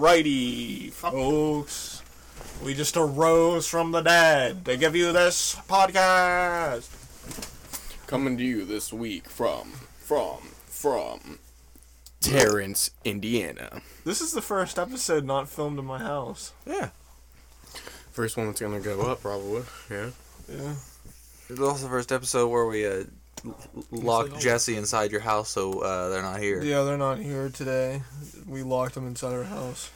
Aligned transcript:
Alrighty, 0.00 0.90
folks. 0.90 2.02
We 2.64 2.72
just 2.72 2.96
arose 2.96 3.66
from 3.66 3.92
the 3.92 4.00
dead 4.00 4.64
to 4.64 4.78
give 4.78 4.96
you 4.96 5.12
this 5.12 5.56
podcast. 5.68 6.88
Coming 8.06 8.38
to 8.38 8.42
you 8.42 8.64
this 8.64 8.94
week 8.94 9.28
from 9.28 9.72
from 9.98 10.38
from 10.64 11.38
Terrence, 12.22 12.92
Indiana. 13.04 13.82
This 14.06 14.22
is 14.22 14.32
the 14.32 14.40
first 14.40 14.78
episode 14.78 15.26
not 15.26 15.50
filmed 15.50 15.78
in 15.78 15.84
my 15.84 15.98
house. 15.98 16.54
Yeah. 16.66 16.88
First 18.10 18.38
one 18.38 18.46
that's 18.46 18.62
gonna 18.62 18.80
go 18.80 19.02
up, 19.02 19.20
probably. 19.20 19.64
Yeah. 19.90 20.10
Yeah. 20.50 20.76
It 21.50 21.58
was 21.58 21.60
also 21.60 21.82
the 21.82 21.90
first 21.90 22.10
episode 22.10 22.48
where 22.48 22.64
we 22.64 22.86
uh, 22.86 23.04
l- 23.44 23.56
locked 23.90 24.32
like- 24.32 24.40
Jesse 24.40 24.76
inside 24.76 25.10
your 25.10 25.20
house 25.20 25.50
so 25.50 25.80
uh, 25.80 26.08
they're 26.08 26.22
not 26.22 26.40
here. 26.40 26.62
Yeah, 26.62 26.82
they're 26.82 26.98
not 26.98 27.18
here 27.18 27.48
today. 27.48 28.02
We 28.46 28.62
locked 28.62 28.94
them 28.94 29.06
inside 29.06 29.32
our 29.32 29.44
house. 29.44 29.90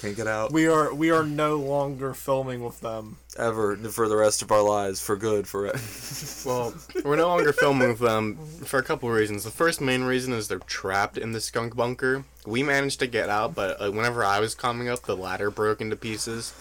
Can't 0.00 0.14
get 0.16 0.28
out 0.28 0.52
We 0.52 0.68
are 0.68 0.94
we 0.94 1.10
are 1.10 1.24
no 1.24 1.56
longer 1.56 2.14
filming 2.14 2.62
with 2.62 2.80
them. 2.80 3.16
ever 3.36 3.74
for 3.76 4.08
the 4.08 4.14
rest 4.16 4.42
of 4.42 4.52
our 4.52 4.62
lives 4.62 5.00
for 5.00 5.16
good. 5.16 5.48
For 5.48 5.66
it. 5.66 5.76
Well, 6.46 6.72
we're 7.04 7.16
no 7.16 7.26
longer 7.26 7.52
filming 7.52 7.88
with 7.88 7.98
them 7.98 8.36
for 8.64 8.78
a 8.78 8.82
couple 8.82 9.08
of 9.08 9.14
reasons. 9.16 9.42
The 9.44 9.50
first 9.50 9.80
main 9.80 10.04
reason 10.04 10.32
is 10.32 10.46
they're 10.48 10.60
trapped 10.60 11.18
in 11.18 11.32
the 11.32 11.40
skunk 11.40 11.74
bunker. 11.76 12.24
We 12.46 12.62
managed 12.62 13.00
to 13.00 13.06
get 13.08 13.28
out, 13.28 13.54
but 13.56 13.78
uh, 13.82 13.90
whenever 13.90 14.24
I 14.24 14.38
was 14.40 14.54
coming 14.54 14.88
up, 14.88 15.02
the 15.02 15.16
ladder 15.16 15.50
broke 15.50 15.80
into 15.80 15.96
pieces. 15.96 16.54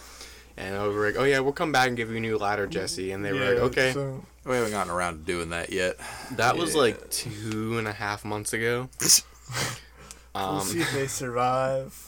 And 0.58 0.76
I 0.76 0.88
was 0.88 0.96
like, 0.96 1.16
"Oh 1.22 1.24
yeah, 1.24 1.40
we'll 1.40 1.54
come 1.54 1.72
back 1.72 1.88
and 1.88 1.96
give 1.96 2.10
you 2.10 2.18
a 2.18 2.20
new 2.20 2.38
ladder, 2.38 2.66
Jesse." 2.68 3.12
And 3.12 3.24
they 3.24 3.32
were 3.32 3.40
like, 3.40 3.64
"Okay." 3.72 3.94
So, 3.94 4.24
we 4.46 4.56
haven't 4.56 4.72
gotten 4.72 4.92
around 4.92 5.20
to 5.20 5.24
doing 5.24 5.50
that 5.52 5.72
yet. 5.72 5.98
That 6.32 6.58
was 6.58 6.74
Yeah. 6.74 6.82
like 6.82 7.10
two 7.12 7.78
and 7.78 7.88
a 7.88 7.94
half 7.94 8.26
months 8.26 8.54
ago. 8.54 8.90
we'll 10.36 10.44
Um, 10.44 10.62
see 10.62 10.82
if 10.82 10.92
they 10.94 11.08
survive. 11.08 12.08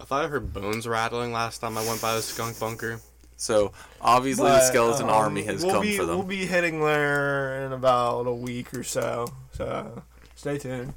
I 0.00 0.04
thought 0.04 0.24
I 0.24 0.28
heard 0.28 0.52
bones 0.52 0.86
rattling 0.86 1.32
last 1.32 1.58
time 1.58 1.76
I 1.76 1.86
went 1.86 2.00
by 2.00 2.14
the 2.14 2.22
skunk 2.22 2.58
bunker. 2.60 3.00
So 3.36 3.72
obviously 4.00 4.44
the 4.44 4.50
But, 4.56 4.66
skeleton 4.68 5.04
um, 5.04 5.10
army 5.10 5.42
has 5.44 5.64
we'll 5.64 5.74
come 5.74 5.82
be, 5.82 5.96
for 5.96 6.04
them. 6.04 6.16
We'll 6.18 6.26
be 6.26 6.46
hitting 6.46 6.80
there 6.80 7.64
in 7.64 7.72
about 7.72 8.26
a 8.26 8.32
week 8.34 8.72
or 8.74 8.84
so. 8.84 9.26
So 9.52 10.02
stay 10.36 10.58
tuned. 10.58 10.94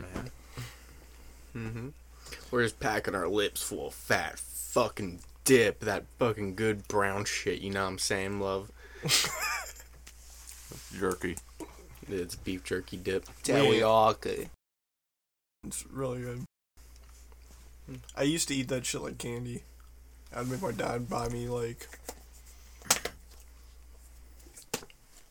Man. 0.00 0.30
Mm-hmm. 1.56 1.88
We're 2.50 2.64
just 2.64 2.80
packing 2.80 3.14
our 3.14 3.28
lips 3.28 3.62
full 3.62 3.86
of 3.88 3.94
fat 3.94 4.38
fucking 4.38 5.20
dip, 5.44 5.80
that 5.80 6.04
fucking 6.18 6.54
good 6.54 6.88
brown 6.88 7.24
shit. 7.24 7.60
You 7.60 7.70
know 7.70 7.82
what 7.84 7.90
I'm 7.90 7.98
saying, 7.98 8.40
love? 8.40 8.70
Jerky. 10.98 11.36
It's 12.08 12.34
beef 12.34 12.64
jerky 12.64 12.96
dip. 12.96 13.24
Teriyaki. 13.42 14.48
It's 15.66 15.86
really 15.86 16.20
good. 16.20 16.44
I 18.16 18.22
used 18.22 18.48
to 18.48 18.54
eat 18.54 18.68
that 18.68 18.84
shit 18.84 19.00
like 19.02 19.18
candy. 19.18 19.62
I'd 20.34 20.48
make 20.48 20.62
my 20.62 20.72
dad 20.72 21.08
buy 21.08 21.28
me 21.28 21.48
like 21.48 21.88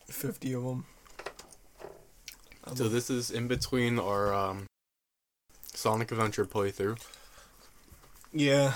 fifty 0.08 0.52
of 0.52 0.64
them. 0.64 0.86
So 2.74 2.88
this 2.88 3.10
is 3.10 3.30
in 3.30 3.46
between 3.46 3.98
our 3.98 4.32
um, 4.32 4.66
Sonic 5.74 6.10
Adventure 6.10 6.46
playthrough. 6.46 6.98
yeah, 8.32 8.74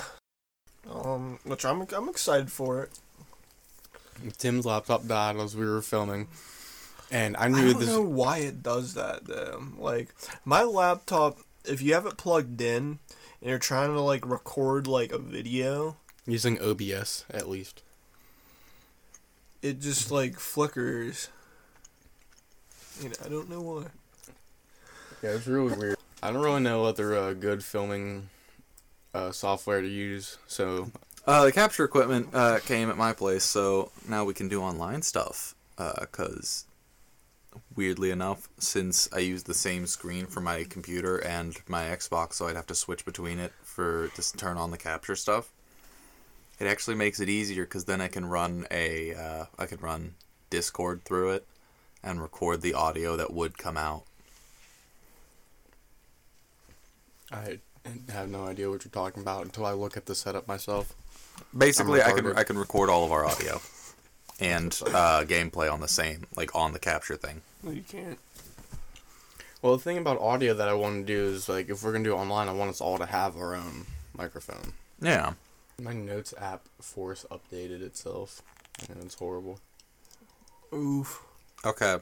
um, 1.15 1.39
which 1.45 1.65
I'm 1.65 1.87
I'm 1.95 2.09
excited 2.09 2.51
for 2.53 2.83
it. 2.83 2.91
Tim's 4.39 4.67
laptop 4.67 5.07
died 5.07 5.37
as 5.37 5.55
we 5.57 5.65
were 5.67 5.83
filming, 5.83 6.29
and 7.11 7.37
I 7.37 7.49
knew 7.49 7.57
this 7.57 7.69
I 7.69 7.73
don't 7.73 7.81
this. 7.81 7.89
know 7.89 8.03
why 8.03 8.39
it 8.39 8.63
does 8.63 8.95
that 8.95 9.27
though. 9.27 9.63
Like 9.79 10.15
my 10.45 10.63
laptop, 10.65 11.39
if 11.65 11.81
you 11.83 11.95
have 11.95 12.07
it 12.07 12.17
plugged 12.17 12.61
in 12.61 12.99
and 13.41 13.51
you're 13.51 13.59
trying 13.59 13.93
to 13.95 14.01
like 14.01 14.27
record 14.29 14.87
like 14.87 15.13
a 15.13 15.19
video, 15.19 15.97
Using 16.27 16.61
OBS 16.61 17.25
at 17.31 17.49
least. 17.49 17.83
it 19.63 19.81
just 19.81 20.11
like 20.11 20.39
flickers. 20.39 21.29
You 23.01 23.11
know, 23.11 23.15
I 23.25 23.29
don't 23.29 23.49
know 23.49 23.61
why. 23.61 23.85
Yeah, 25.23 25.31
it's 25.31 25.47
really 25.47 25.77
weird. 25.77 25.97
I 26.23 26.33
don't 26.33 26.43
really 26.43 26.61
know 26.61 26.85
other 26.85 27.15
uh, 27.17 27.33
good 27.35 27.63
filming 27.65 28.29
uh, 29.19 29.33
software 29.33 29.83
to 29.83 29.89
use, 29.89 30.39
so 30.47 30.91
Uh, 31.27 31.45
the 31.45 31.53
capture 31.53 31.85
equipment 31.85 32.29
uh, 32.33 32.59
came 32.61 32.89
at 32.89 32.97
my 32.97 33.13
place, 33.13 33.45
so 33.45 33.91
now 34.09 34.25
we 34.25 34.33
can 34.33 34.49
do 34.49 34.63
online 34.63 35.03
stuff. 35.03 35.55
Because, 35.77 36.65
weirdly 37.77 38.11
enough, 38.11 38.49
since 38.59 39.09
I 39.13 39.19
use 39.19 39.43
the 39.45 39.55
same 39.55 39.87
screen 39.87 40.27
for 40.27 40.41
my 40.41 40.65
computer 40.65 41.19
and 41.19 41.55
my 41.69 41.85
Xbox, 41.85 42.33
so 42.35 42.49
I'd 42.49 42.57
have 42.57 42.67
to 42.67 42.75
switch 42.75 43.05
between 43.05 43.39
it 43.39 43.53
for 43.63 44.09
to 44.17 44.23
turn 44.37 44.57
on 44.57 44.71
the 44.71 44.79
capture 44.79 45.15
stuff. 45.17 45.53
It 46.59 46.67
actually 46.67 46.97
makes 46.97 47.21
it 47.21 47.29
easier 47.29 47.65
because 47.65 47.85
then 47.85 48.01
I 48.01 48.09
can 48.09 48.25
run 48.27 48.67
a 48.71 49.15
uh, 49.15 49.45
I 49.57 49.67
can 49.67 49.79
run 49.79 50.15
Discord 50.51 51.05
through 51.05 51.31
it 51.37 51.47
and 52.03 52.21
record 52.21 52.63
the 52.63 52.75
audio 52.75 53.17
that 53.17 53.33
would 53.33 53.55
come 53.59 53.77
out. 53.77 54.03
I 57.31 57.61
have 58.11 58.29
no 58.29 58.47
idea 58.47 58.71
what 58.71 58.85
you're 58.85 58.93
talking 58.93 59.23
about 59.23 59.45
until 59.45 59.67
I 59.67 59.73
look 59.73 59.97
at 59.97 60.07
the 60.07 60.15
setup 60.15 60.49
myself. 60.49 60.95
Basically, 61.57 62.03
I 62.03 62.13
can. 62.13 62.37
I 62.37 62.45
can 62.45 62.59
record 62.59 62.91
all 62.91 63.05
of 63.05 63.13
our 63.13 63.25
audio 63.25 63.61
and 64.41 64.79
uh, 64.87 65.25
gameplay 65.25 65.73
on 65.73 65.81
the 65.81 65.89
same 65.89 66.27
like 66.37 66.55
on 66.55 66.73
the 66.73 66.79
capture 66.79 67.17
thing. 67.17 67.43
No, 67.63 67.71
you 67.71 67.83
can't. 67.83 68.19
Well, 69.63 69.77
the 69.77 69.83
thing 69.83 69.99
about 69.99 70.21
audio 70.21 70.55
that 70.55 70.69
I 70.69 70.75
want 70.75 71.07
to 71.07 71.13
do 71.13 71.27
is 71.27 71.49
like 71.49 71.69
if 71.69 71.83
we're 71.83 71.93
gonna 71.93 72.05
do 72.05 72.13
it 72.13 72.19
online, 72.19 72.49
I 72.49 72.53
want 72.53 72.71
us 72.71 72.81
all 72.81 72.99
to 72.99 73.07
have 73.07 73.37
our 73.37 73.55
own 73.55 73.87
microphone. 74.17 74.73
Yeah. 75.01 75.33
My 75.81 75.93
notes 75.93 76.35
app 76.39 76.63
force 76.81 77.25
updated 77.31 77.83
itself, 77.83 78.43
and 78.89 79.03
it's 79.03 79.15
horrible. 79.15 79.61
Oof. 80.73 81.23
Okay. 81.65 81.99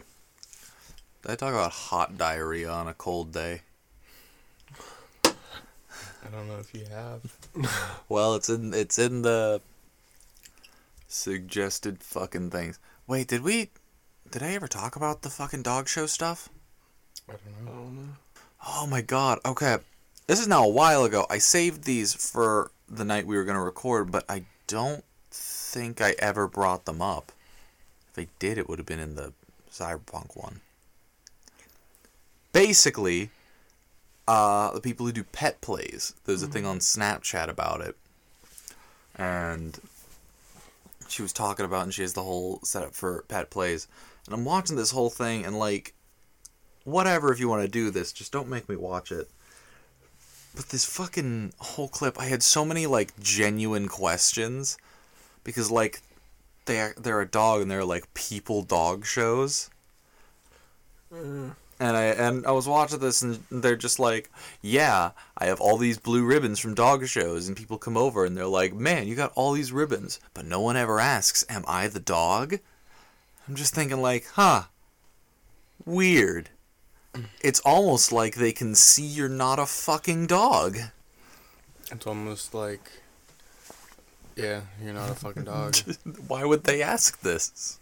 Did 1.23 1.31
I 1.31 1.35
talk 1.37 1.53
about 1.53 1.73
hot 1.73 2.19
diarrhea 2.19 2.71
on 2.71 2.89
a 2.89 2.95
cold 2.95 3.33
day? 3.33 3.63
I 6.26 6.37
don't 6.37 6.48
know 6.48 6.59
if 6.59 6.75
you 6.75 6.84
have. 6.91 7.22
Well, 8.09 8.34
it's 8.34 8.48
in 8.48 8.72
it's 8.72 8.98
in 8.98 9.22
the 9.22 9.60
suggested 11.09 12.03
fucking 12.03 12.50
things. 12.50 12.78
Wait, 13.06 13.28
did 13.28 13.42
we 13.42 13.70
did 14.31 14.42
I 14.42 14.54
ever 14.54 14.69
talk 14.69 14.97
about 14.97 15.22
the 15.22 15.31
fucking 15.31 15.62
dog 15.62 15.88
show 15.88 16.06
stuff? 16.06 16.48
I 17.28 17.32
don't 17.32 17.41
I 17.66 17.70
don't 17.70 17.97
know. 17.97 18.12
Oh 18.66 18.87
my 18.87 19.00
god. 19.00 19.41
Okay. 19.44 19.78
This 20.26 20.41
is 20.41 20.48
now 20.48 20.64
a 20.64 20.69
while 20.69 21.04
ago. 21.04 21.26
I 21.31 21.38
saved 21.38 21.84
these 21.84 22.14
for 22.14 22.70
the 22.88 23.04
night 23.04 23.26
we 23.26 23.37
were 23.37 23.44
going 23.44 23.56
to 23.56 23.62
record, 23.62 24.10
but 24.10 24.25
I 24.28 24.44
don't 24.66 25.04
think 25.31 26.00
I 26.00 26.14
ever 26.19 26.48
brought 26.48 26.84
them 26.84 27.00
up. 27.00 27.32
If 28.12 28.19
I 28.19 28.28
did, 28.38 28.58
it 28.58 28.69
would 28.69 28.78
have 28.78 28.87
been 28.87 28.98
in 28.98 29.14
the 29.14 29.32
Cyberpunk 29.70 30.37
one. 30.37 30.60
Basically, 32.53 33.31
uh, 34.28 34.72
the 34.72 34.81
people 34.81 35.06
who 35.06 35.12
do 35.12 35.25
pet 35.25 35.60
plays, 35.60 36.14
there's 36.25 36.42
a 36.42 36.48
thing 36.48 36.66
on 36.66 36.78
Snapchat 36.78 37.48
about 37.48 37.81
it. 37.81 37.97
And 39.16 39.78
she 41.09 41.22
was 41.22 41.32
talking 41.32 41.64
about, 41.64 41.84
and 41.84 41.94
she 41.94 42.03
has 42.03 42.12
the 42.12 42.22
whole 42.22 42.60
setup 42.62 42.94
for 42.94 43.25
pet 43.28 43.50
plays. 43.50 43.88
And 44.26 44.34
I'm 44.34 44.44
watching 44.44 44.76
this 44.76 44.91
whole 44.91 45.10
thing, 45.10 45.44
and 45.44 45.59
like, 45.59 45.94
whatever 46.84 47.32
if 47.32 47.41
you 47.41 47.48
want 47.48 47.62
to 47.62 47.69
do 47.69 47.91
this, 47.91 48.12
just 48.12 48.32
don't 48.32 48.48
make 48.48 48.69
me 48.69 48.76
watch 48.76 49.12
it. 49.12 49.31
But 50.54 50.70
this 50.70 50.84
fucking 50.84 51.53
whole 51.58 51.88
clip, 51.88 52.19
I 52.19 52.25
had 52.25 52.43
so 52.43 52.64
many 52.64 52.87
like 52.87 53.19
genuine 53.20 53.88
questions 53.88 54.78
because 55.44 55.70
like 55.70 56.00
they 56.64 56.81
are, 56.81 56.94
they're 56.97 57.20
a 57.20 57.28
dog 57.28 57.60
and 57.60 57.70
they're 57.70 57.84
like 57.84 58.12
people 58.14 58.62
dog 58.62 59.04
shows. 59.04 59.69
Uh, 61.12 61.50
And 61.78 61.97
I 61.97 62.04
and 62.04 62.47
I 62.47 62.53
was 62.53 62.66
watching 62.66 63.00
this 63.00 63.20
and 63.20 63.42
they're 63.50 63.76
just 63.76 63.98
like, 63.98 64.31
"Yeah, 64.62 65.10
I 65.37 65.47
have 65.47 65.60
all 65.60 65.76
these 65.76 65.98
blue 65.98 66.25
ribbons 66.25 66.59
from 66.59 66.75
dog 66.75 67.06
shows." 67.06 67.48
And 67.48 67.56
people 67.56 67.76
come 67.76 67.96
over 67.96 68.25
and 68.25 68.37
they're 68.37 68.46
like, 68.46 68.73
"Man, 68.73 69.06
you 69.06 69.14
got 69.14 69.32
all 69.34 69.52
these 69.52 69.73
ribbons." 69.73 70.19
But 70.32 70.46
no 70.46 70.61
one 70.61 70.76
ever 70.76 70.99
asks, 70.99 71.44
"Am 71.49 71.64
I 71.69 71.88
the 71.88 72.00
dog?" 72.00 72.61
I'm 73.46 73.55
just 73.55 73.75
thinking 73.75 74.00
like, 74.00 74.26
"Huh. 74.34 74.64
Weird." 75.84 76.50
It's 77.40 77.61
almost 77.61 78.12
like 78.12 78.34
they 78.34 78.52
can 78.52 78.75
see 78.75 79.05
you're 79.06 79.29
not 79.29 79.58
a 79.58 79.67
fucking 79.67 80.26
dog. 80.26 80.79
It's 81.90 82.06
almost 82.06 82.52
like, 82.52 82.90
yeah, 84.34 84.62
you're 84.82 84.93
not 84.93 85.11
a 85.11 85.14
fucking 85.14 85.44
dog. 85.44 85.76
Why 86.29 86.44
would 86.44 86.64
they 86.64 86.82
ask 86.82 87.20
this? 87.20 87.79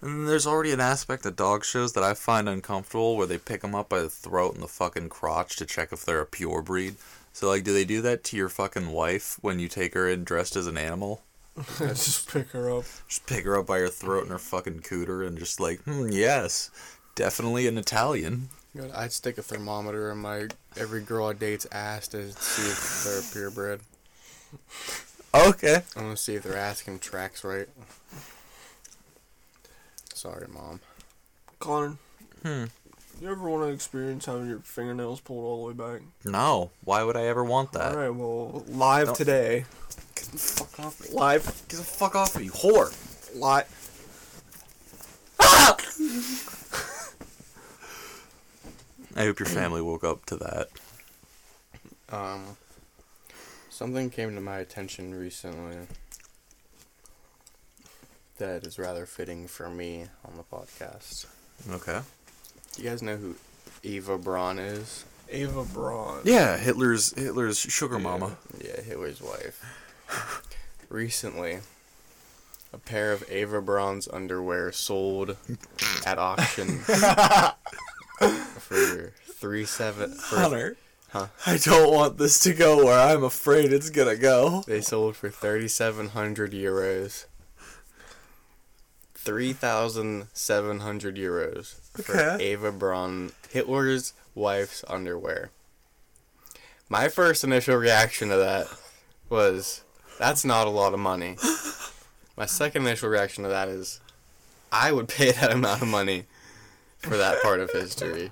And 0.00 0.28
there's 0.28 0.46
already 0.46 0.72
an 0.72 0.80
aspect 0.80 1.26
of 1.26 1.36
dog 1.36 1.64
shows 1.64 1.92
that 1.94 2.04
I 2.04 2.14
find 2.14 2.48
uncomfortable 2.48 3.16
where 3.16 3.26
they 3.26 3.38
pick 3.38 3.62
them 3.62 3.74
up 3.74 3.88
by 3.88 4.00
the 4.00 4.08
throat 4.08 4.54
and 4.54 4.62
the 4.62 4.68
fucking 4.68 5.08
crotch 5.08 5.56
to 5.56 5.66
check 5.66 5.92
if 5.92 6.04
they're 6.04 6.20
a 6.20 6.26
pure 6.26 6.62
breed. 6.62 6.96
So, 7.32 7.48
like, 7.48 7.64
do 7.64 7.72
they 7.72 7.84
do 7.84 8.00
that 8.02 8.24
to 8.24 8.36
your 8.36 8.48
fucking 8.48 8.90
wife 8.90 9.38
when 9.40 9.58
you 9.58 9.68
take 9.68 9.94
her 9.94 10.08
in 10.08 10.24
dressed 10.24 10.56
as 10.56 10.66
an 10.66 10.78
animal? 10.78 11.22
just 11.78 12.30
pick 12.30 12.50
her 12.50 12.70
up. 12.70 12.84
Just 13.08 13.26
pick 13.26 13.44
her 13.44 13.58
up 13.58 13.66
by 13.66 13.78
her 13.78 13.88
throat 13.88 14.22
and 14.22 14.30
her 14.30 14.38
fucking 14.38 14.80
cooter 14.80 15.26
and 15.26 15.38
just 15.38 15.58
like, 15.58 15.80
hmm, 15.82 16.08
yes, 16.10 16.70
definitely 17.16 17.66
an 17.66 17.78
Italian. 17.78 18.48
I'd 18.94 19.12
stick 19.12 19.38
a 19.38 19.42
thermometer 19.42 20.12
in 20.12 20.18
my 20.18 20.48
every 20.76 21.00
girl 21.00 21.26
I 21.26 21.32
date's 21.32 21.66
ass 21.72 22.06
to 22.08 22.30
see 22.32 22.70
if 22.70 23.04
they're 23.04 23.22
purebred. 23.32 23.80
Okay. 25.34 25.82
I 25.94 26.02
want 26.02 26.16
to 26.16 26.22
see 26.22 26.36
if 26.36 26.42
their 26.42 26.56
ass 26.56 26.80
can 26.80 26.98
tracks 26.98 27.44
right. 27.44 27.68
Sorry, 30.18 30.48
mom. 30.48 30.80
Connor, 31.60 31.96
Hmm. 32.42 32.64
you 33.20 33.30
ever 33.30 33.48
want 33.48 33.62
to 33.62 33.68
experience 33.68 34.24
having 34.26 34.48
your 34.48 34.58
fingernails 34.58 35.20
pulled 35.20 35.44
all 35.44 35.60
the 35.68 35.68
way 35.68 35.92
back? 35.98 36.02
No. 36.24 36.72
Why 36.82 37.04
would 37.04 37.16
I 37.16 37.26
ever 37.26 37.44
want 37.44 37.70
that? 37.74 37.92
All 37.92 37.98
right, 37.98 38.08
well, 38.10 38.64
live 38.66 39.06
Don't- 39.06 39.16
today. 39.16 39.64
Get 40.16 40.24
the 40.32 40.38
fuck 40.38 40.80
off 40.80 41.00
me. 41.00 41.10
Live, 41.12 41.44
Get 41.68 41.76
the 41.76 41.84
fuck 41.84 42.16
off 42.16 42.36
me, 42.36 42.46
you 42.46 42.50
whore. 42.50 42.92
live. 43.36 43.68
I 49.16 49.24
hope 49.24 49.38
your 49.40 49.46
family 49.46 49.82
woke 49.82 50.04
up 50.04 50.24
to 50.26 50.36
that. 50.36 50.68
Um, 52.10 52.56
something 53.70 54.10
came 54.10 54.34
to 54.34 54.40
my 54.40 54.58
attention 54.58 55.14
recently 55.14 55.76
that 58.38 58.64
is 58.64 58.78
rather 58.78 59.06
fitting 59.06 59.46
for 59.46 59.68
me 59.68 60.06
on 60.24 60.36
the 60.36 60.42
podcast. 60.44 61.26
Okay. 61.70 62.00
Do 62.72 62.82
you 62.82 62.88
guys 62.88 63.02
know 63.02 63.16
who 63.16 63.34
Eva 63.82 64.18
Braun 64.18 64.58
is? 64.58 65.04
Eva 65.30 65.64
Braun. 65.64 66.20
Yeah, 66.24 66.56
Hitler's 66.56 67.12
Hitler's 67.12 67.58
sugar 67.58 67.98
mama. 67.98 68.36
Yeah, 68.64 68.80
Hitler's 68.80 69.20
wife. 69.20 69.62
Recently, 70.88 71.58
a 72.72 72.78
pair 72.78 73.12
of 73.12 73.28
Eva 73.30 73.60
Braun's 73.60 74.08
underwear 74.08 74.72
sold 74.72 75.36
at 76.06 76.18
auction 76.18 76.78
for 78.18 79.12
three 79.24 79.64
seven. 79.64 80.12
For, 80.12 80.36
Hunter. 80.36 80.76
Huh? 81.10 81.28
I 81.46 81.56
don't 81.56 81.92
want 81.92 82.18
this 82.18 82.38
to 82.40 82.52
go 82.54 82.84
where 82.84 82.98
I'm 82.98 83.24
afraid 83.24 83.72
it's 83.72 83.90
gonna 83.90 84.16
go. 84.16 84.62
They 84.66 84.80
sold 84.80 85.16
for 85.16 85.30
thirty 85.30 85.68
seven 85.68 86.08
hundred 86.08 86.52
euros. 86.52 87.26
Three 89.28 89.52
thousand 89.52 90.28
seven 90.32 90.80
hundred 90.80 91.16
euros 91.16 91.74
for 91.92 92.16
Okay. 92.16 92.44
Ava 92.46 92.72
Braun, 92.72 93.32
Hitler's 93.50 94.14
wife's 94.34 94.82
underwear. 94.88 95.50
My 96.88 97.10
first 97.10 97.44
initial 97.44 97.76
reaction 97.76 98.30
to 98.30 98.36
that 98.36 98.68
was, 99.28 99.82
"That's 100.18 100.46
not 100.46 100.66
a 100.66 100.70
lot 100.70 100.94
of 100.94 100.98
money." 101.00 101.36
My 102.38 102.46
second 102.46 102.86
initial 102.86 103.10
reaction 103.10 103.44
to 103.44 103.50
that 103.50 103.68
is, 103.68 104.00
I 104.72 104.92
would 104.92 105.08
pay 105.08 105.30
that 105.32 105.52
amount 105.52 105.82
of 105.82 105.88
money 105.88 106.24
for 106.96 107.18
that 107.18 107.42
part 107.42 107.60
of 107.60 107.70
history. 107.70 108.30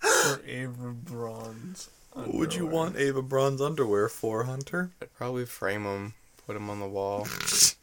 For 0.00 0.40
Ava 0.48 0.90
Braun's. 0.90 1.90
What 2.14 2.34
would 2.34 2.54
you 2.54 2.66
want 2.66 2.96
Ava 2.96 3.22
Braun's 3.22 3.60
underwear 3.60 4.08
for, 4.08 4.42
Hunter? 4.42 4.90
I'd 5.00 5.14
probably 5.14 5.46
frame 5.46 5.84
them, 5.84 6.14
put 6.44 6.54
them 6.54 6.68
on 6.68 6.80
the 6.80 6.88
wall, 6.88 7.28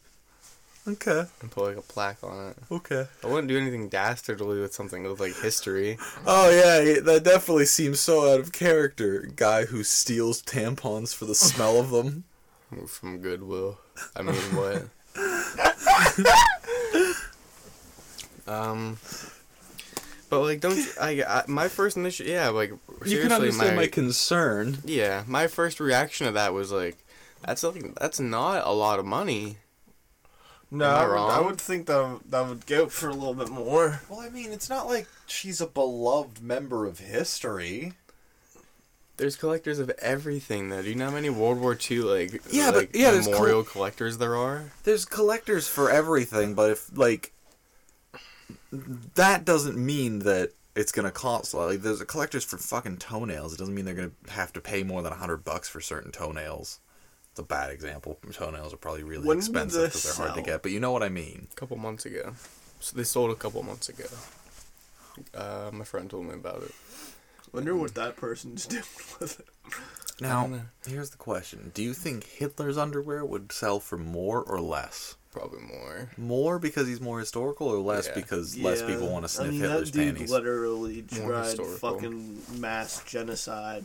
Okay, 0.88 1.24
and 1.42 1.50
put 1.50 1.66
like 1.66 1.76
a 1.76 1.82
plaque 1.82 2.24
on 2.24 2.50
it. 2.50 2.56
okay. 2.72 3.06
I 3.22 3.26
wouldn't 3.26 3.48
do 3.48 3.58
anything 3.58 3.90
dastardly 3.90 4.58
with 4.58 4.72
something 4.72 5.02
with 5.02 5.20
like 5.20 5.36
history. 5.36 5.98
Oh 6.26 6.48
yeah, 6.48 6.80
yeah, 6.80 7.00
that 7.00 7.24
definitely 7.24 7.66
seems 7.66 8.00
so 8.00 8.32
out 8.32 8.40
of 8.40 8.52
character. 8.52 9.28
Guy 9.36 9.66
who 9.66 9.84
steals 9.84 10.42
tampons 10.42 11.14
for 11.14 11.26
the 11.26 11.34
smell 11.34 11.78
of 11.78 11.90
them. 11.90 12.24
From 12.86 13.18
Goodwill. 13.18 13.78
I 14.16 14.22
mean, 14.22 14.34
what? 14.34 14.84
um, 18.46 18.98
but 20.30 20.40
like, 20.40 20.60
don't 20.60 20.78
I, 20.98 21.22
I? 21.22 21.44
My 21.48 21.68
first 21.68 21.98
initial, 21.98 22.26
yeah, 22.26 22.48
like 22.48 22.70
seriously, 22.70 23.14
you 23.14 23.22
can 23.22 23.32
understand 23.32 23.76
my, 23.76 23.82
my 23.82 23.88
concern. 23.88 24.78
yeah, 24.84 25.24
my 25.26 25.48
first 25.48 25.80
reaction 25.80 26.26
to 26.26 26.32
that 26.32 26.54
was 26.54 26.72
like, 26.72 26.96
that's 27.44 27.62
like 27.62 27.94
that's 27.96 28.20
not 28.20 28.66
a 28.66 28.72
lot 28.72 28.98
of 28.98 29.04
money. 29.04 29.58
No, 30.70 30.84
I 30.86 31.02
I 31.04 31.06
would, 31.06 31.16
I 31.16 31.40
would 31.40 31.60
think 31.60 31.86
that 31.86 32.20
that 32.30 32.46
would 32.46 32.66
go 32.66 32.88
for 32.88 33.08
a 33.08 33.14
little 33.14 33.34
bit 33.34 33.48
more. 33.48 34.02
Well, 34.08 34.20
I 34.20 34.28
mean, 34.28 34.52
it's 34.52 34.68
not 34.68 34.86
like 34.86 35.08
she's 35.26 35.60
a 35.60 35.66
beloved 35.66 36.42
member 36.42 36.84
of 36.86 36.98
history. 36.98 37.94
There's 39.16 39.34
collectors 39.34 39.78
of 39.78 39.90
everything 39.98 40.68
though. 40.68 40.82
Do 40.82 40.88
you 40.90 40.94
know 40.94 41.06
how 41.06 41.14
many 41.14 41.30
World 41.30 41.58
War 41.58 41.76
II 41.90 42.00
like 42.00 42.42
Yeah, 42.50 42.70
but- 42.70 42.94
yeah, 42.94 43.10
there's 43.10 43.26
memorial 43.28 43.64
collectors 43.64 44.18
there 44.18 44.36
are? 44.36 44.70
There's 44.84 45.04
collectors 45.04 45.66
for 45.66 45.90
everything, 45.90 46.54
but 46.54 46.70
if 46.70 46.96
like 46.96 47.32
that 48.70 49.44
doesn't 49.44 49.76
mean 49.76 50.20
that 50.20 50.52
it's 50.76 50.92
gonna 50.92 51.10
cost 51.10 51.52
a. 51.54 51.56
Like 51.56 51.80
there's 51.82 52.02
collectors 52.04 52.44
for 52.44 52.58
fucking 52.58 52.98
toenails. 52.98 53.54
It 53.54 53.58
doesn't 53.58 53.74
mean 53.74 53.84
they're 53.86 53.94
gonna 53.94 54.10
have 54.28 54.52
to 54.52 54.60
pay 54.60 54.82
more 54.82 55.02
than 55.02 55.12
a 55.12 55.16
hundred 55.16 55.38
bucks 55.44 55.68
for 55.68 55.80
certain 55.80 56.12
toenails. 56.12 56.78
It's 57.38 57.44
a 57.44 57.46
bad 57.46 57.70
example. 57.70 58.18
Toenails 58.32 58.74
are 58.74 58.78
probably 58.78 59.04
really 59.04 59.24
When 59.24 59.38
expensive 59.38 59.84
because 59.92 60.02
they're 60.16 60.26
hard 60.26 60.36
to 60.36 60.42
get. 60.42 60.60
But 60.60 60.72
you 60.72 60.80
know 60.80 60.90
what 60.90 61.04
I 61.04 61.08
mean. 61.08 61.46
A 61.52 61.54
couple 61.54 61.76
months 61.76 62.04
ago. 62.04 62.32
So 62.80 62.96
they 62.96 63.04
sold 63.04 63.30
a 63.30 63.36
couple 63.36 63.62
months 63.62 63.88
ago. 63.88 64.06
Uh, 65.32 65.70
my 65.72 65.84
friend 65.84 66.10
told 66.10 66.26
me 66.26 66.34
about 66.34 66.64
it. 66.64 66.72
Wonder 67.52 67.76
what 67.76 67.94
that 67.94 68.16
person's 68.16 68.66
doing 68.66 68.82
with 69.20 69.38
it. 69.38 69.46
Now, 70.20 70.50
here's 70.84 71.10
the 71.10 71.16
question: 71.16 71.70
Do 71.74 71.82
you 71.84 71.94
think 71.94 72.24
Hitler's 72.24 72.76
underwear 72.76 73.24
would 73.24 73.52
sell 73.52 73.78
for 73.78 73.96
more 73.96 74.42
or 74.42 74.60
less? 74.60 75.14
Probably 75.30 75.60
more. 75.62 76.10
More 76.16 76.58
because 76.58 76.88
he's 76.88 77.00
more 77.00 77.20
historical, 77.20 77.68
or 77.68 77.78
less 77.78 78.08
Yeah. 78.08 78.14
because 78.16 78.58
less 78.58 78.82
people 78.82 79.08
want 79.08 79.24
to 79.26 79.28
sniff 79.28 79.46
I 79.46 79.50
mean, 79.50 79.60
Hitler's 79.60 79.92
that 79.92 79.98
dude 79.98 80.14
panties? 80.14 80.30
literally 80.32 81.02
tried 81.02 81.56
fucking 81.56 82.42
mass 82.58 83.04
genocide, 83.04 83.84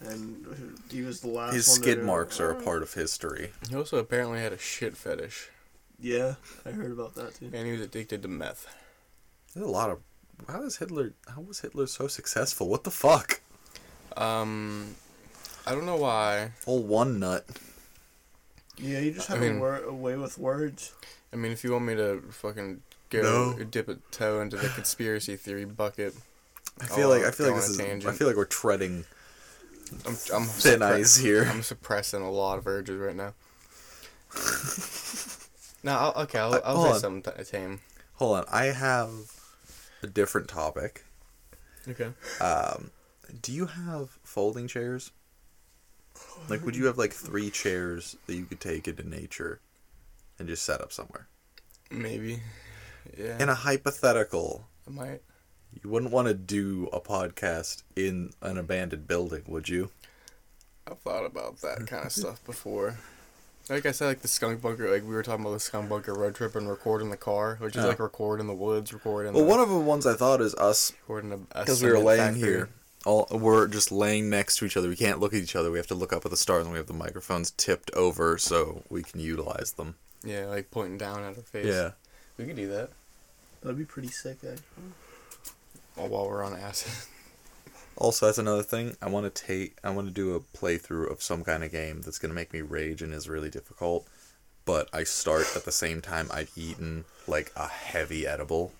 and 0.00 0.78
he 0.90 1.02
was 1.02 1.20
the 1.20 1.28
last. 1.28 1.54
His 1.54 1.68
one 1.68 1.76
skid 1.76 1.98
do 2.00 2.04
marks 2.04 2.40
are 2.40 2.50
a 2.50 2.62
part 2.62 2.82
of 2.82 2.92
history. 2.94 3.50
He 3.68 3.76
also 3.76 3.98
apparently 3.98 4.40
had 4.40 4.52
a 4.52 4.58
shit 4.58 4.96
fetish, 4.96 5.48
Yeah, 6.00 6.34
I 6.64 6.70
heard 6.70 6.92
about 6.92 7.14
that 7.16 7.34
too. 7.34 7.50
and 7.52 7.66
he 7.66 7.72
was 7.72 7.80
addicted 7.82 8.22
to 8.22 8.28
meth. 8.28 8.66
There's 9.54 9.66
a 9.66 9.70
lot 9.70 9.90
of. 9.90 9.98
How 10.48 10.62
is 10.62 10.76
Hitler? 10.78 11.12
How 11.34 11.42
was 11.42 11.60
Hitler 11.60 11.86
so 11.86 12.06
successful? 12.08 12.68
What 12.68 12.84
the 12.84 12.90
fuck? 12.90 13.40
Um, 14.16 14.94
I 15.66 15.72
don't 15.72 15.86
know 15.86 15.96
why. 15.96 16.52
Full 16.60 16.82
one 16.82 17.18
nut. 17.18 17.44
Yeah, 18.78 19.00
he 19.00 19.10
just 19.10 19.30
I 19.30 19.34
had 19.34 19.42
mean- 19.42 19.56
a, 19.56 19.60
wor- 19.60 19.84
a 19.84 19.92
way 19.94 20.16
with 20.16 20.38
words. 20.38 20.92
I 21.32 21.36
mean, 21.36 21.52
if 21.52 21.62
you 21.62 21.72
want 21.72 21.84
me 21.84 21.94
to 21.96 22.22
fucking 22.30 22.82
go 23.10 23.54
No. 23.56 23.64
dip 23.64 23.88
a 23.88 23.96
toe 24.10 24.40
into 24.40 24.56
the 24.56 24.68
conspiracy 24.74 25.36
theory 25.36 25.64
bucket, 25.66 26.14
I 26.80 26.86
feel 26.86 27.08
like 27.10 27.22
I 27.24 27.30
feel 27.30 27.46
like 27.52 27.56
this 27.56 27.78
a 27.78 27.96
is. 27.96 28.06
I 28.06 28.12
feel 28.12 28.26
like 28.26 28.36
we're 28.36 28.46
treading 28.46 29.04
I'm 30.06 30.16
I'm 30.34 30.44
thin 30.44 30.82
ice 30.82 31.16
here. 31.16 31.44
I'm 31.50 31.62
suppressing 31.62 32.22
a 32.22 32.30
lot 32.30 32.58
of 32.58 32.66
urges 32.66 32.98
right 32.98 33.16
now. 33.16 33.34
no, 35.82 35.92
I'll, 35.92 36.22
okay, 36.22 36.38
I'll, 36.38 36.60
I'll 36.64 36.82
say 36.84 36.90
on. 36.90 37.00
something 37.00 37.44
tame. 37.44 37.80
Hold 38.14 38.38
on, 38.38 38.44
I 38.50 38.66
have 38.66 39.10
a 40.02 40.06
different 40.06 40.48
topic. 40.48 41.04
Okay. 41.88 42.10
Um, 42.40 42.90
do 43.42 43.52
you 43.52 43.66
have 43.66 44.10
folding 44.22 44.68
chairs? 44.68 45.10
Like, 46.48 46.64
would 46.64 46.76
you 46.76 46.86
have 46.86 46.98
like 46.98 47.12
three 47.12 47.50
chairs 47.50 48.16
that 48.26 48.34
you 48.34 48.44
could 48.44 48.60
take 48.60 48.88
into 48.88 49.08
nature 49.08 49.60
and 50.38 50.48
just 50.48 50.64
set 50.64 50.80
up 50.80 50.92
somewhere? 50.92 51.28
Maybe. 51.90 52.40
Yeah. 53.18 53.42
In 53.42 53.48
a 53.48 53.54
hypothetical, 53.54 54.66
I 54.86 54.90
might. 54.90 55.22
You 55.82 55.88
wouldn't 55.90 56.12
want 56.12 56.28
to 56.28 56.34
do 56.34 56.88
a 56.92 57.00
podcast 57.00 57.82
in 57.96 58.32
an 58.42 58.58
abandoned 58.58 59.06
building, 59.06 59.42
would 59.46 59.68
you? 59.68 59.90
I've 60.90 60.98
thought 60.98 61.24
about 61.24 61.58
that 61.62 61.86
kind 61.86 62.06
of 62.06 62.12
stuff 62.20 62.44
before. 62.44 62.98
Like 63.68 63.86
I 63.86 63.92
said, 63.92 64.06
like 64.06 64.20
the 64.22 64.28
skunk 64.28 64.60
bunker, 64.62 64.90
like 64.90 65.02
we 65.02 65.14
were 65.14 65.22
talking 65.22 65.44
about 65.44 65.52
the 65.54 65.60
skunk 65.60 65.88
bunker 65.88 66.12
road 66.12 66.34
trip 66.34 66.56
and 66.56 66.68
record 66.68 67.02
in 67.02 67.10
the 67.10 67.16
car, 67.16 67.56
which 67.60 67.76
is 67.76 67.82
Yeah. 67.84 67.90
like 67.90 68.00
record 68.00 68.40
in 68.40 68.48
the 68.48 68.54
woods, 68.54 68.92
record 68.92 69.26
in 69.26 69.34
Well, 69.34 69.44
the, 69.44 69.48
one 69.48 69.60
of 69.60 69.68
the 69.68 69.78
ones 69.78 70.06
I 70.06 70.14
thought 70.14 70.40
is 70.40 70.54
us 70.56 70.92
record 71.06 71.24
in 71.26 71.32
a, 71.32 71.36
a 71.52 71.60
because 71.60 71.80
we 71.82 71.90
were 71.90 72.00
laying 72.00 72.32
factory. 72.34 72.48
here. 72.48 72.68
All 73.06 73.26
we're 73.30 73.66
just 73.68 73.92
laying 73.92 74.28
next 74.28 74.56
to 74.56 74.64
each 74.66 74.76
other. 74.76 74.88
We 74.88 74.96
can't 74.96 75.20
look 75.20 75.32
at 75.32 75.40
each 75.40 75.54
other. 75.56 75.70
We 75.70 75.78
have 75.78 75.86
to 75.86 75.94
look 75.94 76.12
up 76.12 76.24
at 76.24 76.30
the 76.32 76.36
stars, 76.36 76.64
and 76.64 76.72
we 76.72 76.78
have 76.78 76.86
the 76.88 76.92
microphones 76.92 77.52
tipped 77.52 77.90
over 77.94 78.36
so 78.36 78.82
we 78.90 79.02
can 79.02 79.20
utilize 79.20 79.72
them. 79.72 79.94
Yeah, 80.24 80.46
like 80.46 80.70
pointing 80.70 80.98
down 80.98 81.20
at 81.22 81.36
our 81.36 81.42
face. 81.42 81.64
Yeah. 81.66 81.92
we 82.36 82.44
could 82.46 82.56
do 82.56 82.68
that 82.68 82.90
That'd 83.62 83.78
be 83.78 83.84
pretty 83.86 84.08
sick, 84.08 84.38
actually. 84.38 84.58
While 85.94 86.08
while 86.08 86.28
we're 86.28 86.44
on 86.44 86.54
acid. 86.54 86.92
Also, 87.96 88.24
that's 88.24 88.38
another 88.38 88.62
thing. 88.62 88.96
I 89.02 89.10
want 89.10 89.32
to 89.32 89.44
take. 89.44 89.76
I 89.84 89.90
want 89.90 90.08
to 90.08 90.12
do 90.12 90.34
a 90.34 90.40
playthrough 90.40 91.10
of 91.12 91.22
some 91.22 91.44
kind 91.44 91.62
of 91.62 91.70
game 91.70 92.00
that's 92.00 92.18
gonna 92.18 92.32
make 92.32 92.50
me 92.50 92.62
rage 92.62 93.02
and 93.02 93.12
is 93.12 93.28
really 93.28 93.50
difficult. 93.50 94.06
But 94.64 94.88
I 94.94 95.04
start 95.04 95.54
at 95.54 95.66
the 95.66 95.72
same 95.72 96.00
time 96.00 96.30
I've 96.32 96.50
eaten 96.56 97.04
like 97.26 97.52
a 97.54 97.68
heavy 97.68 98.26
edible, 98.26 98.72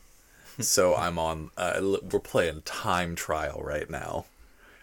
so 0.59 0.97
I'm 0.97 1.19
on. 1.19 1.50
Uh, 1.55 1.99
we're 2.11 2.19
playing 2.21 2.62
time 2.62 3.14
trial 3.14 3.61
right 3.62 3.90
now. 3.90 4.25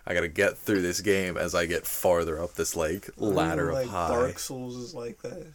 I 0.06 0.14
gotta 0.14 0.28
get 0.28 0.56
through 0.56 0.84
this 0.84 1.02
game 1.02 1.36
as 1.36 1.56
I 1.56 1.66
get 1.66 1.88
farther 1.88 2.40
up 2.40 2.54
this 2.54 2.76
like 2.76 3.10
ladder 3.18 3.74
like 3.74 3.86
of 3.88 3.92
high. 3.92 4.10
Dark 4.10 4.38
Souls 4.38 4.76
is 4.76 4.94
like 4.94 5.20
that. 5.24 5.48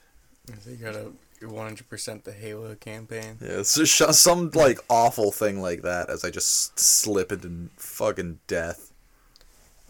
So 0.61 0.71
you 0.71 0.76
gotta 0.76 1.12
100% 1.49 2.25
the 2.25 2.33
Halo 2.33 2.75
campaign. 2.75 3.39
Yeah, 3.41 3.61
it's 3.61 3.75
just 3.75 4.23
some 4.23 4.51
like 4.55 4.79
awful 4.89 5.33
thing 5.33 5.61
like 5.61 5.83
that 5.83 6.11
as 6.11 6.25
I 6.25 6.31
just 6.31 6.79
slip 6.79 7.33
into 7.33 7.71
fucking 7.77 8.39
death. 8.47 8.89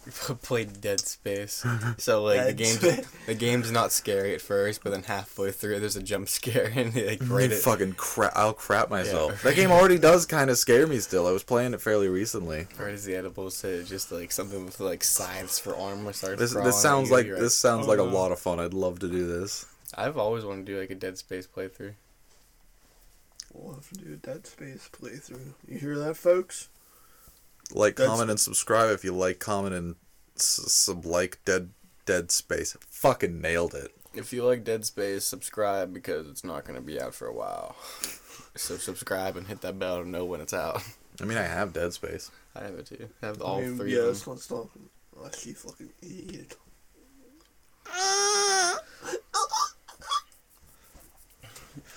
Played 0.43 0.81
Dead 0.81 0.99
Space. 0.99 1.65
So 1.99 2.25
like 2.25 2.45
the 2.45 2.53
Dead 2.53 2.81
game 2.81 3.05
the 3.27 3.35
game's 3.35 3.71
not 3.71 3.93
scary 3.93 4.35
at 4.35 4.41
first, 4.41 4.83
but 4.83 4.91
then 4.91 5.05
halfway 5.05 5.53
through 5.53 5.79
there's 5.79 5.95
a 5.95 6.03
jump 6.03 6.29
scare 6.29 6.73
and 6.75 6.93
like 6.97 7.21
Right 7.21 7.31
right 7.31 7.53
at, 7.53 7.59
fucking 7.59 7.93
crap! 7.93 8.33
I'll 8.35 8.53
crap 8.53 8.91
myself. 8.91 9.31
Yeah. 9.45 9.51
That 9.51 9.57
game 9.57 9.71
already 9.71 9.99
does 9.99 10.27
kind 10.27 10.51
of 10.51 10.59
scare 10.59 10.89
me. 10.89 10.99
Still, 10.99 11.29
I 11.29 11.31
was 11.31 11.45
playing 11.45 11.73
it 11.75 11.81
fairly 11.81 12.09
recently. 12.09 12.67
right 12.81 12.93
as 12.93 13.05
the 13.05 13.15
edibles 13.15 13.63
hit, 13.63 13.87
just 13.87 14.11
like 14.11 14.33
something 14.33 14.65
with 14.65 14.81
like 14.81 15.05
science 15.05 15.61
for 15.61 15.77
armor 15.77 16.13
starts. 16.13 16.41
This 16.41 16.53
this 16.55 16.83
sounds 16.83 17.09
you, 17.11 17.15
like 17.17 17.27
you're 17.27 17.39
this 17.39 17.57
sounds 17.57 17.87
oh, 17.87 17.91
like 17.91 17.99
a 18.01 18.03
Oh, 18.03 18.07
lot 18.07 18.33
of 18.33 18.41
fun. 18.41 18.59
I'd 18.59 18.75
love 18.75 18.99
to 19.01 19.09
do 19.09 19.29
this. 19.29 19.67
I've 19.95 20.17
always 20.17 20.45
wanted 20.45 20.67
to 20.67 20.73
do 20.73 20.81
like 20.81 20.91
a 20.91 20.95
Dead 20.95 21.19
Space 21.19 21.47
playthrough. 21.47 21.95
We'll 23.53 23.75
have 23.75 23.89
to 23.91 23.95
do 23.97 24.13
a 24.15 24.17
Dead 24.17 24.47
Space 24.47 24.89
playthrough. 24.93 25.55
You 25.69 25.79
hear 25.79 25.99
that, 25.99 26.17
folks? 26.17 26.69
Like, 27.73 27.97
That's- 27.97 28.11
comment, 28.11 28.31
and 28.31 28.41
subscribe 28.41 28.91
if 28.91 29.05
you 29.05 29.13
like. 29.13 29.39
Comment 29.39 29.75
and 29.75 29.95
s- 30.37 30.73
sub 30.73 31.05
like 31.05 31.39
Dead 31.45 31.71
Dead 32.07 32.31
Space. 32.31 32.77
Fucking 32.89 33.41
nailed 33.41 33.75
it. 33.75 33.93
If 34.15 34.33
you 34.33 34.45
like 34.45 34.65
Dead 34.65 34.85
Space, 34.85 35.25
subscribe 35.25 35.93
because 35.95 36.27
it's 36.29 36.45
not 36.45 36.65
going 36.65 36.75
to 36.75 36.85
be 36.85 37.01
out 37.01 37.15
for 37.15 37.27
a 37.27 37.33
while. 37.35 37.77
So 38.55 38.77
subscribe 38.77 39.39
and 39.39 39.47
hit 39.47 39.63
that 39.63 39.79
bell 39.79 40.03
to 40.03 40.07
know 40.09 40.27
when 40.27 40.43
it's 40.43 40.53
out. 40.53 40.83
I 41.23 41.25
mean, 41.25 41.39
I 41.39 41.43
have 41.45 41.73
Dead 41.73 41.91
Space. 41.95 42.31
I 42.55 42.61
have 42.65 42.75
it 42.75 42.85
too. 42.85 43.09
I 43.23 43.27
have 43.27 43.41
all 43.41 43.59
I 43.59 43.63
mean, 43.63 43.79
three 43.79 43.95
yeah, 43.95 44.01
of 44.01 44.07
let's 44.09 44.25
them. 44.25 44.35
not 44.35 44.41
stop. 44.43 44.69
Unless 45.17 45.47
you 45.47 45.55
fucking 45.55 45.89
idiot. 46.03 46.57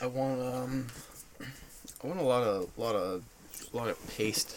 I 0.01 0.07
want 0.07 0.41
um, 0.41 0.87
I 2.03 2.07
want 2.07 2.19
a 2.19 2.23
lot 2.23 2.43
of 2.43 2.69
lot 2.77 2.95
of 2.95 3.23
lot 3.73 3.89
of 3.89 4.07
paste. 4.17 4.55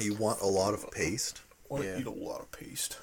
You 0.00 0.14
want 0.14 0.40
a 0.40 0.46
lot 0.46 0.74
of 0.74 0.90
paste? 0.90 1.40
want 1.68 1.82
to 1.82 1.88
Yeah. 1.90 1.98
eat 1.98 2.06
a 2.06 2.10
lot 2.10 2.40
of 2.40 2.50
paste. 2.52 2.98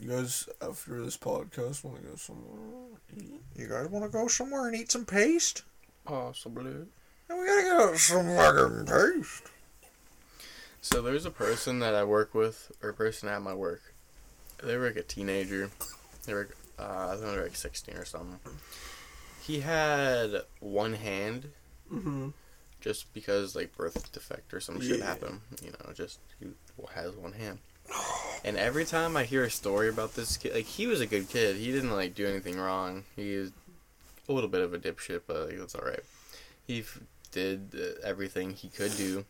You 0.00 0.08
guys, 0.10 0.48
after 0.62 1.04
this 1.04 1.16
podcast, 1.16 1.82
want 1.84 2.00
to 2.02 2.08
go 2.08 2.16
somewhere? 2.16 2.88
Eat? 3.16 3.40
You 3.56 3.68
guys 3.68 3.88
want 3.88 4.04
to 4.04 4.10
go 4.10 4.26
somewhere 4.28 4.66
and 4.68 4.76
eat 4.76 4.90
some 4.92 5.04
paste? 5.04 5.62
Possibly. 6.04 6.70
And 6.70 7.38
we 7.40 7.46
gotta 7.46 7.90
get 7.92 7.98
some 7.98 8.26
fucking 8.36 8.86
paste. 8.86 9.42
So 10.80 11.02
there's 11.02 11.26
a 11.26 11.30
person 11.30 11.80
that 11.80 11.94
I 11.94 12.04
work 12.04 12.34
with, 12.34 12.70
or 12.82 12.90
a 12.90 12.94
person 12.94 13.28
at 13.28 13.42
my 13.42 13.54
work. 13.54 13.82
They 14.62 14.76
were 14.76 14.86
like 14.86 14.96
a 14.96 15.02
teenager. 15.02 15.70
They 16.24 16.34
were, 16.34 16.48
uh, 16.78 17.10
I 17.12 17.16
think 17.16 17.36
were 17.36 17.42
like 17.42 17.56
16 17.56 17.96
or 17.96 18.04
something. 18.04 18.38
He 19.42 19.60
had 19.60 20.42
one 20.60 20.94
hand, 20.94 21.50
Mm-hmm. 21.92 22.28
just 22.82 23.12
because 23.14 23.56
like 23.56 23.74
birth 23.76 24.12
defect 24.12 24.52
or 24.52 24.60
some 24.60 24.78
shit 24.80 24.98
Yeah. 24.98 25.06
happened. 25.06 25.40
You 25.62 25.70
know, 25.70 25.92
just 25.94 26.18
he 26.38 26.48
has 26.94 27.14
one 27.16 27.32
hand. 27.32 27.58
And 28.44 28.58
every 28.58 28.84
time 28.84 29.16
I 29.16 29.24
hear 29.24 29.44
a 29.44 29.50
story 29.50 29.88
about 29.88 30.14
this 30.14 30.36
kid, 30.36 30.54
like 30.54 30.66
he 30.66 30.86
was 30.86 31.00
a 31.00 31.06
good 31.06 31.28
kid. 31.30 31.56
He 31.56 31.72
didn't 31.72 31.92
like 31.92 32.14
do 32.14 32.26
anything 32.26 32.58
wrong. 32.58 33.04
He 33.16 33.36
was 33.36 33.52
a 34.28 34.32
little 34.34 34.50
bit 34.50 34.60
of 34.60 34.74
a 34.74 34.78
dipshit, 34.78 35.22
but 35.26 35.46
like, 35.48 35.58
that's 35.58 35.74
all 35.74 35.84
right. 35.86 36.02
He 36.66 36.80
f- 36.80 37.00
did 37.32 37.74
uh, 37.74 38.06
everything 38.06 38.50
he 38.52 38.68
could 38.68 38.94
do. 38.98 39.24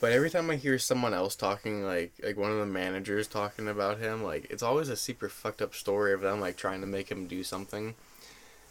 But 0.00 0.12
every 0.12 0.30
time 0.30 0.48
I 0.48 0.56
hear 0.56 0.78
someone 0.78 1.12
else 1.12 1.34
talking, 1.34 1.84
like 1.84 2.12
like 2.22 2.36
one 2.36 2.52
of 2.52 2.58
the 2.58 2.66
managers 2.66 3.26
talking 3.26 3.66
about 3.68 3.98
him, 3.98 4.22
like 4.22 4.46
it's 4.50 4.62
always 4.62 4.88
a 4.88 4.96
super 4.96 5.28
fucked 5.28 5.60
up 5.60 5.74
story 5.74 6.12
of 6.12 6.20
them 6.20 6.40
like 6.40 6.56
trying 6.56 6.80
to 6.82 6.86
make 6.86 7.10
him 7.10 7.26
do 7.26 7.42
something 7.42 7.94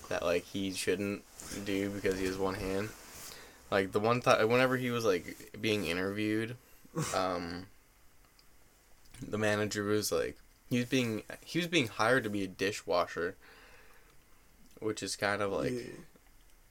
that 0.08 0.24
like 0.24 0.46
he 0.46 0.72
shouldn't 0.72 1.24
do 1.66 1.90
because 1.90 2.18
he 2.18 2.26
has 2.26 2.38
one 2.38 2.56
hand. 2.56 2.90
Like 3.70 3.92
the 3.92 4.00
one 4.00 4.22
time, 4.22 4.48
whenever 4.48 4.78
he 4.78 4.90
was 4.90 5.04
like 5.04 5.52
being 5.60 5.86
interviewed, 5.86 6.56
um, 7.16 7.66
the 9.28 9.38
manager 9.38 9.84
was 9.84 10.12
like, 10.12 10.38
he 10.70 10.78
was 10.78 10.88
being 10.88 11.24
he 11.44 11.60
was 11.60 11.68
being 11.68 11.88
hired 11.88 12.24
to 12.24 12.30
be 12.30 12.44
a 12.46 12.48
dishwasher, 12.48 13.36
which 14.80 15.04
is 15.04 15.18
kind 15.18 15.42
of 15.42 15.52
like, 15.52 15.74
yeah. 15.74 15.82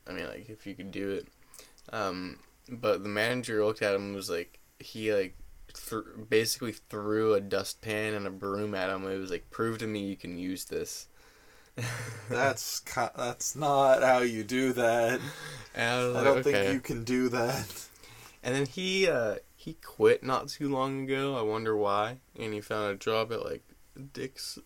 I 0.07 0.13
mean, 0.13 0.25
like 0.25 0.49
if 0.49 0.65
you 0.65 0.73
could 0.73 0.91
do 0.91 1.11
it, 1.11 1.27
um, 1.93 2.39
but 2.69 3.03
the 3.03 3.09
manager 3.09 3.63
looked 3.65 3.81
at 3.81 3.95
him 3.95 4.03
and 4.03 4.15
was 4.15 4.29
like, 4.29 4.59
he 4.79 5.13
like. 5.13 5.35
Th- 5.89 6.03
basically 6.27 6.71
threw 6.71 7.35
a 7.35 7.41
dustpan 7.41 8.15
and 8.15 8.25
a 8.25 8.31
broom 8.31 8.73
at 8.73 8.89
him. 8.89 9.05
It 9.05 9.19
was 9.19 9.29
like, 9.29 9.51
prove 9.51 9.77
to 9.79 9.85
me 9.85 9.99
you 9.99 10.15
can 10.15 10.39
use 10.39 10.65
this. 10.65 11.07
That's 12.29 12.81
that's 12.95 13.55
not 13.55 14.01
how 14.01 14.19
you 14.19 14.43
do 14.43 14.73
that. 14.73 15.19
And 15.75 15.89
I 15.89 16.07
was 16.07 16.15
I 16.15 16.23
don't 16.23 16.37
okay. 16.39 16.51
think 16.51 16.73
you 16.73 16.79
can 16.79 17.03
do 17.03 17.29
that. 17.29 17.85
And 18.43 18.55
then 18.55 18.65
he 18.65 19.07
uh 19.07 19.35
he 19.55 19.73
quit 19.73 20.23
not 20.23 20.49
too 20.49 20.69
long 20.69 21.03
ago. 21.03 21.37
I 21.37 21.41
wonder 21.41 21.75
why. 21.77 22.17
And 22.37 22.53
he 22.53 22.61
found 22.61 22.91
a 22.91 22.95
job 22.95 23.31
at 23.31 23.43
like 23.43 23.63
Dick's 24.13 24.57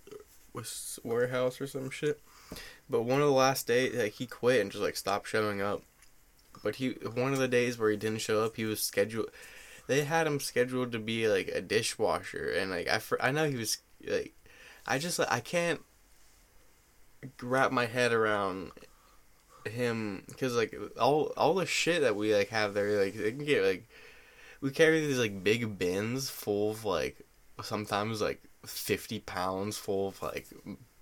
warehouse 1.04 1.60
or 1.60 1.68
some 1.68 1.90
shit. 1.90 2.20
But 2.90 3.04
one 3.04 3.22
of 3.22 3.28
the 3.28 3.34
last 3.34 3.68
days, 3.68 3.96
like 3.96 4.14
he 4.14 4.26
quit 4.26 4.62
and 4.62 4.72
just 4.72 4.84
like 4.84 4.96
stopped 4.96 5.28
showing 5.28 5.62
up. 5.62 5.84
But 6.64 6.76
he 6.76 6.90
one 7.14 7.34
of 7.34 7.40
the 7.40 7.48
days 7.48 7.78
where 7.78 7.90
he 7.90 7.98
didn't 7.98 8.22
show 8.22 8.44
up, 8.44 8.56
he 8.56 8.66
was 8.66 8.82
scheduled. 8.82 9.30
They 9.88 10.04
had 10.04 10.28
him 10.28 10.40
scheduled 10.40 10.92
to 10.92 11.00
be 11.00 11.28
like 11.28 11.48
a 11.48 11.62
dishwasher, 11.62 12.50
and 12.50 12.72
like 12.72 12.88
I 12.88 13.00
fr- 13.00 13.16
I 13.20 13.32
know 13.32 13.50
he 13.50 13.58
was 13.58 13.78
like, 14.06 14.34
I 14.86 14.98
just 14.98 15.20
like 15.20 15.32
I 15.32 15.40
can't 15.40 15.82
wrap 17.42 17.72
my 17.72 17.86
head 17.86 18.12
around 18.12 18.72
him 19.66 20.24
because 20.28 20.56
like 20.56 20.76
all 21.00 21.32
all 21.38 21.54
the 21.54 21.66
shit 21.66 22.02
that 22.02 22.16
we 22.16 22.34
like 22.34 22.50
have 22.50 22.74
there 22.74 23.04
like 23.04 23.14
they 23.14 23.32
can 23.32 23.46
get 23.46 23.64
like 23.64 23.88
we 24.60 24.72
carry 24.72 25.06
these 25.06 25.20
like 25.20 25.44
big 25.44 25.78
bins 25.78 26.30
full 26.30 26.72
of 26.72 26.84
like 26.84 27.18
sometimes 27.62 28.22
like 28.22 28.42
50 28.66 29.20
pounds 29.20 29.78
full 29.78 30.10
of 30.10 30.22
like 30.22 30.48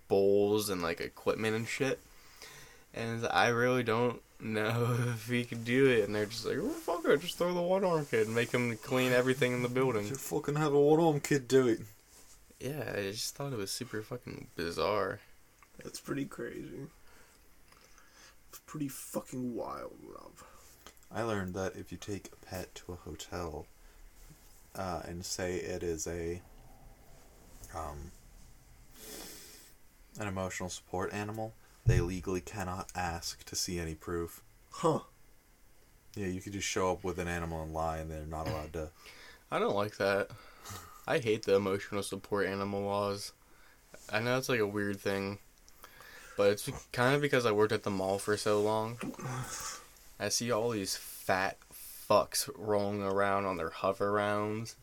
bowls 0.08 0.68
and 0.68 0.82
like 0.82 1.00
equipment 1.00 1.56
and 1.56 1.68
shit 1.68 2.00
and 2.92 3.26
i 3.30 3.48
really 3.48 3.82
don't 3.82 4.20
know 4.42 4.96
if 5.14 5.28
he 5.28 5.44
could 5.44 5.64
do 5.64 5.86
it 5.86 6.04
and 6.04 6.14
they're 6.14 6.26
just 6.26 6.46
like 6.46 6.56
oh 6.58 6.68
fuck 6.68 7.04
it 7.04 7.20
just 7.20 7.36
throw 7.38 7.52
the 7.54 7.60
one 7.60 7.84
arm 7.84 8.06
kid 8.06 8.26
and 8.26 8.34
make 8.34 8.50
him 8.52 8.76
clean 8.78 9.12
everything 9.12 9.52
in 9.52 9.62
the 9.62 9.68
building 9.68 10.06
You 10.06 10.14
fucking 10.14 10.56
have 10.56 10.72
a 10.72 10.80
one 10.80 11.00
arm 11.00 11.20
kid 11.20 11.46
do 11.48 11.68
it. 11.68 11.80
yeah 12.58 12.92
i 12.96 13.02
just 13.10 13.34
thought 13.34 13.52
it 13.52 13.58
was 13.58 13.70
super 13.70 14.02
fucking 14.02 14.46
bizarre 14.56 15.20
That's 15.82 16.00
pretty 16.00 16.24
crazy. 16.26 16.88
It's 18.50 18.58
pretty 18.66 18.88
fucking 18.88 19.54
wild, 19.54 19.94
Rob. 20.04 20.32
I 21.12 21.22
learned 21.22 21.54
that 21.54 21.76
if 21.76 21.90
you 21.92 21.98
take 21.98 22.28
a 22.32 22.46
pet 22.46 22.74
to 22.76 22.92
a 22.92 22.96
hotel, 22.96 23.66
uh, 24.76 25.02
and 25.06 25.24
say 25.24 25.54
it 25.56 25.82
is 25.82 26.06
a 26.06 26.40
um, 27.74 28.10
an 30.18 30.26
emotional 30.28 30.68
support 30.68 31.12
animal, 31.14 31.54
they 31.90 32.00
legally 32.00 32.40
cannot 32.40 32.88
ask 32.94 33.44
to 33.44 33.56
see 33.56 33.78
any 33.80 33.94
proof. 33.94 34.42
Huh. 34.70 35.00
Yeah, 36.14 36.28
you 36.28 36.40
could 36.40 36.52
just 36.52 36.68
show 36.68 36.92
up 36.92 37.02
with 37.02 37.18
an 37.18 37.28
animal 37.28 37.62
and 37.62 37.72
lie, 37.72 37.98
and 37.98 38.10
they're 38.10 38.26
not 38.26 38.46
allowed 38.46 38.72
to. 38.74 38.90
I 39.50 39.58
don't 39.58 39.74
like 39.74 39.96
that. 39.96 40.28
I 41.06 41.18
hate 41.18 41.44
the 41.44 41.56
emotional 41.56 42.02
support 42.02 42.46
animal 42.46 42.82
laws. 42.82 43.32
I 44.12 44.20
know 44.20 44.38
it's 44.38 44.48
like 44.48 44.60
a 44.60 44.66
weird 44.66 45.00
thing, 45.00 45.38
but 46.36 46.50
it's 46.50 46.70
kind 46.92 47.16
of 47.16 47.20
because 47.20 47.44
I 47.44 47.52
worked 47.52 47.72
at 47.72 47.82
the 47.82 47.90
mall 47.90 48.18
for 48.18 48.36
so 48.36 48.60
long. 48.60 48.98
I 50.20 50.28
see 50.28 50.52
all 50.52 50.70
these 50.70 50.96
fat 50.96 51.58
fucks 52.08 52.48
rolling 52.56 53.02
around 53.02 53.46
on 53.46 53.56
their 53.56 53.70
hover 53.70 54.12
rounds, 54.12 54.76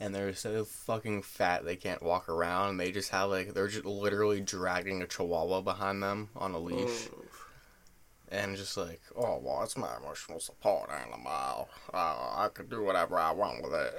and 0.00 0.14
they're 0.14 0.34
so 0.34 0.64
fucking 0.64 1.22
fat 1.22 1.64
they 1.64 1.76
can't 1.76 2.02
walk 2.02 2.28
around, 2.28 2.70
and 2.70 2.80
they 2.80 2.92
just 2.92 3.10
have 3.10 3.30
like 3.30 3.54
they're 3.54 3.68
just 3.68 3.84
literally 3.84 4.40
dragging 4.40 5.02
a 5.02 5.06
chihuahua 5.06 5.60
behind 5.60 6.02
them 6.02 6.30
on 6.36 6.52
a 6.52 6.58
leash 6.58 7.08
Oh, 7.12 7.24
and 8.30 8.56
just 8.56 8.76
like, 8.76 9.00
oh 9.16 9.38
well, 9.42 9.62
it's 9.62 9.76
my 9.76 9.96
emotional 9.96 10.40
support 10.40 10.90
animal. 10.90 11.68
Uh, 11.92 12.32
I 12.36 12.48
could 12.52 12.68
do 12.68 12.82
whatever 12.82 13.18
I 13.18 13.32
want 13.32 13.62
with 13.62 13.74
it. 13.74 13.94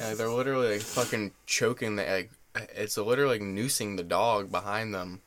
and 0.00 0.18
they're 0.18 0.30
literally 0.30 0.72
like 0.72 0.80
fucking 0.80 1.32
choking 1.46 1.96
the 1.96 2.08
egg. 2.08 2.30
It's 2.74 2.96
literally 2.96 3.38
like 3.38 3.46
noosing 3.46 3.96
the 3.96 4.02
dog 4.02 4.50
behind 4.50 4.94
them 4.94 5.20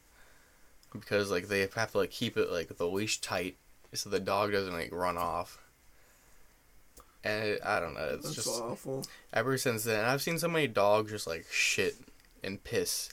because 0.92 1.32
like 1.32 1.48
they 1.48 1.68
have 1.76 1.92
to 1.92 1.98
like 2.00 2.12
keep 2.12 2.38
it 2.38 2.52
like 2.52 2.76
the 2.76 2.88
leash 2.88 3.22
tight 3.22 3.58
so 3.94 4.10
the 4.10 4.20
dog 4.20 4.52
doesn't 4.52 4.74
like 4.74 4.94
run 4.94 5.18
off. 5.18 5.60
And 7.24 7.44
it, 7.44 7.62
I 7.64 7.80
don't 7.80 7.94
know, 7.94 8.10
it's 8.14 8.24
that's 8.24 8.36
just 8.36 8.62
awful. 8.62 9.06
ever 9.32 9.58
since 9.58 9.84
then 9.84 10.04
I've 10.06 10.22
seen 10.22 10.40
so 10.40 10.48
many 10.48 10.68
dogs 10.68 11.12
just 11.12 11.28
like 11.28 11.46
shit 11.52 11.96
and 12.44 12.64
piss, 12.64 13.10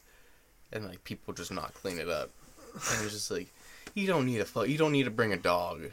and 0.73 0.87
like 0.87 1.05
people 1.05 1.35
just 1.35 1.53
not 1.53 1.75
clean 1.75 1.99
it 1.99 2.09
up. 2.09 2.31
And 2.75 3.05
it's 3.05 3.13
just 3.13 3.31
like, 3.31 3.53
you 3.95 4.07
don't 4.07 4.25
need 4.27 4.41
a 4.41 4.45
fu- 4.45 4.65
you 4.65 4.79
don't 4.79 4.93
need 4.93 5.05
to 5.05 5.11
bring 5.11 5.33
a 5.33 5.37
dog. 5.37 5.91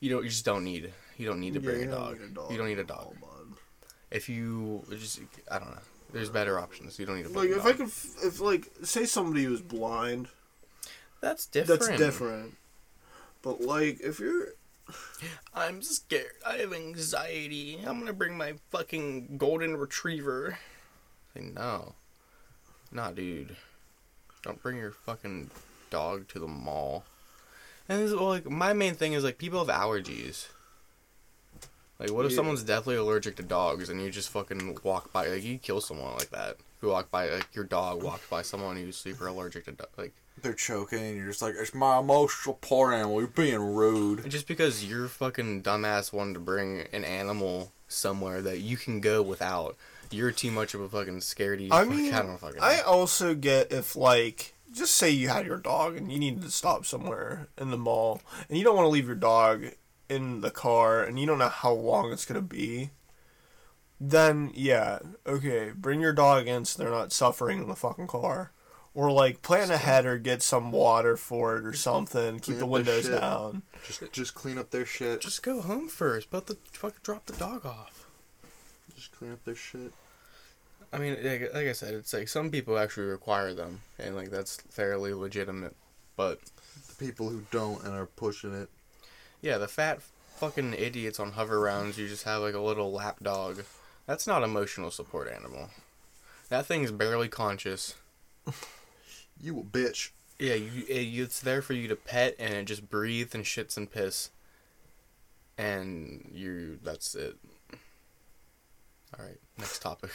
You 0.00 0.10
don't 0.10 0.24
you 0.24 0.30
just 0.30 0.44
don't 0.44 0.64
need 0.64 0.92
you 1.18 1.26
don't 1.26 1.40
need 1.40 1.54
to 1.54 1.60
bring 1.60 1.80
you 1.80 1.88
a, 1.88 1.90
dog. 1.90 2.18
a 2.20 2.28
dog 2.28 2.50
You 2.50 2.58
don't 2.58 2.68
need 2.68 2.78
a 2.78 2.84
dog. 2.84 3.14
If 4.10 4.28
you 4.28 4.84
just 4.90 5.20
I 5.50 5.58
don't 5.58 5.70
know, 5.70 5.82
there's 6.12 6.30
better 6.30 6.58
options. 6.58 6.98
You 6.98 7.06
don't 7.06 7.16
need 7.16 7.26
to 7.26 7.32
Like 7.32 7.50
if 7.50 7.66
I 7.66 7.72
could, 7.72 7.88
if 7.88 8.40
like 8.40 8.70
say 8.82 9.04
somebody 9.04 9.46
was 9.48 9.60
blind, 9.60 10.28
That's 11.20 11.46
different. 11.46 11.80
That's 11.80 11.98
different. 11.98 12.56
But 13.42 13.60
like, 13.60 14.00
if 14.00 14.20
you're 14.20 14.54
I'm 15.54 15.82
scared. 15.82 16.32
I 16.46 16.56
have 16.58 16.72
anxiety. 16.72 17.78
I'm 17.86 17.98
gonna 17.98 18.12
bring 18.12 18.36
my 18.36 18.54
fucking 18.70 19.36
golden 19.38 19.76
retriever. 19.76 20.58
Like, 21.34 21.54
no. 21.54 21.94
Nah, 22.92 23.10
dude. 23.10 23.56
Don't 24.42 24.62
bring 24.62 24.76
your 24.76 24.90
fucking 24.92 25.50
dog 25.90 26.28
to 26.28 26.38
the 26.38 26.46
mall. 26.46 27.04
And 27.88 28.00
this, 28.02 28.10
is, 28.10 28.16
well, 28.16 28.28
like 28.28 28.48
my 28.48 28.72
main 28.72 28.94
thing 28.94 29.12
is 29.14 29.24
like 29.24 29.38
people 29.38 29.64
have 29.64 29.74
allergies. 29.74 30.48
Like, 31.98 32.10
what 32.10 32.24
if 32.26 32.32
Yeah. 32.32 32.36
someone's 32.36 32.62
deathly 32.64 32.96
allergic 32.96 33.36
to 33.36 33.42
dogs 33.42 33.88
and 33.88 34.02
you 34.02 34.10
just 34.10 34.28
fucking 34.30 34.78
walk 34.82 35.12
by? 35.12 35.28
Like, 35.28 35.44
you 35.44 35.58
kill 35.58 35.80
someone 35.80 36.12
like 36.14 36.30
that. 36.30 36.56
You 36.82 36.88
walk 36.88 37.10
by, 37.10 37.28
like 37.30 37.54
your 37.54 37.64
dog 37.64 38.02
walks 38.02 38.26
by 38.28 38.42
someone 38.42 38.76
who's 38.76 38.96
super 38.96 39.26
allergic 39.28 39.64
to 39.66 39.72
do- 39.72 39.84
like. 39.96 40.12
They're 40.42 40.52
choking, 40.52 40.98
and 41.00 41.16
you're 41.16 41.28
just 41.28 41.40
like, 41.42 41.54
it's 41.58 41.74
my 41.74 41.98
emotional 41.98 42.58
poor 42.60 42.92
animal. 42.92 43.20
You're 43.20 43.28
being 43.28 43.74
rude. 43.74 44.28
Just 44.28 44.46
because 44.48 44.84
your 44.84 45.08
fucking 45.08 45.62
dumbass 45.62 46.12
wanted 46.12 46.34
to 46.34 46.40
bring 46.40 46.86
an 46.92 47.04
animal 47.04 47.72
somewhere 47.88 48.42
that 48.42 48.58
you 48.58 48.76
can 48.76 49.00
go 49.00 49.22
without, 49.22 49.76
you're 50.10 50.32
too 50.32 50.50
much 50.50 50.74
of 50.74 50.80
a 50.80 50.88
fucking 50.88 51.20
scaredy. 51.20 51.68
I 51.70 51.84
fuck- 51.84 51.88
mean, 51.88 52.12
I 52.12 52.22
don't 52.22 52.38
fucking. 52.38 52.60
I 52.60 52.76
know. 52.76 52.82
also 52.82 53.34
get 53.34 53.72
if 53.72 53.96
like 53.96 54.54
just 54.72 54.94
say 54.96 55.08
you 55.10 55.28
had 55.28 55.46
your 55.46 55.58
dog 55.58 55.96
and 55.96 56.10
you 56.12 56.18
needed 56.18 56.42
to 56.42 56.50
stop 56.50 56.84
somewhere 56.84 57.46
in 57.56 57.70
the 57.70 57.76
mall 57.78 58.20
and 58.48 58.58
you 58.58 58.64
don't 58.64 58.74
want 58.76 58.86
to 58.86 58.90
leave 58.90 59.06
your 59.06 59.14
dog 59.14 59.66
in 60.08 60.40
the 60.40 60.50
car 60.50 61.02
and 61.04 61.18
you 61.18 61.26
don't 61.26 61.38
know 61.38 61.48
how 61.48 61.72
long 61.72 62.12
it's 62.12 62.26
gonna 62.26 62.42
be. 62.42 62.90
Then 64.00 64.50
yeah, 64.54 64.98
okay, 65.26 65.70
bring 65.74 66.00
your 66.00 66.12
dog 66.12 66.48
in 66.48 66.64
so 66.64 66.82
they're 66.82 66.92
not 66.92 67.12
suffering 67.12 67.62
in 67.62 67.68
the 67.68 67.76
fucking 67.76 68.08
car. 68.08 68.50
Or 68.94 69.10
like 69.10 69.42
plan 69.42 69.70
ahead 69.72 70.06
or 70.06 70.18
get 70.18 70.40
some 70.40 70.70
water 70.70 71.16
for 71.16 71.56
it 71.56 71.64
or 71.66 71.72
something. 71.72 72.38
Keep 72.38 72.58
the 72.58 72.66
windows 72.66 73.08
down. 73.08 73.62
Just, 73.84 74.12
just 74.12 74.34
clean 74.34 74.56
up 74.56 74.70
their 74.70 74.86
shit. 74.86 75.20
Just 75.20 75.42
go 75.42 75.60
home 75.60 75.88
first. 75.88 76.30
But 76.30 76.46
the 76.46 76.56
fucking 76.72 77.00
drop 77.02 77.26
the 77.26 77.32
dog 77.32 77.66
off. 77.66 78.06
Just 78.94 79.10
clean 79.10 79.32
up 79.32 79.44
their 79.44 79.56
shit. 79.56 79.92
I 80.92 80.98
mean, 80.98 81.16
like, 81.24 81.52
like 81.52 81.66
I 81.66 81.72
said, 81.72 81.94
it's 81.94 82.12
like 82.12 82.28
some 82.28 82.50
people 82.52 82.78
actually 82.78 83.06
require 83.06 83.52
them, 83.52 83.80
and 83.98 84.14
like 84.14 84.30
that's 84.30 84.58
fairly 84.70 85.12
legitimate. 85.12 85.74
But 86.16 86.38
The 86.88 87.04
people 87.06 87.28
who 87.30 87.42
don't 87.50 87.82
and 87.82 87.94
are 87.96 88.06
pushing 88.06 88.54
it. 88.54 88.68
yeah, 89.42 89.58
the 89.58 89.66
fat 89.66 90.02
fucking 90.36 90.72
idiots 90.74 91.18
on 91.18 91.32
hover 91.32 91.58
rounds, 91.58 91.98
you 91.98 92.06
just 92.06 92.22
have 92.22 92.42
like 92.42 92.54
a 92.54 92.60
little 92.60 92.92
lap 92.92 93.16
dog. 93.20 93.64
That's 94.06 94.28
not 94.28 94.44
emotional 94.44 94.92
support 94.92 95.28
animal. 95.28 95.70
That 96.48 96.66
thing's 96.66 96.92
barely 96.92 97.26
conscious. 97.28 97.94
You 99.40 99.60
a 99.60 99.62
bitch. 99.62 100.10
Yeah, 100.38 100.54
you, 100.54 100.84
it's 100.88 101.40
there 101.40 101.62
for 101.62 101.74
you 101.74 101.86
to 101.88 101.96
pet, 101.96 102.34
and 102.38 102.54
it 102.54 102.64
just 102.64 102.90
breathes 102.90 103.34
and 103.34 103.44
shits 103.44 103.76
and 103.76 103.90
piss. 103.90 104.30
And 105.56 106.28
you, 106.32 106.78
that's 106.82 107.14
it. 107.14 107.36
All 109.16 109.24
right, 109.24 109.38
next 109.58 109.80
topic. 109.80 110.10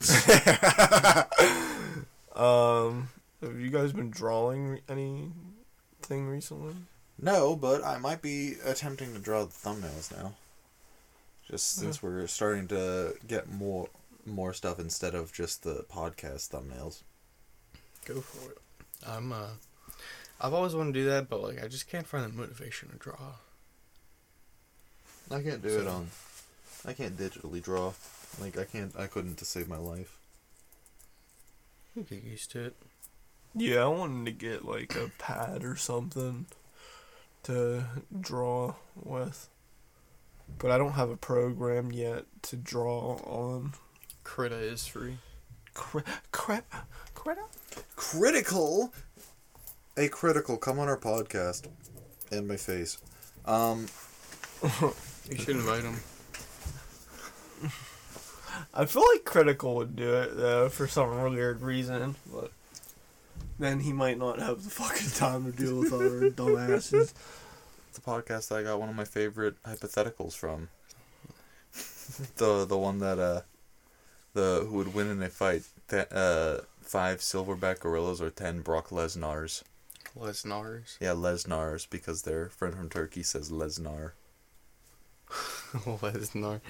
Um, 2.34 3.10
have 3.40 3.60
you 3.60 3.70
guys 3.70 3.92
been 3.92 4.10
drawing 4.10 4.80
anything 4.88 6.28
recently? 6.28 6.74
No, 7.20 7.54
but 7.54 7.84
I 7.84 7.98
might 7.98 8.22
be 8.22 8.54
attempting 8.64 9.14
to 9.14 9.20
draw 9.20 9.44
the 9.44 9.52
thumbnails 9.52 10.10
now. 10.10 10.34
Just 11.48 11.76
since 11.76 12.02
we're 12.02 12.26
starting 12.26 12.66
to 12.68 13.14
get 13.26 13.48
more 13.48 13.88
more 14.26 14.54
stuff 14.54 14.80
instead 14.80 15.14
of 15.14 15.32
just 15.32 15.62
the 15.62 15.84
podcast 15.92 16.48
thumbnails. 16.48 17.02
Go 18.06 18.20
for 18.20 18.50
it. 18.50 18.58
I'm 19.06 19.32
uh, 19.32 19.48
I've 20.40 20.52
always 20.54 20.74
wanted 20.74 20.94
to 20.94 21.00
do 21.00 21.06
that, 21.10 21.28
but 21.28 21.42
like 21.42 21.62
I 21.62 21.68
just 21.68 21.88
can't 21.88 22.06
find 22.06 22.24
the 22.24 22.36
motivation 22.36 22.88
to 22.90 22.96
draw. 22.96 23.34
I 25.30 25.40
can't 25.42 25.62
do 25.62 25.70
So- 25.70 25.80
it 25.80 25.86
on. 25.86 26.08
I 26.86 26.92
can't 26.92 27.16
digitally 27.16 27.62
draw. 27.62 27.92
Like 28.40 28.58
I 28.58 28.64
can't. 28.64 28.94
I 28.98 29.06
couldn't 29.06 29.36
to 29.38 29.44
save 29.44 29.68
my 29.68 29.78
life. 29.78 30.18
You 31.96 32.02
get 32.02 32.22
used 32.24 32.50
to 32.52 32.64
it. 32.64 32.76
Yeah, 33.54 33.84
I 33.84 33.86
wanted 33.86 34.26
to 34.26 34.32
get 34.32 34.64
like 34.64 34.96
a 34.96 35.10
pad 35.18 35.64
or 35.64 35.76
something 35.76 36.46
to 37.44 37.84
draw 38.20 38.74
with. 38.96 39.48
But 40.58 40.72
I 40.72 40.78
don't 40.78 40.92
have 40.92 41.08
a 41.08 41.16
program 41.16 41.90
yet 41.92 42.24
to 42.42 42.56
draw 42.56 43.14
on. 43.24 43.72
Krita 44.24 44.56
is 44.58 44.86
free. 44.86 45.18
Cri- 45.72 46.02
cri- 46.32 46.60
Krita? 47.24 47.40
Critical. 47.96 48.92
A 49.96 50.08
critical. 50.08 50.56
Come 50.58 50.78
on 50.78 50.88
our 50.88 50.98
podcast. 50.98 51.66
In 52.30 52.46
my 52.46 52.56
face. 52.56 52.98
Um. 53.44 53.86
You 55.30 55.38
should 55.38 55.56
invite 55.56 55.82
him. 55.84 55.94
I 58.74 58.84
feel 58.84 59.02
like 59.14 59.24
Critical 59.24 59.74
would 59.76 59.96
do 59.96 60.12
it 60.16 60.36
though 60.36 60.68
for 60.68 60.86
some 60.86 61.32
weird 61.32 61.62
reason, 61.62 62.14
but 62.30 62.52
then 63.58 63.80
he 63.80 63.94
might 63.94 64.18
not 64.18 64.38
have 64.38 64.62
the 64.62 64.68
fucking 64.68 65.12
time 65.12 65.50
to 65.50 65.58
deal 65.58 65.78
with 65.78 65.94
other 65.94 66.28
dumbasses. 66.30 67.14
the 67.94 68.02
podcast 68.02 68.48
that 68.48 68.56
I 68.58 68.62
got 68.64 68.78
one 68.78 68.90
of 68.90 68.94
my 68.96 69.06
favorite 69.06 69.54
hypotheticals 69.62 70.34
from. 70.36 70.68
the 72.36 72.66
the 72.66 72.76
one 72.76 72.98
that 72.98 73.18
uh 73.18 73.40
the 74.34 74.66
who 74.68 74.76
would 74.76 74.92
win 74.92 75.08
in 75.08 75.22
a 75.22 75.30
fight 75.30 75.62
th- 75.88 76.12
uh 76.12 76.58
five 76.84 77.18
silverback 77.18 77.80
gorillas 77.80 78.20
or 78.20 78.30
ten 78.30 78.60
Brock 78.60 78.88
Lesnar's. 78.90 79.64
Lesnar's. 80.16 80.96
Yeah, 81.00 81.10
Lesnar's 81.12 81.86
because 81.86 82.22
their 82.22 82.48
friend 82.48 82.74
from 82.74 82.88
Turkey 82.88 83.22
says 83.22 83.50
Lesnar. 83.50 84.12
Lesnar. 85.74 86.60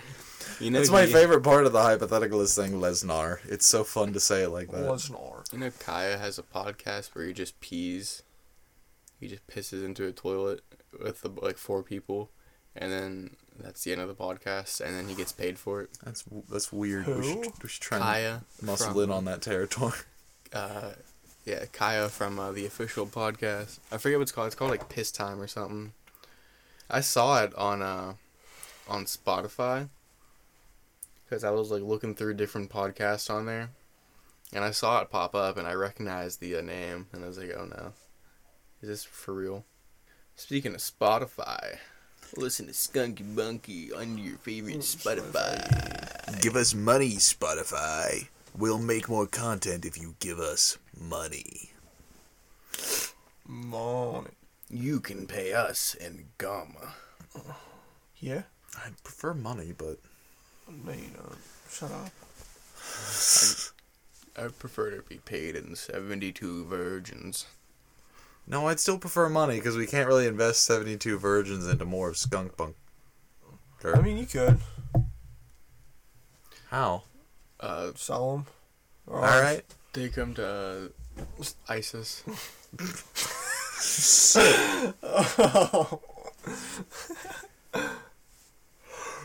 You 0.60 0.70
know 0.70 0.78
That's 0.78 0.90
my 0.90 1.04
he- 1.06 1.12
favorite 1.12 1.42
part 1.42 1.66
of 1.66 1.72
the 1.72 1.82
hypothetical 1.82 2.40
is 2.40 2.52
saying 2.52 2.72
Lesnar. 2.72 3.38
It's 3.46 3.66
so 3.66 3.84
fun 3.84 4.12
to 4.12 4.20
say 4.20 4.42
it 4.42 4.48
like 4.50 4.70
that. 4.70 4.84
Lesnar. 4.84 5.52
You 5.52 5.58
know 5.58 5.70
Kaya 5.78 6.16
has 6.18 6.38
a 6.38 6.42
podcast 6.42 7.14
where 7.14 7.26
he 7.26 7.32
just 7.32 7.60
pees. 7.60 8.22
He 9.20 9.28
just 9.28 9.46
pisses 9.46 9.84
into 9.84 10.06
a 10.06 10.12
toilet 10.12 10.62
with 10.98 11.20
the, 11.22 11.28
like 11.30 11.58
four 11.58 11.82
people, 11.82 12.30
and 12.76 12.90
then 12.92 13.36
that's 13.58 13.84
the 13.84 13.92
end 13.92 14.00
of 14.00 14.08
the 14.08 14.14
podcast, 14.14 14.80
and 14.80 14.94
then 14.96 15.08
he 15.08 15.14
gets 15.14 15.32
paid 15.32 15.58
for 15.58 15.82
it. 15.82 15.90
That's 16.04 16.22
w- 16.22 16.44
that's 16.50 16.72
weird. 16.72 17.06
We 17.06 17.12
Who? 17.12 17.22
should, 17.22 17.62
we 17.62 17.68
should 17.68 17.82
try 17.82 17.98
and 17.98 18.04
Kaya. 18.04 18.40
muscle 18.62 18.92
from- 18.92 19.02
in 19.04 19.10
on 19.10 19.24
that 19.26 19.42
territory. 19.42 19.92
uh, 20.52 20.90
yeah, 21.44 21.64
Kaya 21.72 22.08
from 22.08 22.38
uh, 22.38 22.52
the 22.52 22.66
official 22.66 23.06
podcast. 23.06 23.78
I 23.92 23.98
forget 23.98 24.18
what 24.18 24.22
it's 24.22 24.32
called. 24.32 24.46
It's 24.46 24.56
called 24.56 24.70
like 24.70 24.88
Piss 24.88 25.10
Time 25.12 25.40
or 25.40 25.46
something. 25.46 25.92
I 26.90 27.00
saw 27.00 27.42
it 27.42 27.54
on 27.54 27.82
uh, 27.82 28.14
on 28.88 29.04
Spotify 29.04 29.88
because 31.24 31.44
I 31.44 31.50
was 31.50 31.70
like 31.70 31.82
looking 31.82 32.14
through 32.14 32.34
different 32.34 32.70
podcasts 32.70 33.30
on 33.32 33.46
there, 33.46 33.70
and 34.52 34.64
I 34.64 34.70
saw 34.70 35.00
it 35.00 35.10
pop 35.10 35.34
up, 35.34 35.56
and 35.56 35.66
I 35.66 35.74
recognized 35.74 36.40
the 36.40 36.56
uh, 36.56 36.60
name, 36.60 37.06
and 37.12 37.24
I 37.24 37.26
was 37.28 37.38
like, 37.38 37.52
oh 37.56 37.64
no, 37.66 37.92
is 38.82 38.88
this 38.88 39.04
for 39.04 39.32
real? 39.34 39.64
Speaking 40.36 40.74
of 40.74 40.80
Spotify, 40.80 41.78
listen 42.36 42.66
to 42.66 42.72
Skunky 42.72 43.34
Bunky 43.34 43.92
on 43.92 44.18
your 44.18 44.36
favorite 44.38 44.78
Spotify. 44.80 46.40
Give 46.40 46.56
us 46.56 46.74
money, 46.74 47.12
Spotify. 47.16 48.28
We'll 48.56 48.78
make 48.78 49.08
more 49.08 49.26
content 49.26 49.84
if 49.84 50.00
you 50.00 50.14
give 50.20 50.38
us 50.38 50.78
money. 50.98 51.70
Money. 53.46 54.30
You 54.70 55.00
can 55.00 55.26
pay 55.26 55.52
us 55.52 55.94
in 55.94 56.26
gum. 56.38 56.76
Yeah? 58.18 58.42
I 58.76 58.88
prefer 59.02 59.34
money, 59.34 59.72
but 59.76 59.98
No, 60.68 60.92
you 60.92 61.10
don't. 61.14 61.38
Shut 61.70 61.90
up. 61.92 62.10
I 64.36 64.48
prefer 64.48 64.90
to 64.90 65.02
be 65.02 65.18
paid 65.18 65.54
in 65.56 65.76
72 65.76 66.64
virgins. 66.64 67.46
No, 68.46 68.68
I'd 68.68 68.80
still 68.80 68.98
prefer 68.98 69.28
money 69.28 69.56
because 69.56 69.76
we 69.76 69.86
can't 69.86 70.08
really 70.08 70.26
invest 70.26 70.64
seventy-two 70.64 71.18
virgins 71.18 71.66
into 71.66 71.84
more 71.84 72.08
of 72.08 72.16
Skunk 72.16 72.56
Bunk. 72.56 72.76
I 73.84 74.00
mean, 74.00 74.16
you 74.16 74.26
could 74.26 74.58
how? 76.70 77.02
Uh, 77.60 77.92
sell 77.94 78.32
them. 78.32 78.46
All 79.06 79.20
right. 79.20 79.62
take 79.92 80.14
them 80.14 80.34
to 80.34 80.90
uh, 81.40 81.44
ISIS. 81.68 82.24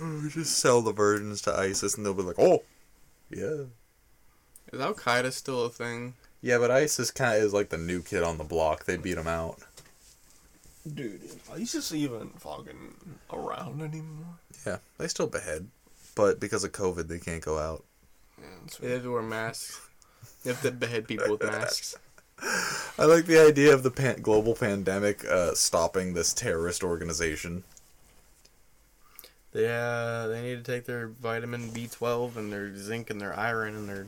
We 0.01 0.29
just 0.29 0.57
sell 0.59 0.81
the 0.81 0.93
virgins 0.93 1.41
to 1.41 1.53
ISIS, 1.53 1.95
and 1.95 2.05
they'll 2.05 2.13
be 2.13 2.23
like, 2.23 2.39
"Oh, 2.39 2.63
yeah, 3.29 3.63
Is 4.71 4.79
Al 4.79 4.93
Qaeda 4.93 5.33
still 5.33 5.65
a 5.65 5.69
thing? 5.69 6.13
Yeah." 6.41 6.57
But 6.57 6.71
ISIS 6.71 7.11
kind 7.11 7.37
of 7.37 7.43
is 7.43 7.53
like 7.53 7.69
the 7.69 7.77
new 7.77 8.01
kid 8.01 8.23
on 8.23 8.37
the 8.37 8.43
block. 8.43 8.85
They 8.85 8.97
beat 8.97 9.17
him 9.17 9.27
out. 9.27 9.59
Dude, 10.93 11.23
is 11.23 11.37
ISIS 11.53 11.93
even 11.93 12.29
fucking 12.37 12.95
around 13.31 13.81
anymore? 13.81 14.37
Yeah, 14.65 14.77
they 14.97 15.07
still 15.07 15.27
behead, 15.27 15.67
but 16.15 16.39
because 16.39 16.63
of 16.63 16.71
COVID, 16.71 17.07
they 17.07 17.19
can't 17.19 17.43
go 17.43 17.57
out. 17.59 17.83
Yeah, 18.39 18.45
They 18.79 18.91
have 18.91 19.03
to 19.03 19.11
wear 19.11 19.21
masks. 19.21 19.81
They 20.43 20.51
have 20.51 20.61
to 20.61 20.71
behead 20.71 21.07
people 21.07 21.31
with 21.31 21.43
masks. 21.43 21.95
I 22.97 23.05
like 23.05 23.25
the 23.25 23.37
idea 23.45 23.73
of 23.73 23.83
the 23.83 23.91
pan- 23.91 24.21
global 24.21 24.55
pandemic 24.55 25.25
uh, 25.25 25.53
stopping 25.55 26.13
this 26.13 26.33
terrorist 26.33 26.83
organization. 26.83 27.63
Yeah, 29.53 30.27
they 30.27 30.41
need 30.41 30.63
to 30.63 30.71
take 30.71 30.85
their 30.85 31.07
vitamin 31.07 31.69
B12 31.71 32.37
and 32.37 32.53
their 32.53 32.75
zinc 32.75 33.09
and 33.09 33.19
their 33.19 33.37
iron 33.37 33.75
and 33.75 33.89
their 33.89 34.07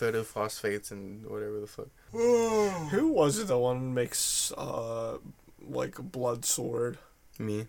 photophosphates 0.00 0.90
and 0.90 1.26
whatever 1.26 1.60
the 1.60 1.66
fuck. 1.66 1.88
Who 2.12 3.08
was 3.12 3.38
it 3.38 3.48
that 3.48 3.58
one 3.58 3.80
that 3.80 4.00
makes 4.00 4.52
uh 4.56 5.18
like 5.60 5.98
a 5.98 6.02
blood 6.02 6.44
sword? 6.44 6.98
Me. 7.38 7.66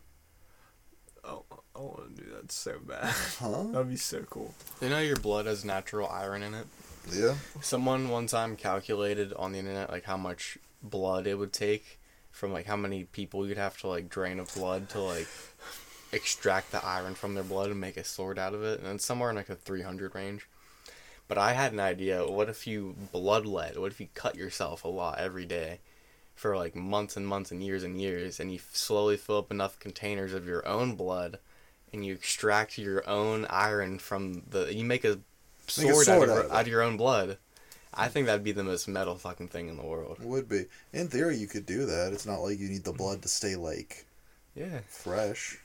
Oh, 1.23 1.43
I 1.75 1.79
want 1.79 2.15
to 2.15 2.23
do 2.23 2.29
that 2.31 2.51
so 2.51 2.79
bad. 2.79 3.13
Huh? 3.39 3.63
That'd 3.71 3.89
be 3.89 3.95
so 3.97 4.23
cool. 4.29 4.53
You 4.81 4.89
know 4.89 4.99
your 4.99 5.17
blood 5.17 5.45
has 5.45 5.63
natural 5.63 6.07
iron 6.07 6.43
in 6.43 6.53
it? 6.53 6.67
Yeah. 7.11 7.35
Someone 7.61 8.09
one 8.09 8.27
time 8.27 8.55
calculated 8.55 9.33
on 9.33 9.51
the 9.51 9.59
internet 9.59 9.89
like 9.89 10.05
how 10.05 10.17
much 10.17 10.57
blood 10.81 11.27
it 11.27 11.35
would 11.35 11.53
take 11.53 11.99
from 12.31 12.53
like 12.53 12.65
how 12.65 12.75
many 12.75 13.03
people 13.03 13.47
you'd 13.47 13.57
have 13.57 13.77
to 13.79 13.87
like 13.87 14.09
drain 14.09 14.39
of 14.39 14.53
blood 14.55 14.89
to 14.89 15.01
like 15.01 15.27
extract 16.11 16.71
the 16.71 16.83
iron 16.83 17.15
from 17.15 17.35
their 17.35 17.43
blood 17.43 17.69
and 17.69 17.79
make 17.79 17.97
a 17.97 18.03
sword 18.03 18.37
out 18.39 18.53
of 18.53 18.63
it, 18.63 18.79
and 18.79 18.95
it's 18.95 19.05
somewhere 19.05 19.29
in 19.29 19.35
like 19.35 19.49
a 19.49 19.55
300 19.55 20.13
range. 20.15 20.47
But 21.31 21.37
I 21.37 21.53
had 21.53 21.71
an 21.71 21.79
idea. 21.79 22.27
What 22.27 22.49
if 22.49 22.67
you 22.67 22.93
bloodlet? 23.13 23.77
What 23.77 23.93
if 23.93 24.01
you 24.01 24.09
cut 24.13 24.35
yourself 24.35 24.83
a 24.83 24.89
lot 24.89 25.17
every 25.17 25.45
day 25.45 25.79
for 26.35 26.57
like 26.57 26.75
months 26.75 27.15
and 27.15 27.25
months 27.25 27.51
and 27.51 27.63
years 27.63 27.85
and 27.85 28.01
years, 28.01 28.41
and 28.41 28.51
you 28.51 28.59
slowly 28.73 29.15
fill 29.15 29.37
up 29.37 29.49
enough 29.49 29.79
containers 29.79 30.33
of 30.33 30.45
your 30.45 30.67
own 30.67 30.95
blood, 30.95 31.39
and 31.93 32.05
you 32.05 32.13
extract 32.13 32.77
your 32.77 33.07
own 33.07 33.45
iron 33.49 33.97
from 33.97 34.43
the. 34.49 34.75
You 34.75 34.83
make 34.83 35.05
a 35.05 35.19
sword, 35.67 36.05
sword 36.05 36.29
out, 36.29 36.45
of, 36.47 36.51
out 36.51 36.61
of 36.63 36.67
your 36.67 36.81
own 36.81 36.97
blood. 36.97 37.37
I 37.93 38.09
think 38.09 38.25
that'd 38.25 38.43
be 38.43 38.51
the 38.51 38.65
most 38.65 38.89
metal 38.89 39.15
fucking 39.15 39.47
thing 39.47 39.69
in 39.69 39.77
the 39.77 39.85
world. 39.85 40.17
Would 40.21 40.49
be. 40.49 40.65
In 40.91 41.07
theory, 41.07 41.37
you 41.37 41.47
could 41.47 41.65
do 41.65 41.85
that. 41.85 42.11
It's 42.11 42.25
not 42.25 42.41
like 42.41 42.59
you 42.59 42.67
need 42.67 42.83
the 42.83 42.91
mm-hmm. 42.91 42.97
blood 42.97 43.21
to 43.21 43.29
stay 43.29 43.55
like 43.55 44.05
Yeah. 44.53 44.81
fresh. 44.89 45.59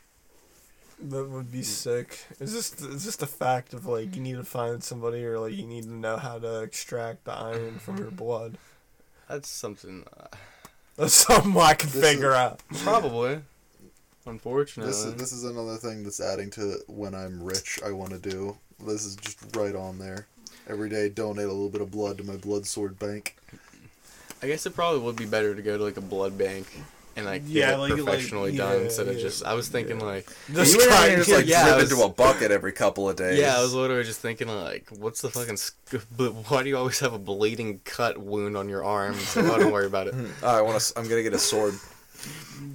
That 0.99 1.29
would 1.29 1.53
be 1.53 1.63
sick. 1.63 2.25
It's 2.41 2.53
just 2.53 2.81
it's 2.81 3.05
just 3.05 3.23
a 3.23 3.27
fact 3.27 3.75
of 3.75 3.85
like 3.87 4.17
you 4.17 4.23
need 4.23 4.37
to 4.37 4.45
find 4.45 4.83
somebody 4.83 5.25
or 5.25 5.39
like 5.39 5.53
you 5.55 5.67
need 5.67 5.85
to 5.85 5.93
know 5.93 6.17
how 6.17 6.39
to 6.39 6.63
extract 6.63 7.25
the 7.25 7.33
iron 7.33 7.79
from 7.79 7.99
your 7.99 8.11
blood. 8.11 8.57
That's 9.29 9.49
something. 9.49 10.05
Uh, 10.19 10.27
That's 10.97 11.13
something 11.15 11.55
I 11.57 11.75
can 11.75 11.91
This 11.91 12.01
figure 12.03 12.31
is- 12.31 12.37
out. 12.37 12.61
probably. 12.79 13.41
Unfortunately. 14.25 14.91
This 14.91 15.05
is 15.05 15.15
this 15.17 15.33
is 15.33 15.45
another 15.45 15.77
thing 15.77 16.03
that's 16.03 16.21
adding 16.21 16.51
to 16.53 16.79
when 16.87 17.15
I'm 17.15 17.43
rich. 17.43 17.79
I 17.85 17.93
want 17.93 18.11
to 18.13 18.19
do. 18.19 18.57
This 18.85 19.05
is 19.05 19.17
just 19.17 19.39
right 19.57 19.75
on 19.75 19.99
there. 19.99 20.27
Every 20.69 20.89
day, 20.89 21.09
donate 21.09 21.45
a 21.45 21.53
little 21.53 21.69
bit 21.69 21.81
of 21.83 21.91
blood 21.93 22.19
to 22.19 22.25
my 22.25 22.37
blood 22.37 22.67
sword 22.67 22.99
bank. 22.99 23.37
I 24.43 24.47
guess 24.49 24.67
it 24.67 24.75
probably 24.75 25.01
would 25.01 25.17
be 25.17 25.27
better 25.27 25.55
to 25.55 25.63
go 25.63 25.77
to 25.79 25.85
like 25.85 25.97
a 25.97 26.01
blood 26.01 26.37
bank 26.37 26.67
and 27.17 27.27
like 27.27 27.43
Yeah, 27.47 27.71
get 27.71 27.75
it 27.75 27.79
like- 27.79 27.91
like- 27.93 28.05
professionally 28.05 28.57
done 28.57 28.79
yeah, 28.79 28.85
instead 28.85 29.09
of 29.09 29.19
just. 29.19 29.45
I 29.45 29.55
was 29.55 29.69
thinking 29.69 29.99
like. 29.99 30.29
Just 30.53 30.73
you 30.73 30.79
would 30.79 30.89
try 30.89 31.15
just 31.17 31.31
like 31.31 31.39
get- 31.41 31.47
yeah, 31.47 31.65
drip 31.65 31.77
was- 31.83 31.93
into 31.93 32.05
a 32.05 32.09
bucket 32.09 32.51
every 32.51 32.73
couple 32.73 33.09
of 33.09 33.17
days. 33.17 33.39
Yeah, 33.39 33.59
I 33.59 33.63
was 33.63 33.75
literally 33.75 34.05
just 34.05 34.21
thinking 34.21 34.49
like, 34.49 34.89
what's 34.91 35.21
the 35.23 35.31
fucking? 35.31 35.57
Sc- 35.57 35.75
but 36.17 36.33
why 36.51 36.63
do 36.63 36.69
you 36.69 36.77
always 36.77 37.01
have 37.01 37.13
a 37.15 37.19
bleeding 37.19 37.81
cut 37.85 38.19
wound 38.19 38.57
on 38.57 38.69
your 38.69 38.85
arm? 38.85 39.15
So 39.15 39.41
oh, 39.43 39.59
don't 39.59 39.73
worry 39.73 39.87
about 39.87 40.07
it. 40.09 40.15
I 40.43 40.61
want 40.63 40.81
to. 40.81 40.93
I'm 40.99 41.09
gonna 41.09 41.23
get 41.23 41.33
a 41.33 41.39
sword. 41.39 41.75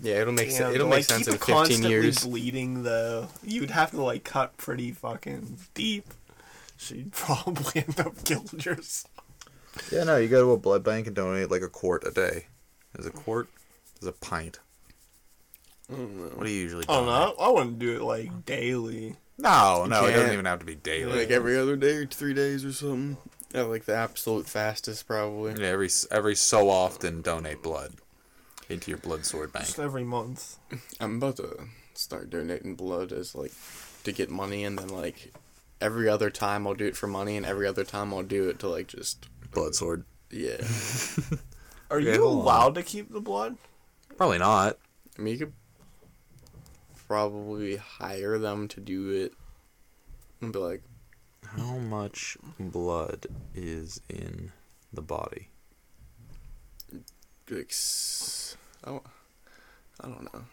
Yeah, 0.04 0.21
it'll 0.21 0.34
make 0.34 0.49
Damn, 0.49 0.58
sense. 0.58 0.75
It'll 0.75 0.88
like, 0.88 0.97
make 0.99 1.06
sense 1.06 1.19
keep 1.21 1.27
in 1.30 1.34
it 1.34 1.38
fifteen 1.39 1.56
constantly 1.56 1.89
years. 1.89 2.25
bleeding 2.25 2.84
though. 2.84 3.27
You'd 3.43 3.71
have 3.71 3.91
to 3.91 4.01
like 4.01 4.23
cut 4.23 4.56
pretty 4.58 4.91
fucking 4.91 5.58
deep. 5.73 6.06
So 6.77 6.95
you'd 6.95 7.12
probably 7.12 7.84
end 7.88 7.99
up 7.99 8.23
killing 8.23 8.47
yourself. 8.60 9.08
Yeah, 9.91 10.04
no, 10.04 10.17
you 10.17 10.27
go 10.27 10.41
to 10.45 10.51
a 10.51 10.58
blood 10.58 10.84
bank 10.84 11.08
and 11.08 11.15
donate 11.15 11.49
like 11.51 11.62
a 11.62 11.69
quart 11.69 12.06
a 12.06 12.12
day. 12.12 12.45
Is 12.99 13.06
a 13.06 13.10
quart? 13.12 13.47
Is 14.01 14.07
a 14.07 14.11
pint? 14.13 14.59
What 15.87 16.45
do 16.45 16.49
you 16.49 16.61
usually? 16.61 16.85
I 16.87 16.93
don't 16.95 17.05
know. 17.05 17.35
I 17.39 17.49
wouldn't 17.49 17.79
do 17.79 17.95
it 17.97 18.01
like 18.01 18.45
daily. 18.45 19.15
No, 19.37 19.85
no, 19.85 20.05
it 20.05 20.11
doesn't 20.11 20.21
can't. 20.21 20.33
even 20.33 20.45
have 20.45 20.59
to 20.59 20.65
be 20.65 20.75
daily. 20.75 21.19
Like 21.19 21.31
every 21.31 21.57
other 21.57 21.75
day 21.75 21.95
or 21.95 22.05
three 22.05 22.33
days 22.33 22.63
or 22.63 22.71
something. 22.71 23.17
At 23.53 23.67
like 23.67 23.83
the 23.85 23.95
absolute 23.95 24.47
fastest, 24.47 25.05
probably. 25.05 25.53
Yeah, 25.61 25.67
every 25.67 25.89
every 26.09 26.35
so 26.35 26.69
often 26.69 27.21
donate 27.21 27.61
blood 27.61 27.95
into 28.69 28.89
your 28.91 28.97
blood 28.99 29.25
sword 29.25 29.51
bank. 29.51 29.65
Just 29.65 29.79
every 29.79 30.05
month. 30.05 30.57
I'm 31.01 31.17
about 31.17 31.35
to 31.37 31.65
start 31.93 32.29
donating 32.29 32.75
blood 32.75 33.11
as 33.11 33.35
like 33.35 33.51
to 34.05 34.11
get 34.13 34.29
money, 34.29 34.63
and 34.63 34.79
then 34.79 34.87
like 34.87 35.33
every 35.81 36.07
other 36.07 36.29
time 36.29 36.65
I'll 36.65 36.73
do 36.75 36.85
it 36.85 36.95
for 36.95 37.07
money, 37.07 37.35
and 37.35 37.45
every 37.45 37.67
other 37.67 37.83
time 37.83 38.13
I'll 38.13 38.23
do 38.23 38.47
it 38.47 38.59
to 38.59 38.69
like 38.69 38.87
just 38.87 39.27
Blood 39.51 39.75
sword. 39.75 40.05
yeah. 40.29 40.55
Are 41.89 41.97
Okay, 41.97 42.13
you 42.13 42.21
hold 42.21 42.39
on. 42.39 42.41
allowed 42.45 42.75
to 42.75 42.83
keep 42.83 43.11
the 43.11 43.19
blood? 43.19 43.57
Probably 44.21 44.38
not. 44.38 44.77
I 45.17 45.21
mean, 45.23 45.34
you 45.34 45.39
could 45.39 45.53
probably 47.07 47.77
hire 47.77 48.38
them 48.38 48.67
to 48.67 48.79
do 48.79 49.10
it, 49.10 49.34
and 50.39 50.53
be 50.53 50.60
like, 50.60 50.84
How 51.43 51.77
much 51.79 52.38
blood 52.60 53.25
is 53.55 53.99
in 54.10 54.51
the 54.93 55.01
body? 55.01 55.47
like 57.49 57.69
s- 57.71 58.57
I 58.84 58.91
don't, 60.03 60.31
know. 60.31 60.45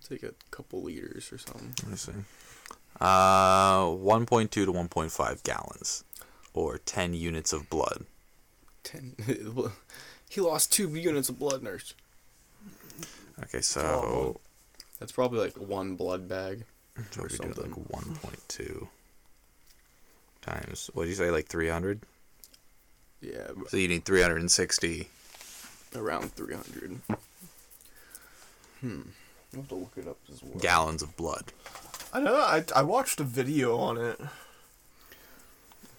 Take 0.00 0.24
a 0.24 0.34
couple 0.50 0.82
liters 0.82 1.32
or 1.32 1.38
something. 1.38 1.72
Let 1.84 1.90
me 1.92 1.96
see. 1.96 2.12
Uh, 3.00 3.84
1.2 3.84 4.50
to 4.50 4.66
1.5 4.66 5.42
gallons, 5.44 6.02
or 6.52 6.78
10 6.78 7.14
units 7.14 7.52
of 7.52 7.70
blood. 7.70 8.06
Ten. 8.82 9.14
he 10.28 10.40
lost 10.40 10.72
two 10.72 10.92
units 10.96 11.28
of 11.28 11.38
blood, 11.38 11.62
nurse. 11.62 11.94
Okay, 13.44 13.60
so. 13.60 14.40
That's 14.98 15.12
probably 15.12 15.40
like 15.40 15.56
one 15.56 15.94
blood 15.96 16.26
bag. 16.28 16.64
so 17.10 17.20
or 17.22 17.28
we 17.30 17.36
do 17.36 17.44
like 17.44 17.56
something. 17.56 17.84
1.2 17.92 18.88
times. 20.40 20.90
What 20.94 21.02
did 21.04 21.10
you 21.10 21.14
say? 21.16 21.30
Like 21.30 21.46
300? 21.46 22.00
Yeah, 23.20 23.48
but 23.56 23.70
So 23.70 23.76
you 23.76 23.88
need 23.88 24.04
360. 24.04 25.08
around 25.94 26.32
three 26.34 26.54
hundred. 26.54 27.00
Hmm. 28.80 29.00
I 29.52 29.56
have 29.56 29.68
to 29.68 29.74
look 29.74 29.92
it 29.96 30.06
up 30.06 30.18
as 30.30 30.42
well. 30.42 30.58
gallons 30.60 31.02
of 31.02 31.16
blood. 31.16 31.52
I 32.12 32.20
know. 32.20 32.36
I 32.36 32.62
I 32.74 32.82
watched 32.82 33.18
a 33.20 33.24
video 33.24 33.76
on 33.78 33.96
it. 33.98 34.20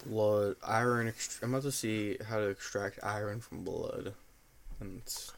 Blood, 0.05 0.55
iron. 0.65 1.07
Ext- 1.11 1.41
I'm 1.43 1.53
about 1.53 1.63
to 1.63 1.71
see 1.71 2.17
how 2.29 2.37
to 2.37 2.47
extract 2.49 2.99
iron 3.03 3.41
from 3.41 3.63
blood. 3.63 4.13
And 4.79 5.01
it's, 5.03 5.31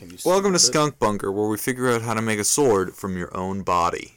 can 0.00 0.10
you? 0.10 0.16
Welcome 0.24 0.52
to 0.54 0.58
see 0.58 0.68
it? 0.68 0.72
Skunk 0.72 0.98
Bunker, 0.98 1.30
where 1.30 1.48
we 1.48 1.56
figure 1.56 1.90
out 1.90 2.02
how 2.02 2.14
to 2.14 2.22
make 2.22 2.38
a 2.38 2.44
sword 2.44 2.94
from 2.94 3.16
your 3.16 3.34
own 3.36 3.62
body. 3.62 4.14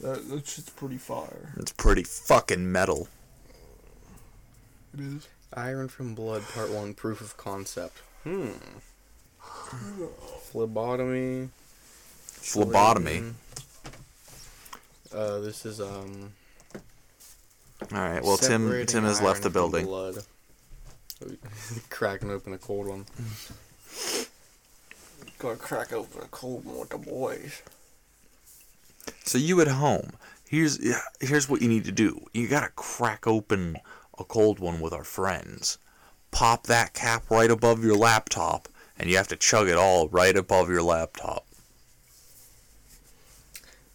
That 0.00 0.28
that 0.30 0.46
shit's 0.46 0.70
pretty 0.70 0.96
fire. 0.96 1.52
It's 1.58 1.72
pretty 1.72 2.04
fucking 2.04 2.72
metal. 2.72 3.08
It 4.94 5.00
is. 5.00 5.28
Iron 5.52 5.88
from 5.88 6.14
blood, 6.14 6.42
part 6.54 6.70
one, 6.70 6.94
proof 6.94 7.20
of 7.20 7.36
concept. 7.36 7.98
Hmm. 8.24 8.50
Phlebotomy. 10.50 11.50
Phlebotomy. 12.24 13.34
Uh, 15.14 15.40
this 15.40 15.66
is 15.66 15.80
um. 15.80 16.32
All 17.92 17.98
right. 17.98 18.22
Well, 18.22 18.38
Tim 18.38 18.86
Tim 18.86 19.04
has 19.04 19.20
left 19.20 19.42
the 19.42 19.50
building. 19.50 19.86
Blood. 19.86 20.24
Cracking 21.90 22.30
open 22.30 22.54
a 22.54 22.58
cold 22.58 22.86
one. 22.86 23.04
Gonna 25.40 25.56
crack 25.56 25.92
open 25.94 26.20
a 26.22 26.26
cold 26.26 26.66
one 26.66 26.80
with 26.80 26.90
the 26.90 26.98
boys. 26.98 27.62
So 29.24 29.38
you 29.38 29.58
at 29.62 29.68
home, 29.68 30.12
here's 30.46 30.78
here's 31.18 31.48
what 31.48 31.62
you 31.62 31.68
need 31.68 31.84
to 31.86 31.92
do. 31.92 32.26
You 32.34 32.46
gotta 32.46 32.68
crack 32.76 33.26
open 33.26 33.78
a 34.18 34.24
cold 34.24 34.58
one 34.58 34.80
with 34.80 34.92
our 34.92 35.02
friends. 35.04 35.78
Pop 36.30 36.66
that 36.66 36.92
cap 36.92 37.30
right 37.30 37.50
above 37.50 37.82
your 37.82 37.96
laptop, 37.96 38.68
and 38.98 39.08
you 39.08 39.16
have 39.16 39.28
to 39.28 39.36
chug 39.36 39.68
it 39.68 39.76
all 39.78 40.08
right 40.08 40.36
above 40.36 40.68
your 40.68 40.82
laptop. 40.82 41.46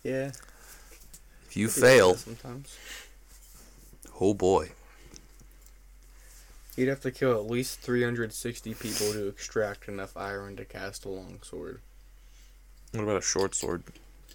Yeah. 0.01 0.31
If 1.47 1.55
you 1.55 1.69
fail, 1.69 2.15
Sometimes. 2.15 2.75
oh 4.19 4.33
boy. 4.33 4.71
You'd 6.75 6.89
have 6.89 7.01
to 7.01 7.11
kill 7.11 7.33
at 7.33 7.49
least 7.49 7.79
360 7.79 8.73
people 8.73 9.13
to 9.13 9.27
extract 9.27 9.87
enough 9.87 10.17
iron 10.17 10.57
to 10.57 10.65
cast 10.65 11.05
a 11.05 11.09
long 11.09 11.39
sword. 11.41 11.79
What 12.91 13.03
about 13.03 13.17
a 13.17 13.21
short 13.21 13.55
sword? 13.55 13.83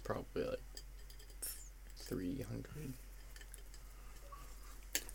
Probably 0.03 0.43
like 0.43 0.59
300. 1.97 2.93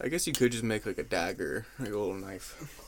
I 0.01 0.09
guess 0.09 0.27
you 0.27 0.33
could 0.33 0.53
just 0.53 0.65
make 0.65 0.87
like 0.87 0.99
a 0.99 1.03
dagger, 1.03 1.67
like 1.79 1.91
a 1.91 1.99
little 1.99 2.15
knife. 2.15 2.83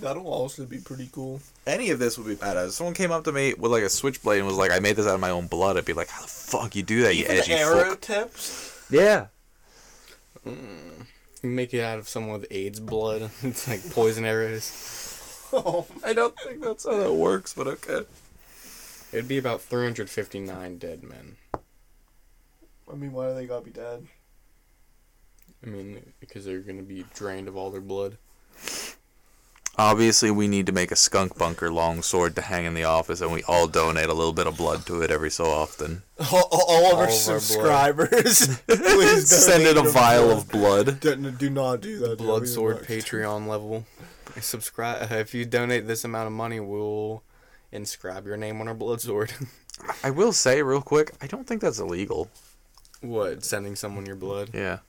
That'll 0.00 0.26
also 0.28 0.64
be 0.66 0.78
pretty 0.78 1.08
cool. 1.12 1.40
Any 1.66 1.90
of 1.90 1.98
this 1.98 2.16
would 2.18 2.26
be 2.26 2.36
badass. 2.36 2.68
If 2.68 2.72
someone 2.74 2.94
came 2.94 3.10
up 3.10 3.24
to 3.24 3.32
me 3.32 3.54
with 3.54 3.72
like 3.72 3.82
a 3.82 3.88
switchblade 3.88 4.38
and 4.38 4.46
was 4.46 4.56
like, 4.56 4.70
"I 4.70 4.78
made 4.78 4.96
this 4.96 5.06
out 5.06 5.14
of 5.14 5.20
my 5.20 5.30
own 5.30 5.46
blood," 5.46 5.76
I'd 5.76 5.84
be 5.84 5.92
like, 5.92 6.08
"How 6.08 6.22
the 6.22 6.28
fuck 6.28 6.76
you 6.76 6.82
do 6.82 7.02
that? 7.02 7.16
You 7.16 7.24
Even 7.24 7.36
edgy 7.38 7.52
arrow 7.54 7.90
fuck." 7.90 8.00
tips. 8.00 8.86
Yeah. 8.90 9.26
You 10.44 11.06
make 11.42 11.74
it 11.74 11.82
out 11.82 11.98
of 11.98 12.08
someone 12.08 12.40
with 12.40 12.50
AIDS 12.50 12.80
blood. 12.80 13.30
it's 13.42 13.68
like 13.68 13.88
poison 13.90 14.24
arrows. 14.24 14.96
Oh, 15.52 15.84
I 16.04 16.12
don't 16.12 16.38
think 16.38 16.62
that's 16.62 16.86
how 16.86 16.96
that 16.96 17.12
works, 17.12 17.54
but 17.54 17.66
okay. 17.66 18.02
It'd 19.12 19.26
be 19.26 19.36
about 19.36 19.60
359 19.60 20.78
dead 20.78 21.02
men. 21.02 21.38
I 22.88 22.94
mean, 22.94 23.10
why 23.10 23.26
do 23.26 23.34
they 23.34 23.46
gotta 23.46 23.64
be 23.64 23.72
dead? 23.72 24.06
I 25.64 25.66
mean, 25.66 26.12
because 26.20 26.44
they're 26.44 26.60
gonna 26.60 26.82
be 26.82 27.04
drained 27.14 27.48
of 27.48 27.56
all 27.56 27.72
their 27.72 27.80
blood. 27.80 28.16
Obviously, 29.80 30.30
we 30.30 30.46
need 30.46 30.66
to 30.66 30.72
make 30.72 30.92
a 30.92 30.96
skunk 30.96 31.38
bunker 31.38 31.72
long 31.72 32.02
sword 32.02 32.36
to 32.36 32.42
hang 32.42 32.66
in 32.66 32.74
the 32.74 32.84
office, 32.84 33.22
and 33.22 33.32
we 33.32 33.42
all 33.44 33.66
donate 33.66 34.10
a 34.10 34.12
little 34.12 34.34
bit 34.34 34.46
of 34.46 34.58
blood 34.58 34.84
to 34.84 35.00
it 35.00 35.10
every 35.10 35.30
so 35.30 35.46
often. 35.46 36.02
All, 36.30 36.46
all 36.52 36.86
of 36.88 36.92
All 36.92 36.96
our 36.96 37.04
of 37.04 37.08
our 37.08 37.10
subscribers, 37.10 38.58
please 38.68 39.26
Send 39.28 39.62
it 39.62 39.78
a 39.78 39.82
vial 39.90 40.26
blood. 40.44 40.88
of 40.88 41.00
blood. 41.00 41.00
Do, 41.00 41.30
do 41.30 41.48
not 41.48 41.80
do 41.80 41.98
that. 42.00 42.18
Blood 42.18 42.40
Joey. 42.40 42.48
Sword 42.48 42.76
Patreon 42.82 43.46
level. 43.46 43.86
Subscribe 44.38 45.10
uh, 45.10 45.14
if 45.14 45.32
you 45.34 45.46
donate 45.46 45.86
this 45.86 46.04
amount 46.04 46.26
of 46.26 46.32
money, 46.34 46.60
we'll 46.60 47.22
inscribe 47.72 48.26
your 48.26 48.36
name 48.36 48.60
on 48.60 48.68
our 48.68 48.74
blood 48.74 49.00
sword. 49.00 49.32
I 50.04 50.10
will 50.10 50.32
say 50.34 50.60
real 50.62 50.82
quick, 50.82 51.12
I 51.22 51.26
don't 51.26 51.46
think 51.46 51.62
that's 51.62 51.78
illegal. 51.78 52.28
what? 53.00 53.44
Sending 53.44 53.76
someone 53.76 54.04
your 54.04 54.16
blood? 54.16 54.50
Yeah. 54.52 54.80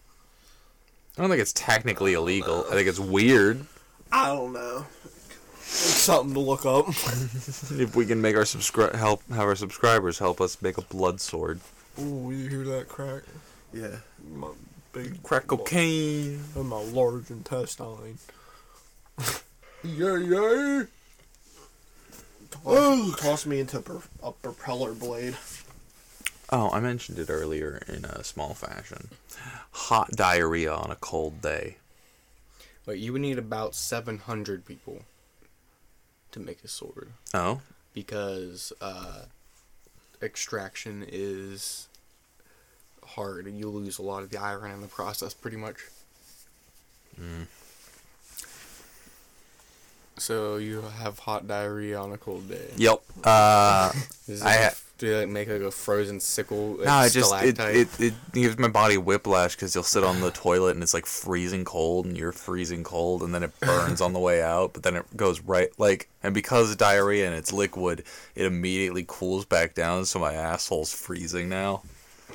I 1.18 1.22
don't 1.22 1.30
think 1.30 1.42
it's 1.42 1.54
technically 1.54 2.12
illegal. 2.14 2.66
I 2.70 2.74
think 2.74 2.90
it's 2.90 3.00
uh, 3.00 3.04
weird. 3.04 3.66
I 4.12 4.28
don't 4.28 4.54
know. 4.54 4.86
It's 5.60 6.02
something 6.04 6.34
to 6.34 6.40
look 6.40 6.66
up. 6.66 6.88
If 7.80 7.96
we 7.96 8.06
can 8.06 8.22
make 8.22 8.36
our 8.36 8.44
subscri- 8.44 8.94
help 8.96 9.22
have 9.30 9.40
our 9.48 9.56
subscribers 9.56 10.20
help 10.20 10.42
us 10.42 10.62
make 10.62 10.78
a 10.78 10.82
blood 10.82 11.22
sword. 11.22 11.62
Ooh, 12.00 12.32
you 12.32 12.50
hear 12.50 12.64
that 12.66 12.90
crack? 12.90 13.24
Yeah. 13.74 13.96
My 14.36 14.50
big 14.92 15.24
Crack 15.24 15.48
cocaine. 15.48 16.44
and 16.56 16.68
my 16.68 16.82
large 16.82 17.30
intestine. 17.32 18.18
yeah, 19.84 20.18
yeah. 20.18 20.84
Toss, 22.52 23.16
toss 23.20 23.46
me 23.46 23.62
into 23.62 23.80
per, 23.80 24.02
a 24.22 24.32
propeller 24.34 24.94
blade. 24.94 25.38
Oh, 26.50 26.70
I 26.72 26.82
mentioned 26.82 27.18
it 27.18 27.30
earlier 27.30 27.82
in 27.88 28.04
a 28.04 28.26
small 28.26 28.54
fashion. 28.54 29.08
Hot 29.72 30.12
diarrhea 30.12 30.74
on 30.74 30.92
a 30.92 30.96
cold 30.96 31.42
day. 31.42 31.78
But 32.86 32.98
you 33.00 33.14
would 33.14 33.22
need 33.22 33.38
about 33.38 33.76
700 33.76 34.66
people 34.66 35.04
to 36.32 36.40
make 36.40 36.64
a 36.64 36.68
sword 36.68 37.10
Oh, 37.34 37.62
because 37.94 38.74
uh, 38.82 39.24
extraction 40.22 41.06
is 41.08 41.88
hard 43.06 43.46
and 43.46 43.60
you 43.60 43.68
lose 43.70 44.00
a 44.00 44.02
lot 44.02 44.24
of 44.24 44.30
the 44.30 44.38
iron 44.38 44.72
in 44.72 44.82
the 44.82 44.88
process 44.88 45.34
pretty 45.34 45.58
much. 45.58 45.78
So 50.18 50.58
you 50.58 50.82
have 50.82 51.20
hot 51.20 51.48
diarrhea 51.48 52.00
on 52.00 52.12
a 52.12 52.18
cold 52.18 52.48
day. 52.50 52.70
yep. 52.78 53.02
Uh, 53.24 53.92
I 53.94 53.94
like 54.30 54.42
ha- 54.42 54.66
f- 54.68 54.91
do 55.02 55.08
you 55.08 55.18
like 55.18 55.30
make 55.30 55.48
like 55.50 55.62
a 55.62 55.72
frozen 55.72 56.20
sickle? 56.20 56.74
Like, 56.76 56.86
no, 56.86 57.02
it 57.02 57.10
just 57.10 57.34
it, 57.44 57.60
it, 57.60 58.00
it 58.00 58.14
gives 58.34 58.60
my 58.60 58.68
body 58.68 58.98
whiplash 58.98 59.56
because 59.56 59.74
you'll 59.74 59.84
sit 59.84 60.04
on 60.04 60.22
the 60.22 60.30
toilet 60.30 60.76
and 60.76 60.84
it's 60.84 60.94
like 60.94 61.08
freezing 61.08 61.66
cold 61.66 62.06
and 62.06 62.16
you're 62.16 62.32
freezing 62.32 62.84
cold 62.84 63.24
and 63.24 63.34
then 63.34 63.42
it 63.42 63.60
burns 63.60 64.00
on 64.00 64.14
the 64.14 64.20
way 64.20 64.44
out, 64.44 64.74
but 64.74 64.84
then 64.84 64.96
it 64.96 65.18
goes 65.18 65.42
right 65.42 65.70
like 65.80 66.08
and 66.22 66.36
because 66.36 66.70
of 66.70 66.78
diarrhea 66.78 67.26
and 67.26 67.36
it's 67.36 67.52
liquid, 67.52 68.04
it 68.36 68.46
immediately 68.46 69.04
cools 69.08 69.44
back 69.44 69.74
down, 69.74 70.06
so 70.06 70.20
my 70.20 70.34
asshole's 70.34 70.94
freezing 70.94 71.50
now. 71.50 71.82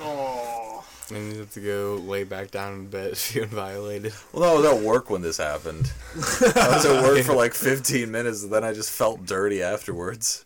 Oh. 0.01 0.85
And 1.09 1.31
you 1.31 1.39
have 1.39 1.51
to 1.51 1.61
go 1.61 2.03
lay 2.05 2.25
back 2.25 2.51
down 2.51 2.73
in 2.73 2.87
bed 2.87 3.17
feeling 3.17 3.47
violated. 3.47 4.11
Well, 4.33 4.43
no, 4.43 4.69
I 4.69 4.73
was 4.73 4.81
at 4.81 4.85
work 4.85 5.09
when 5.09 5.21
this 5.21 5.37
happened. 5.37 5.89
I 6.15 6.69
was 6.73 6.85
at 6.85 7.01
work 7.01 7.23
for 7.23 7.33
like 7.33 7.53
15 7.53 8.11
minutes, 8.11 8.43
and 8.43 8.51
then 8.51 8.65
I 8.65 8.73
just 8.73 8.91
felt 8.91 9.25
dirty 9.25 9.63
afterwards. 9.63 10.43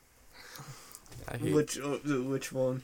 I 1.32 1.38
hate 1.38 1.54
Which 1.54 1.80
uh, 1.80 1.98
which 2.24 2.52
one? 2.52 2.84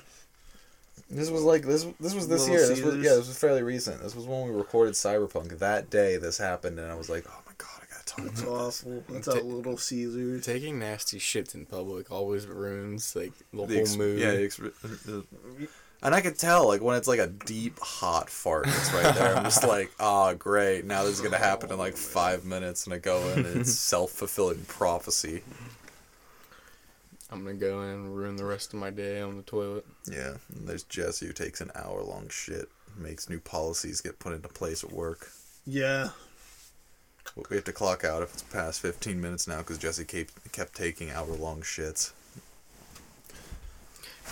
This 1.10 1.30
was 1.30 1.44
like 1.44 1.64
this. 1.64 1.86
This 2.00 2.14
was 2.16 2.28
this 2.28 2.42
Little 2.48 2.56
year. 2.58 2.68
This 2.68 2.82
was 2.82 2.94
Caesars? 2.94 3.04
yeah. 3.06 3.16
This 3.16 3.28
was 3.28 3.38
fairly 3.40 3.64
recent. 3.64 4.02
This 4.02 4.16
was 4.16 4.26
when 4.26 4.44
we 4.48 4.52
recorded 4.52 4.94
Cyberpunk. 4.96 5.60
That 5.60 5.90
day, 5.90 6.18
this 6.18 6.38
happened, 6.38 6.80
and 6.80 6.92
I 6.92 6.96
was 6.96 7.10
like, 7.10 7.26
"Oh 7.30 7.40
my 7.46 7.54
god, 7.58 7.82
I 7.82 7.86
gotta 7.94 8.06
talk 8.06 8.26
It's 8.26 8.42
about 8.42 8.66
this." 8.66 8.84
awful. 8.84 9.04
That's 9.10 9.28
a 9.28 9.36
little 9.42 9.78
Caesar. 9.78 10.40
taking 10.40 10.80
nasty 10.80 11.20
shits 11.20 11.56
in 11.56 11.66
public 11.66 12.12
always 12.12 12.46
ruins 12.48 13.16
like 13.16 13.32
the, 13.54 13.58
The 13.58 13.74
whole 13.74 13.78
ex- 13.82 13.96
mood. 13.96 14.20
Yeah, 14.20 14.32
the 14.32 14.38
exp- 14.48 15.28
and 16.04 16.14
I 16.14 16.22
could 16.22 16.38
tell 16.38 16.68
like 16.68 16.82
when 16.82 16.98
it's 16.98 17.08
like 17.08 17.20
a 17.20 17.28
deep 17.28 17.80
hot 17.80 18.30
fart 18.30 18.66
that's 18.66 18.92
right 18.94 19.16
there. 19.16 19.36
I'm 19.36 19.44
just 19.46 19.64
like, 19.66 19.92
"Oh, 20.00 20.34
great! 20.38 20.84
Now 20.84 21.04
this 21.04 21.14
is 21.14 21.22
gonna 21.22 21.38
happen 21.38 21.72
in 21.72 21.78
like 21.78 21.96
five 21.96 22.44
minutes," 22.44 22.86
and 22.86 22.94
I 22.94 22.98
go 22.98 23.20
in, 23.30 23.46
and 23.46 23.62
it's 23.62 23.74
self 23.80 24.12
fulfilling 24.12 24.66
prophecy. 24.68 25.42
I'm 27.30 27.44
gonna 27.44 27.56
go 27.56 27.82
in 27.82 27.90
and 27.90 28.16
ruin 28.16 28.36
the 28.38 28.46
rest 28.46 28.74
of 28.74 28.80
my 28.80 28.90
day 28.90 29.22
on 29.22 29.36
the 29.38 29.44
toilet. 29.44 29.86
Yeah, 30.10 30.36
and 30.56 30.68
there's 30.68 30.84
Jesse 30.84 31.26
who 31.28 31.34
takes 31.34 31.60
an 31.62 31.72
hour 31.76 32.02
long 32.02 32.30
shit, 32.30 32.70
makes 32.98 33.30
new 33.30 33.40
policies 33.40 34.00
get 34.02 34.20
put 34.20 34.34
into 34.34 34.48
place 34.48 34.84
at 34.84 34.92
work. 34.92 35.30
Yeah. 35.66 36.10
We 37.50 37.58
have 37.58 37.66
to 37.66 37.74
clock 37.74 38.06
out 38.06 38.24
if 38.24 38.34
it's 38.34 38.42
past 38.44 38.80
15 38.80 39.20
minutes 39.20 39.48
now 39.48 39.58
because 39.58 39.78
Jesse 39.78 40.06
kept, 40.06 40.52
kept 40.54 40.74
taking 40.76 41.12
hour 41.12 41.28
long 41.28 41.62
shits. 41.62 42.12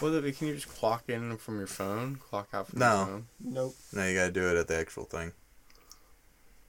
Well, 0.01 0.11
can 0.21 0.47
you 0.47 0.55
just 0.55 0.67
clock 0.69 1.03
in 1.09 1.37
from 1.37 1.57
your 1.57 1.67
phone? 1.67 2.15
Clock 2.15 2.49
out 2.53 2.67
from 2.67 2.79
No. 2.79 2.95
your 2.97 3.05
phone? 3.05 3.25
Nope. 3.41 3.75
Now 3.93 4.05
you 4.05 4.15
gotta 4.17 4.31
do 4.31 4.47
it 4.49 4.57
at 4.57 4.67
the 4.67 4.77
actual 4.77 5.03
thing. 5.05 5.33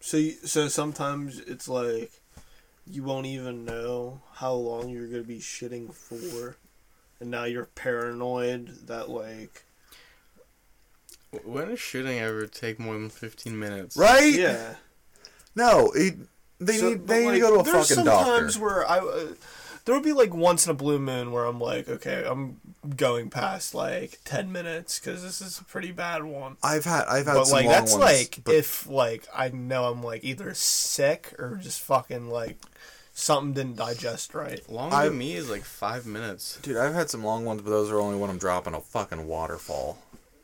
So 0.00 0.16
you, 0.16 0.32
so 0.44 0.68
sometimes 0.68 1.38
it's 1.40 1.68
like 1.68 2.10
you 2.90 3.02
won't 3.02 3.26
even 3.26 3.64
know 3.64 4.20
how 4.34 4.52
long 4.54 4.88
you're 4.88 5.08
gonna 5.08 5.22
be 5.22 5.38
shitting 5.40 5.92
for, 5.92 6.56
and 7.20 7.30
now 7.30 7.44
you're 7.44 7.66
paranoid 7.66 8.86
that 8.86 9.08
like 9.10 9.64
W- 11.32 11.52
When 11.52 11.68
does 11.68 11.80
shooting 11.80 12.18
ever 12.18 12.46
take 12.46 12.78
more 12.78 12.94
than 12.94 13.10
15 13.10 13.58
minutes? 13.58 13.96
Right? 13.96 14.32
yeah. 14.32 14.76
No, 15.54 15.90
it, 15.94 16.16
they 16.60 16.76
So- 16.78 16.90
need 16.90 16.98
but, 17.06 17.06
they 17.08 17.20
need 17.20 17.26
like, 17.26 17.34
to 17.34 17.40
go 17.40 17.54
to 17.54 17.60
a 17.60 17.64
fucking 17.64 17.84
some 17.84 18.04
doctor. 18.04 18.40
times 18.40 18.58
where 18.58 18.88
I 18.88 18.98
uh, 18.98 19.26
there 19.86 19.94
would 19.94 20.04
be 20.04 20.12
like 20.12 20.34
once 20.34 20.66
in 20.66 20.70
a 20.72 20.74
blue 20.74 20.98
moon 20.98 21.32
where 21.32 21.46
I'm 21.46 21.58
like, 21.60 21.88
okay, 21.88 22.24
I'm 22.26 22.60
going 22.96 23.30
past 23.30 23.74
like 23.74 24.18
ten 24.24 24.52
minutes 24.52 24.98
because 24.98 25.22
this 25.22 25.40
is 25.40 25.58
a 25.58 25.64
pretty 25.64 25.92
bad 25.92 26.22
one. 26.24 26.56
I've 26.62 26.84
had 26.84 27.06
I've 27.06 27.24
had 27.26 27.34
But 27.34 27.44
some 27.46 27.56
like 27.56 27.64
long 27.66 27.72
that's 27.74 27.92
ones, 27.92 28.02
like 28.04 28.38
but 28.44 28.54
if 28.54 28.86
like 28.88 29.26
I 29.34 29.48
know 29.48 29.84
I'm 29.86 30.02
like 30.02 30.22
either 30.24 30.52
sick 30.54 31.32
or 31.38 31.58
just 31.62 31.80
fucking 31.80 32.28
like 32.28 32.58
something 33.14 33.54
didn't 33.54 33.76
digest 33.76 34.34
right. 34.34 34.60
Long 34.70 34.92
I- 34.92 35.06
to 35.06 35.10
me 35.10 35.34
is 35.36 35.48
like 35.48 35.64
five 35.64 36.04
minutes. 36.04 36.58
dude, 36.62 36.76
I've 36.76 36.92
had 36.94 37.08
some 37.08 37.24
long 37.24 37.44
ones, 37.46 37.62
but 37.62 37.70
those 37.70 37.90
are 37.90 37.98
only 37.98 38.18
when 38.18 38.28
I'm 38.28 38.38
dropping 38.38 38.74
a 38.74 38.80
fucking 38.80 39.26
waterfall. 39.26 39.98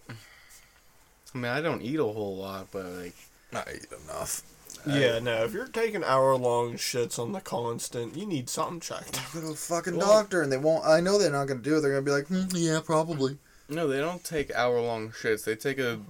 I 0.09 1.38
mean, 1.38 1.44
I 1.50 1.61
don't 1.61 1.83
eat 1.83 1.98
a 1.98 2.05
whole 2.05 2.37
lot, 2.37 2.68
but 2.72 2.85
like, 2.85 3.14
I 3.55 3.64
eat 3.74 3.87
enough. 4.05 4.42
Yeah, 4.87 5.21
no. 5.21 5.45
If 5.45 5.53
you're 5.53 5.68
taking 5.68 6.03
hour 6.03 6.35
long 6.37 6.75
shits 6.75 7.18
on 7.18 7.33
the 7.33 7.40
constant, 7.40 8.16
you 8.16 8.27
need 8.27 8.49
something 8.49 8.81
checked. 8.81 9.18
Go 9.33 9.40
to 9.40 9.51
a 9.51 9.55
fucking 9.55 9.97
Well- 9.97 10.09
doctor, 10.09 10.42
and 10.42 10.51
they 10.51 10.57
won't. 10.57 10.85
I 10.85 11.01
know 11.01 11.18
they're 11.18 11.31
not 11.31 11.47
gonna 11.47 11.61
do 11.61 11.77
it. 11.77 11.81
They're 11.83 11.90
gonna 11.92 12.03
be 12.03 12.11
like, 12.11 12.27
hmm, 12.27 12.45
yeah, 12.57 12.81
probably. 12.85 13.38
no, 13.68 13.87
they 13.87 13.99
don't 13.99 14.25
take 14.25 14.51
hour 14.55 14.81
long 14.81 15.11
shits. 15.11 15.45
They 15.45 15.55
take 15.57 15.79
a, 15.79 16.01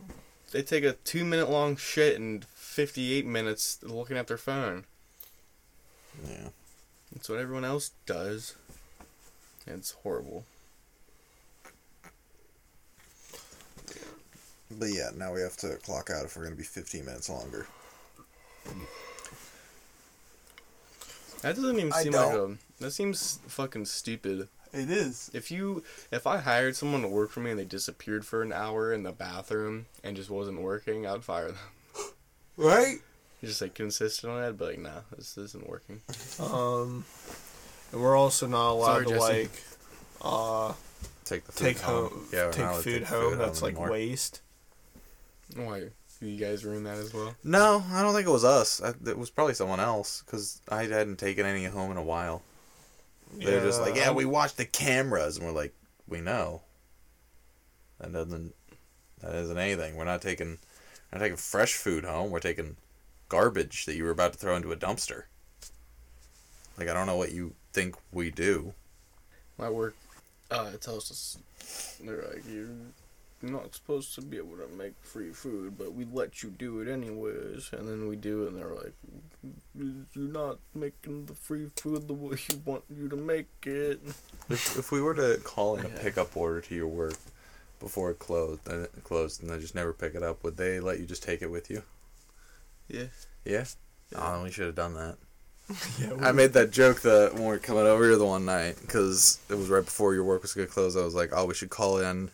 they 0.52 0.62
take 0.62 0.84
a 0.84 0.94
two 0.94 1.24
minute 1.24 1.50
long 1.50 1.76
shit 1.76 2.16
in 2.16 2.44
58 2.54 3.26
minutes 3.26 3.78
looking 3.82 4.16
at 4.16 4.26
their 4.26 4.38
phone. 4.38 4.84
Yeah. 6.26 6.48
That's 7.12 7.28
what 7.28 7.38
everyone 7.38 7.64
else 7.64 7.90
does. 8.06 8.54
It's 9.66 9.92
horrible. 10.02 10.44
But 14.70 14.86
yeah, 14.86 15.10
now 15.14 15.34
we 15.34 15.42
have 15.42 15.56
to 15.58 15.76
clock 15.76 16.08
out 16.10 16.24
if 16.24 16.36
we're 16.36 16.44
gonna 16.44 16.56
be 16.56 16.62
15 16.62 17.04
minutes 17.04 17.28
longer. 17.28 17.66
That 21.42 21.56
doesn't 21.56 21.78
even 21.78 21.92
I 21.92 22.02
seem 22.02 22.12
like 22.12 22.34
a. 22.34 22.56
That 22.80 22.92
seems 22.92 23.40
fucking 23.48 23.86
stupid. 23.86 24.48
It 24.72 24.90
is. 24.90 25.30
If 25.34 25.50
you, 25.50 25.82
if 26.10 26.26
I 26.26 26.38
hired 26.38 26.76
someone 26.76 27.02
to 27.02 27.08
work 27.08 27.30
for 27.30 27.40
me 27.40 27.50
and 27.50 27.58
they 27.58 27.64
disappeared 27.64 28.24
for 28.24 28.42
an 28.42 28.52
hour 28.52 28.92
in 28.92 29.02
the 29.02 29.12
bathroom 29.12 29.86
and 30.02 30.16
just 30.16 30.30
wasn't 30.30 30.60
working, 30.62 31.06
I'd 31.06 31.24
fire 31.24 31.48
them. 31.48 31.58
Right? 32.56 32.98
Just 33.42 33.60
like 33.62 33.74
consistent 33.74 34.30
on 34.32 34.40
that, 34.42 34.58
but 34.58 34.68
like, 34.68 34.78
nah, 34.78 35.00
this 35.16 35.36
isn't 35.38 35.68
working. 35.68 36.00
Um, 36.38 37.04
and 37.90 38.00
we're 38.00 38.14
also 38.16 38.46
not 38.46 38.70
allowed 38.72 38.86
Sorry, 38.86 39.06
to 39.06 39.10
Jesse. 39.10 39.20
like 39.22 39.62
uh 40.20 40.72
Take 41.24 41.44
the 41.44 41.52
food 41.52 41.64
take 41.64 41.78
home, 41.80 42.26
Yeah, 42.32 42.44
we're 42.46 42.52
take 42.52 42.60
not 42.60 42.70
allowed 42.72 42.76
to 42.76 42.82
food 42.82 43.02
home. 43.04 43.38
That's 43.38 43.62
like 43.62 43.72
anymore. 43.72 43.90
waste. 43.90 44.42
Why? 45.56 45.84
You 46.22 46.36
guys 46.36 46.64
ruin 46.64 46.84
that 46.84 46.98
as 46.98 47.12
well? 47.12 47.34
No, 47.42 47.84
I 47.90 48.02
don't 48.02 48.14
think 48.14 48.28
it 48.28 48.30
was 48.30 48.44
us. 48.44 48.80
I, 48.80 48.92
it 49.08 49.18
was 49.18 49.30
probably 49.30 49.54
someone 49.54 49.80
else 49.80 50.22
because 50.24 50.60
I 50.68 50.84
hadn't 50.84 51.18
taken 51.18 51.44
any 51.44 51.64
home 51.64 51.90
in 51.90 51.96
a 51.96 52.02
while. 52.02 52.42
They're 53.34 53.64
just 53.64 53.80
like, 53.80 53.96
yeah, 53.96 54.12
we 54.12 54.24
watched 54.24 54.56
the 54.56 54.64
cameras, 54.64 55.36
and 55.36 55.46
we're 55.46 55.52
like, 55.52 55.74
we 56.06 56.20
know. 56.20 56.62
That 57.98 58.12
doesn't. 58.12 58.54
That 59.20 59.34
isn't 59.34 59.58
anything. 59.58 59.96
We're 59.96 60.04
not 60.04 60.22
taking. 60.22 60.58
We're 61.10 61.18
not 61.18 61.24
taking 61.24 61.36
fresh 61.36 61.74
food 61.74 62.04
home. 62.04 62.30
We're 62.30 62.40
taking 62.40 62.76
garbage 63.28 63.86
that 63.86 63.96
you 63.96 64.04
were 64.04 64.10
about 64.10 64.32
to 64.34 64.38
throw 64.38 64.54
into 64.54 64.72
a 64.72 64.76
dumpster. 64.76 65.24
Like 66.78 66.88
I 66.88 66.94
don't 66.94 67.06
know 67.06 67.16
what 67.16 67.32
you 67.32 67.54
think 67.72 67.96
we 68.12 68.30
do. 68.30 68.74
My 69.58 69.70
work 69.70 69.94
uh, 70.52 70.70
it 70.74 70.82
tells 70.82 71.10
us 71.10 71.38
they're 72.04 72.24
like 72.28 72.42
you're 72.48 72.68
not 73.42 73.74
supposed 73.74 74.14
to 74.14 74.22
be 74.22 74.36
able 74.36 74.56
to 74.56 74.68
make 74.76 74.94
free 75.02 75.32
food, 75.32 75.76
but 75.78 75.94
we 75.94 76.04
let 76.12 76.42
you 76.42 76.50
do 76.50 76.80
it 76.80 76.88
anyways. 76.88 77.70
And 77.72 77.88
then 77.88 78.08
we 78.08 78.16
do 78.16 78.46
and 78.46 78.56
they're 78.56 78.74
like, 78.74 78.94
"You're 79.74 80.04
not 80.14 80.58
making 80.74 81.26
the 81.26 81.34
free 81.34 81.70
food 81.76 82.06
the 82.08 82.14
way 82.14 82.36
you 82.50 82.62
want 82.64 82.84
you 82.88 83.08
to 83.08 83.16
make 83.16 83.48
it." 83.64 84.00
If, 84.48 84.78
if 84.78 84.92
we 84.92 85.00
were 85.00 85.14
to 85.14 85.40
call 85.42 85.76
in 85.76 85.86
a 85.86 85.88
pickup 85.88 86.36
order 86.36 86.60
to 86.60 86.74
your 86.74 86.88
work 86.88 87.14
before 87.80 88.10
it 88.10 88.18
closed, 88.18 88.66
and 88.68 88.84
it 88.84 89.04
closed, 89.04 89.42
and 89.42 89.50
then 89.50 89.60
just 89.60 89.74
never 89.74 89.92
pick 89.92 90.14
it 90.14 90.22
up, 90.22 90.44
would 90.44 90.56
they 90.56 90.78
let 90.80 91.00
you 91.00 91.06
just 91.06 91.22
take 91.22 91.42
it 91.42 91.50
with 91.50 91.70
you? 91.70 91.82
Yeah. 92.88 93.06
Yeah. 93.44 93.64
Yeah. 94.10 94.34
Oh, 94.34 94.42
we 94.42 94.50
should 94.50 94.66
have 94.66 94.74
done 94.74 94.94
that. 94.94 95.16
Yeah, 95.98 96.12
I 96.20 96.32
made 96.32 96.52
that 96.54 96.70
joke 96.70 97.00
the 97.00 97.30
when 97.32 97.42
we 97.44 97.48
were 97.48 97.58
coming 97.58 97.84
over 97.86 98.04
here 98.04 98.16
the 98.16 98.26
one 98.26 98.44
night 98.44 98.76
because 98.80 99.38
it 99.48 99.54
was 99.54 99.68
right 99.68 99.84
before 99.84 100.12
your 100.12 100.24
work 100.24 100.42
was 100.42 100.52
gonna 100.52 100.66
close. 100.66 100.96
I 100.96 101.04
was 101.04 101.14
like, 101.14 101.30
"Oh, 101.32 101.46
we 101.46 101.54
should 101.54 101.70
call 101.70 101.98
in 101.98 102.30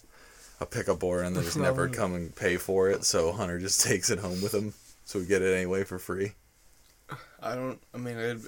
a 0.60 0.66
pickup 0.66 1.02
order 1.02 1.22
and 1.22 1.34
then 1.36 1.44
just 1.44 1.56
never 1.58 1.88
come 2.00 2.14
and 2.14 2.34
pay 2.34 2.56
for 2.56 2.88
it." 2.90 3.04
So 3.04 3.32
Hunter 3.32 3.58
just 3.58 3.80
takes 3.86 4.10
it 4.10 4.18
home 4.18 4.40
with 4.42 4.54
him, 4.54 4.74
so 5.04 5.18
we 5.18 5.26
get 5.26 5.42
it 5.42 5.54
anyway 5.54 5.84
for 5.84 5.98
free. 5.98 6.32
I 7.40 7.54
don't. 7.54 7.80
I 7.94 7.98
mean, 7.98 8.18
it'd, 8.18 8.42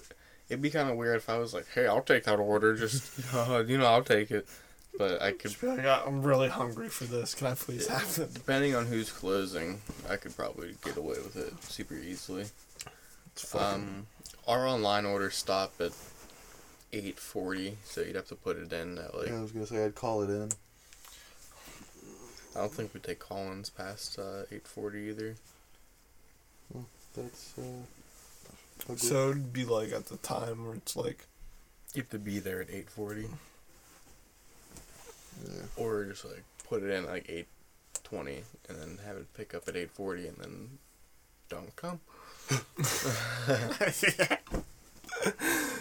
it'd 0.48 0.62
be 0.62 0.70
kind 0.70 0.90
of 0.90 0.96
weird 0.96 1.16
if 1.16 1.28
I 1.30 1.38
was 1.38 1.54
like, 1.54 1.66
"Hey, 1.74 1.86
I'll 1.86 2.02
take 2.02 2.24
that 2.24 2.38
order." 2.38 2.74
Just 2.76 3.34
uh, 3.34 3.64
you 3.66 3.78
know, 3.78 3.86
I'll 3.86 4.04
take 4.04 4.30
it. 4.30 4.46
But 4.98 5.22
I 5.22 5.32
could, 5.32 5.58
be 5.60 5.68
like, 5.68 5.84
"Ah, 5.86 6.02
I'm 6.04 6.20
really 6.22 6.48
hungry 6.48 6.88
for 6.88 7.04
this. 7.04 7.32
Can 7.34 7.46
I 7.46 7.54
please 7.54 7.86
have 7.86 8.18
it? 8.18 8.34
depending 8.34 8.74
on 8.74 8.86
who's 8.86 9.10
closing, 9.12 9.80
I 10.08 10.16
could 10.16 10.36
probably 10.36 10.74
get 10.84 10.96
away 10.96 11.14
with 11.14 11.36
it 11.36 11.54
super 11.62 11.94
easily. 11.94 12.46
It's 13.32 13.48
fucking- 13.48 13.66
Um, 13.74 14.06
our 14.48 14.66
online 14.66 15.06
orders 15.06 15.36
stop 15.36 15.72
at 15.80 15.92
eight 16.92 17.20
forty, 17.20 17.78
so 17.84 18.00
you'd 18.00 18.16
have 18.16 18.26
to 18.28 18.34
put 18.34 18.56
it 18.58 18.72
in 18.72 18.98
at 18.98 19.14
like. 19.16 19.28
yeah, 19.28 19.38
I 19.38 19.40
was 19.42 19.52
gonna 19.52 19.66
say 19.66 19.84
I'd 19.84 19.94
call 19.94 20.22
it 20.22 20.28
in. 20.30 20.50
I 22.54 22.60
don't 22.60 22.72
think 22.72 22.94
we 22.94 23.00
take 23.00 23.18
call-ins 23.20 23.70
past 23.70 24.18
uh, 24.18 24.42
eight 24.50 24.66
forty 24.66 25.08
either. 25.08 25.36
That's 27.14 27.54
uh. 27.58 27.84
So 28.96 29.30
it'd 29.30 29.52
be 29.52 29.64
like 29.64 29.92
at 29.92 30.06
the 30.06 30.16
time 30.16 30.66
where 30.66 30.74
it's 30.74 30.96
like, 30.96 31.26
You 31.94 32.02
have 32.02 32.10
to 32.10 32.18
be 32.18 32.38
there 32.38 32.62
at 32.62 32.70
eight 32.70 32.90
forty, 32.90 33.26
yeah. 35.44 35.62
or 35.76 36.04
just 36.06 36.24
like 36.24 36.42
put 36.68 36.82
it 36.82 36.90
in 36.90 37.06
like 37.06 37.26
eight 37.28 37.46
twenty, 38.02 38.42
and 38.68 38.78
then 38.78 38.98
have 39.04 39.16
it 39.16 39.32
pick 39.34 39.54
up 39.54 39.68
at 39.68 39.76
eight 39.76 39.90
forty, 39.90 40.26
and 40.26 40.36
then 40.38 40.78
don't 41.48 41.74
come. 41.76 42.00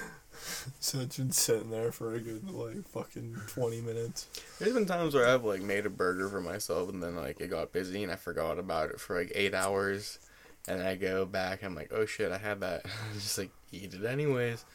so 0.79 0.99
it's 0.99 1.17
been 1.17 1.31
sitting 1.31 1.71
there 1.71 1.91
for 1.91 2.15
a 2.15 2.19
good 2.19 2.49
like 2.49 2.83
fucking 2.89 3.35
20 3.47 3.81
minutes. 3.81 4.27
There's 4.59 4.73
been 4.73 4.85
times 4.85 5.13
where 5.15 5.27
I've 5.27 5.43
like 5.43 5.61
made 5.61 5.85
a 5.85 5.89
burger 5.89 6.29
for 6.29 6.41
myself 6.41 6.89
and 6.89 7.01
then 7.01 7.15
like 7.15 7.39
it 7.39 7.49
got 7.49 7.71
busy 7.71 8.03
and 8.03 8.11
I 8.11 8.15
forgot 8.15 8.59
about 8.59 8.89
it 8.89 8.99
for 8.99 9.17
like 9.17 9.31
eight 9.35 9.53
hours, 9.53 10.19
and 10.67 10.81
I 10.81 10.95
go 10.95 11.25
back 11.25 11.61
and 11.61 11.69
I'm 11.69 11.75
like, 11.75 11.91
oh 11.93 12.05
shit, 12.05 12.31
I 12.31 12.37
had 12.37 12.61
that. 12.61 12.85
just 13.13 13.37
like 13.37 13.51
eat 13.71 13.93
it 13.93 14.05
anyways. 14.05 14.65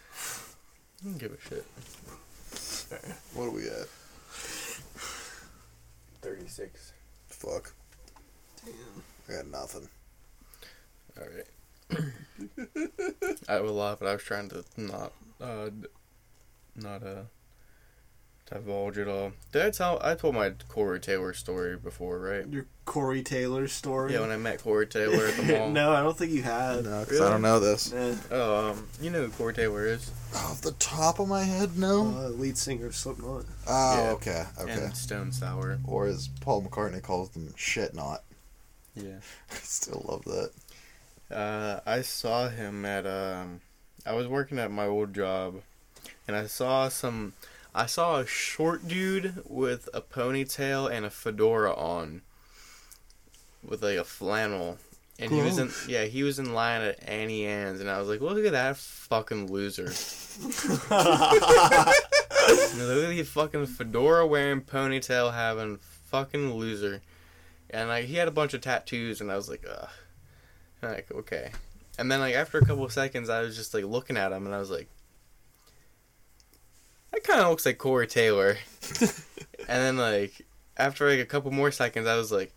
I 1.01 1.05
don't 1.05 1.19
give 1.19 1.33
a 1.33 1.41
shit. 1.49 1.65
What 3.35 3.45
are 3.47 3.51
we 3.51 3.67
at? 3.67 3.89
Thirty 6.23 6.47
six. 6.47 6.93
Fuck. 7.29 7.73
Damn. 8.65 8.75
I 9.29 9.33
got 9.43 9.47
nothing. 9.51 9.89
All 11.19 11.27
right. 11.27 11.47
I 13.49 13.61
would 13.61 13.71
laugh, 13.71 13.99
but 13.99 14.09
I 14.09 14.13
was 14.13 14.23
trying 14.23 14.49
to 14.51 14.65
not, 14.77 15.13
uh, 15.41 15.71
not 16.77 17.03
uh, 17.03 17.23
divulge 18.51 18.99
at 18.99 19.09
all. 19.09 19.33
Did 19.53 19.63
I 19.63 19.71
tell? 19.71 19.99
I 20.03 20.15
told 20.15 20.35
my 20.35 20.53
Corey 20.69 21.01
Taylor 21.01 21.33
story 21.33 21.77
before, 21.77 22.19
right? 22.19 22.47
Your 22.47 22.67
Corey 22.85 23.23
Taylor 23.23 23.67
story? 23.69 24.13
Yeah, 24.13 24.21
when 24.21 24.31
I 24.31 24.37
met 24.37 24.63
Corey 24.63 24.87
Taylor 24.87 25.27
at 25.27 25.37
the 25.37 25.43
mall. 25.59 25.71
no, 25.71 25.93
I 25.93 26.03
don't 26.03 26.17
think 26.17 26.33
you 26.33 26.43
had. 26.43 26.85
No, 26.85 27.01
because 27.01 27.13
Really? 27.21 27.27
I 27.27 27.31
don't 27.31 27.43
know 27.43 27.61
this. 27.61 27.93
Eh, 27.93 28.17
Oh, 28.31 28.71
um, 28.71 28.89
you 29.01 29.11
know 29.11 29.23
who 29.25 29.31
Corey 29.31 29.55
Taylor 29.55 29.87
is? 29.87 30.11
Off 30.35 30.61
the 30.61 30.73
top 30.73 31.19
of 31.21 31.29
my 31.29 31.43
head, 31.43 31.79
no. 31.79 32.07
uh, 32.07 32.29
lead 32.29 32.59
singer 32.59 32.87
of 32.87 32.95
Slipknot. 32.97 33.45
Oh, 33.67 33.97
yeah. 34.05 34.11
okay, 34.13 34.45
okay. 34.61 34.73
And 34.73 34.97
Stone 34.97 35.33
Sour. 35.33 35.79
Or 35.87 36.07
as 36.07 36.29
Paul 36.41 36.63
McCartney 36.63 37.03
calls 37.03 37.31
them, 37.31 37.53
shit 37.57 37.95
not. 37.95 38.23
Yeah. 38.95 39.19
I 39.51 39.55
still 39.63 40.05
love 40.07 40.25
that. 40.25 40.51
Uh, 41.35 41.81
I 41.87 42.03
saw 42.03 42.49
him 42.49 42.85
at 42.85 43.07
um, 43.07 43.61
I 44.07 44.13
was 44.15 44.27
working 44.27 44.59
at 44.59 44.71
my 44.71 44.87
old 44.87 45.15
job, 45.15 45.63
and 46.27 46.37
I 46.37 46.47
saw 46.47 46.89
some, 46.89 47.35
I 47.75 47.87
saw 47.87 48.19
a 48.19 48.27
short 48.27 48.87
dude 48.87 49.43
with 49.47 49.89
a 49.95 50.01
ponytail 50.01 50.91
and 50.91 51.05
a 51.05 51.11
fedora 51.11 51.75
on, 51.75 52.23
with 53.67 53.83
like 53.83 53.97
a 53.97 54.05
flannel, 54.05 54.79
and 55.19 55.31
he 55.31 55.41
was 55.41 55.59
in 55.59 55.71
yeah 55.89 56.05
he 56.05 56.25
was 56.25 56.39
in 56.39 56.53
line 56.55 56.83
at 56.83 57.09
Auntie 57.09 57.47
Anne's, 57.47 57.81
and 57.81 57.89
I 57.89 57.99
was 57.99 58.09
like, 58.09 58.21
look 58.21 58.45
at 58.45 58.53
that 58.53 58.77
fucking 58.77 59.51
loser. 59.51 59.93
Look 62.45 63.05
at 63.05 63.17
the 63.17 63.23
fucking 63.23 63.67
fedora 63.67 64.27
wearing 64.27 64.61
ponytail 64.61 65.33
having 65.33 65.79
fucking 65.79 66.55
loser. 66.55 67.01
And 67.71 67.89
like 67.89 68.05
he 68.05 68.17
had 68.17 68.29
a 68.29 68.33
bunch 68.33 68.55
of 68.55 68.61
tattoos 68.61 69.21
and 69.21 69.31
I 69.33 69.37
was 69.37 69.49
like, 69.49 69.65
ugh. 69.69 69.89
Like, 70.83 71.11
okay. 71.11 71.53
And 71.99 72.11
then 72.11 72.21
like 72.21 72.35
after 72.35 72.59
a 72.59 72.65
couple 72.65 72.85
of 72.85 72.93
seconds 72.93 73.29
I 73.29 73.43
was 73.43 73.57
just 73.57 73.75
like 73.75 73.85
looking 73.85 74.17
at 74.17 74.33
him 74.33 74.47
and 74.47 74.55
I 74.55 74.59
was 74.59 74.71
like 74.71 74.89
That 77.13 77.25
kinda 77.25 77.49
looks 77.49 77.67
like 77.67 77.79
Corey 77.79 78.07
Taylor. 78.07 78.57
and 79.01 79.09
then 79.69 79.97
like 79.97 80.45
after 80.77 81.09
like 81.09 81.21
a 81.21 81.27
couple 81.27 81.51
more 81.51 81.71
seconds 81.71 82.07
I 82.07 82.17
was 82.17 82.33
like, 82.33 82.53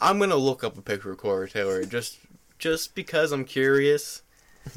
I'm 0.00 0.18
gonna 0.18 0.36
look 0.36 0.64
up 0.64 0.78
a 0.78 0.82
picture 0.82 1.10
of 1.12 1.18
Corey 1.18 1.48
Taylor 1.48 1.84
just 1.84 2.18
just 2.58 2.94
because 2.94 3.32
I'm 3.32 3.44
curious. 3.44 4.22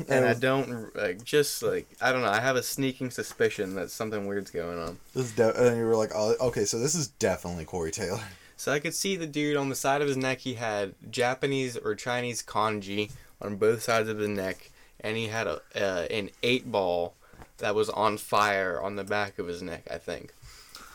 And 0.08 0.24
I 0.24 0.36
don't 0.36 0.96
like 0.96 1.22
just 1.26 1.62
like 1.62 1.86
I 2.00 2.14
don't 2.14 2.22
know. 2.22 2.30
I 2.30 2.40
have 2.40 2.56
a 2.56 2.64
sneaking 2.64 3.12
suspicion 3.12 3.76
that 3.76 3.92
something 3.92 4.26
weird's 4.26 4.50
going 4.50 4.80
on. 4.80 4.98
This 5.14 5.26
is 5.26 5.32
de- 5.34 5.68
and 5.68 5.78
you 5.78 5.86
were 5.86 5.98
like, 5.98 6.12
oh, 6.16 6.34
okay, 6.40 6.64
so 6.64 6.80
this 6.80 6.96
is 6.96 7.08
definitely 7.08 7.66
Corey 7.66 7.92
Taylor. 7.92 8.24
So 8.56 8.72
I 8.72 8.80
could 8.80 8.94
see 8.94 9.18
the 9.18 9.28
dude 9.28 9.58
on 9.58 9.68
the 9.68 9.76
side 9.76 10.02
of 10.02 10.08
his 10.08 10.16
neck. 10.16 10.40
He 10.40 10.54
had 10.54 10.94
Japanese 11.10 11.76
or 11.76 11.94
Chinese 11.96 12.42
kanji 12.42 13.12
on 13.42 13.56
both 13.56 13.82
sides 13.82 14.10
of 14.10 14.20
his 14.20 14.30
neck, 14.30 14.70
and 15.00 15.18
he 15.18 15.28
had 15.28 15.48
a 15.48 15.62
uh, 15.76 16.08
an 16.12 16.30
eight 16.44 16.72
ball 16.72 17.16
that 17.58 17.76
was 17.76 17.90
on 17.90 18.18
fire 18.18 18.82
on 18.82 18.96
the 18.96 19.04
back 19.04 19.40
of 19.40 19.48
his 19.48 19.62
neck. 19.62 19.84
I 19.90 19.98
think. 19.98 20.34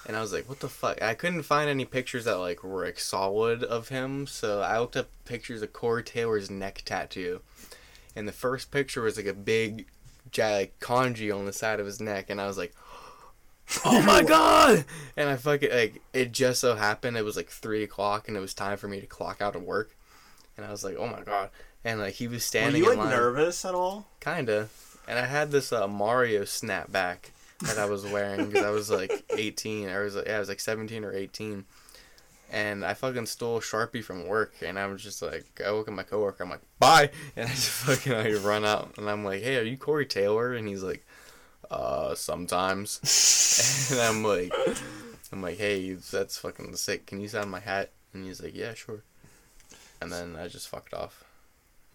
And 0.07 0.17
I 0.17 0.21
was 0.21 0.33
like, 0.33 0.49
"What 0.49 0.61
the 0.61 0.69
fuck?" 0.69 1.03
I 1.03 1.15
couldn't 1.15 1.43
find 1.43 1.69
any 1.69 1.85
pictures 1.85 2.27
that 2.27 2.39
like 2.39 2.63
were 2.63 2.85
like 2.85 3.01
solid 3.01 3.65
of 3.65 3.89
him, 3.89 4.27
so 4.27 4.61
I 4.61 4.79
looked 4.79 4.97
up 4.97 5.09
pictures 5.25 5.63
of 5.63 5.73
Corey 5.73 6.05
Taylor's 6.05 6.49
neck 6.51 6.83
tattoo, 6.85 7.41
and 8.15 8.29
the 8.29 8.33
first 8.33 8.71
picture 8.71 9.03
was 9.03 9.17
like 9.17 9.27
a 9.27 9.35
big, 9.35 9.87
like 10.39 10.79
kanji 10.79 11.37
on 11.37 11.45
the 11.45 11.53
side 11.53 11.81
of 11.81 11.87
his 11.87 12.01
neck, 12.01 12.31
and 12.31 12.41
I 12.41 12.47
was 12.47 12.57
like, 12.57 12.73
"Oh 13.85 14.01
my 14.03 14.23
god!" 14.27 14.85
And 15.17 15.29
I 15.29 15.37
fucking 15.37 15.71
like 15.71 16.01
it 16.13 16.31
just 16.31 16.61
so 16.61 16.77
happened 16.77 17.17
it 17.17 17.25
was 17.25 17.37
like 17.37 17.49
three 17.49 17.83
o'clock, 17.83 18.29
and 18.29 18.37
it 18.37 18.41
was 18.41 18.55
time 18.55 18.79
for 18.79 18.87
me 18.87 19.01
to 19.01 19.07
clock 19.07 19.43
out 19.43 19.57
of 19.57 19.65
work, 19.65 19.97
and 20.57 20.65
I 20.65 20.71
was 20.71 20.85
like, 20.85 20.97
"Oh 20.97 21.09
my 21.09 21.23
god!" 21.23 21.51
And 21.87 22.01
like 22.01 22.15
he 22.15 22.27
was 22.27 22.45
standing. 22.45 22.83
Were 22.83 22.91
you 22.91 22.97
like 22.97 23.09
nervous 23.09 23.65
at 23.65 23.73
all? 23.73 24.09
kinda, 24.19 24.69
and 25.07 25.21
I 25.21 25.27
had 25.27 25.53
this 25.53 25.73
uh, 25.73 25.87
Mario 25.87 26.43
snapback 26.43 27.31
that 27.61 27.79
I 27.79 27.85
was 27.87 28.05
wearing 28.05 28.47
because 28.51 28.65
I 28.65 28.71
was 28.71 28.91
like 28.91 29.25
18 29.31 29.89
or 29.89 30.01
I 30.01 30.05
was 30.05 30.17
like, 30.17 30.27
yeah, 30.27 30.37
I 30.37 30.39
was 30.41 30.49
like 30.49 30.59
17 30.59 31.05
or 31.05 31.13
18. 31.13 31.65
And 32.51 32.85
I 32.85 32.95
fucking 32.95 33.27
stole 33.27 33.61
Sharpie 33.61 34.03
from 34.03 34.27
work 34.27 34.55
and 34.63 34.81
I 34.81 34.87
was 34.87 35.01
just 35.01 35.23
like 35.23 35.61
I 35.65 35.71
woke 35.71 35.87
up 35.87 35.95
my 35.95 36.03
coworker, 36.03 36.43
I'm 36.43 36.51
like, 36.51 36.61
bye 36.81 37.11
and 37.37 37.49
I 37.49 37.53
just 37.53 37.71
fucking 37.71 38.13
like 38.13 38.45
run 38.45 38.65
out 38.65 38.95
and 38.99 39.09
I'm 39.09 39.25
like, 39.25 39.43
Hey, 39.43 39.57
are 39.57 39.63
you 39.63 39.77
Corey 39.77 40.07
Taylor? 40.07 40.55
And 40.55 40.67
he's 40.67 40.83
like, 40.83 41.07
Uh, 41.71 42.17
sometimes 42.17 43.89
and 43.93 44.01
I'm 44.01 44.25
like 44.25 44.53
I'm 45.33 45.41
like, 45.41 45.59
Hey, 45.59 45.93
that's 45.93 46.37
fucking 46.39 46.75
sick. 46.75 47.07
Can 47.07 47.21
you 47.21 47.29
sign 47.29 47.49
my 47.49 47.61
hat? 47.61 47.91
And 48.13 48.25
he's 48.25 48.43
like, 48.43 48.57
Yeah, 48.57 48.75
sure. 48.75 49.03
And 50.03 50.11
then 50.13 50.35
I 50.35 50.49
just 50.49 50.69
fucked 50.69 50.93
off. 50.93 51.23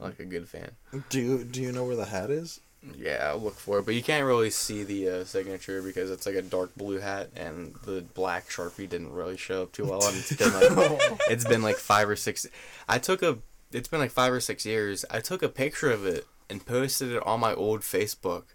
Like 0.01 0.19
a 0.19 0.25
good 0.25 0.47
fan. 0.49 0.71
Do 1.09 1.21
you 1.21 1.43
do 1.43 1.61
you 1.61 1.71
know 1.71 1.85
where 1.85 1.95
the 1.95 2.05
hat 2.05 2.31
is? 2.31 2.59
Yeah, 2.97 3.29
I'll 3.29 3.39
look 3.39 3.53
for 3.53 3.77
it, 3.77 3.85
but 3.85 3.93
you 3.93 4.01
can't 4.01 4.25
really 4.25 4.49
see 4.49 4.83
the 4.83 5.09
uh, 5.09 5.23
signature 5.23 5.83
because 5.83 6.09
it's 6.09 6.25
like 6.25 6.33
a 6.33 6.41
dark 6.41 6.75
blue 6.75 6.99
hat, 6.99 7.29
and 7.35 7.75
the 7.85 8.01
black 8.01 8.49
sharpie 8.49 8.89
didn't 8.89 9.13
really 9.13 9.37
show 9.37 9.61
up 9.61 9.71
too 9.71 9.85
well. 9.85 10.03
And 10.03 10.17
it's 10.17 10.35
been 10.35 10.53
like 10.53 11.19
it's 11.29 11.45
been 11.45 11.61
like 11.61 11.75
five 11.75 12.09
or 12.09 12.15
six. 12.15 12.47
I 12.89 12.97
took 12.97 13.21
a. 13.21 13.37
It's 13.71 13.87
been 13.87 13.99
like 13.99 14.11
five 14.11 14.33
or 14.33 14.39
six 14.39 14.65
years. 14.65 15.05
I 15.11 15.19
took 15.19 15.43
a 15.43 15.49
picture 15.49 15.91
of 15.91 16.05
it 16.05 16.25
and 16.49 16.65
posted 16.65 17.11
it 17.11 17.25
on 17.25 17.39
my 17.39 17.53
old 17.53 17.81
Facebook, 17.81 18.45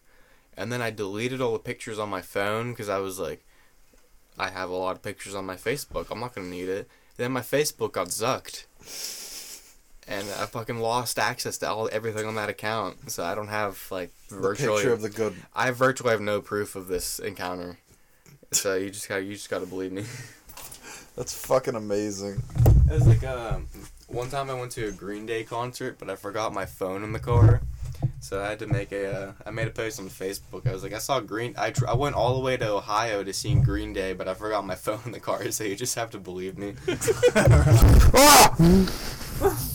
and 0.56 0.72
then 0.72 0.82
I 0.82 0.90
deleted 0.90 1.40
all 1.40 1.52
the 1.52 1.60
pictures 1.60 1.98
on 1.98 2.08
my 2.08 2.22
phone 2.22 2.72
because 2.72 2.88
I 2.88 2.98
was 2.98 3.20
like, 3.20 3.46
I 4.36 4.50
have 4.50 4.70
a 4.70 4.74
lot 4.74 4.96
of 4.96 5.02
pictures 5.02 5.36
on 5.36 5.46
my 5.46 5.56
Facebook. 5.56 6.08
I'm 6.10 6.18
not 6.18 6.34
gonna 6.34 6.48
need 6.48 6.68
it. 6.68 6.88
Then 7.16 7.30
my 7.30 7.42
Facebook 7.42 7.92
got 7.92 8.08
zucked. 8.08 8.66
And 10.08 10.26
I 10.38 10.46
fucking 10.46 10.78
lost 10.78 11.18
access 11.18 11.58
to 11.58 11.68
all 11.70 11.88
everything 11.92 12.26
on 12.26 12.34
that 12.36 12.48
account. 12.48 13.10
So 13.10 13.24
I 13.24 13.34
don't 13.34 13.48
have 13.48 13.84
like 13.90 14.10
virtually 14.28 14.68
The 14.68 14.74
picture 14.76 14.92
of 14.92 15.02
the 15.02 15.10
good. 15.10 15.34
I 15.54 15.70
virtually 15.70 16.10
have 16.10 16.20
no 16.20 16.40
proof 16.40 16.76
of 16.76 16.88
this 16.88 17.18
encounter. 17.18 17.78
So 18.52 18.74
you 18.76 18.90
just 18.90 19.08
got 19.08 19.16
you 19.16 19.32
just 19.32 19.50
got 19.50 19.60
to 19.60 19.66
believe 19.66 19.92
me. 19.92 20.04
That's 21.16 21.34
fucking 21.46 21.74
amazing. 21.74 22.42
It 22.88 22.92
was 22.92 23.06
like 23.06 23.24
um, 23.24 23.68
one 24.08 24.28
time 24.28 24.50
I 24.50 24.54
went 24.54 24.72
to 24.72 24.88
a 24.88 24.92
Green 24.92 25.26
Day 25.26 25.44
concert, 25.44 25.98
but 25.98 26.10
I 26.10 26.16
forgot 26.16 26.52
my 26.52 26.66
phone 26.66 27.02
in 27.02 27.12
the 27.12 27.18
car, 27.18 27.62
so 28.20 28.42
I 28.42 28.50
had 28.50 28.58
to 28.60 28.66
make 28.66 28.92
a. 28.92 29.28
Uh, 29.28 29.32
I 29.46 29.50
made 29.50 29.66
a 29.66 29.70
post 29.70 29.98
on 29.98 30.10
Facebook. 30.10 30.68
I 30.68 30.72
was 30.72 30.82
like, 30.82 30.92
I 30.92 30.98
saw 30.98 31.20
Green. 31.20 31.54
I 31.56 31.70
tr- 31.70 31.88
I 31.88 31.94
went 31.94 32.16
all 32.16 32.34
the 32.34 32.40
way 32.40 32.58
to 32.58 32.68
Ohio 32.68 33.24
to 33.24 33.32
see 33.32 33.54
Green 33.54 33.94
Day, 33.94 34.12
but 34.12 34.28
I 34.28 34.34
forgot 34.34 34.66
my 34.66 34.74
phone 34.84 35.00
in 35.06 35.12
the 35.12 35.20
car. 35.20 35.50
So 35.50 35.64
you 35.64 35.74
just 35.74 35.94
have 35.94 36.10
to 36.10 36.18
believe 36.18 36.58
me. 36.58 36.74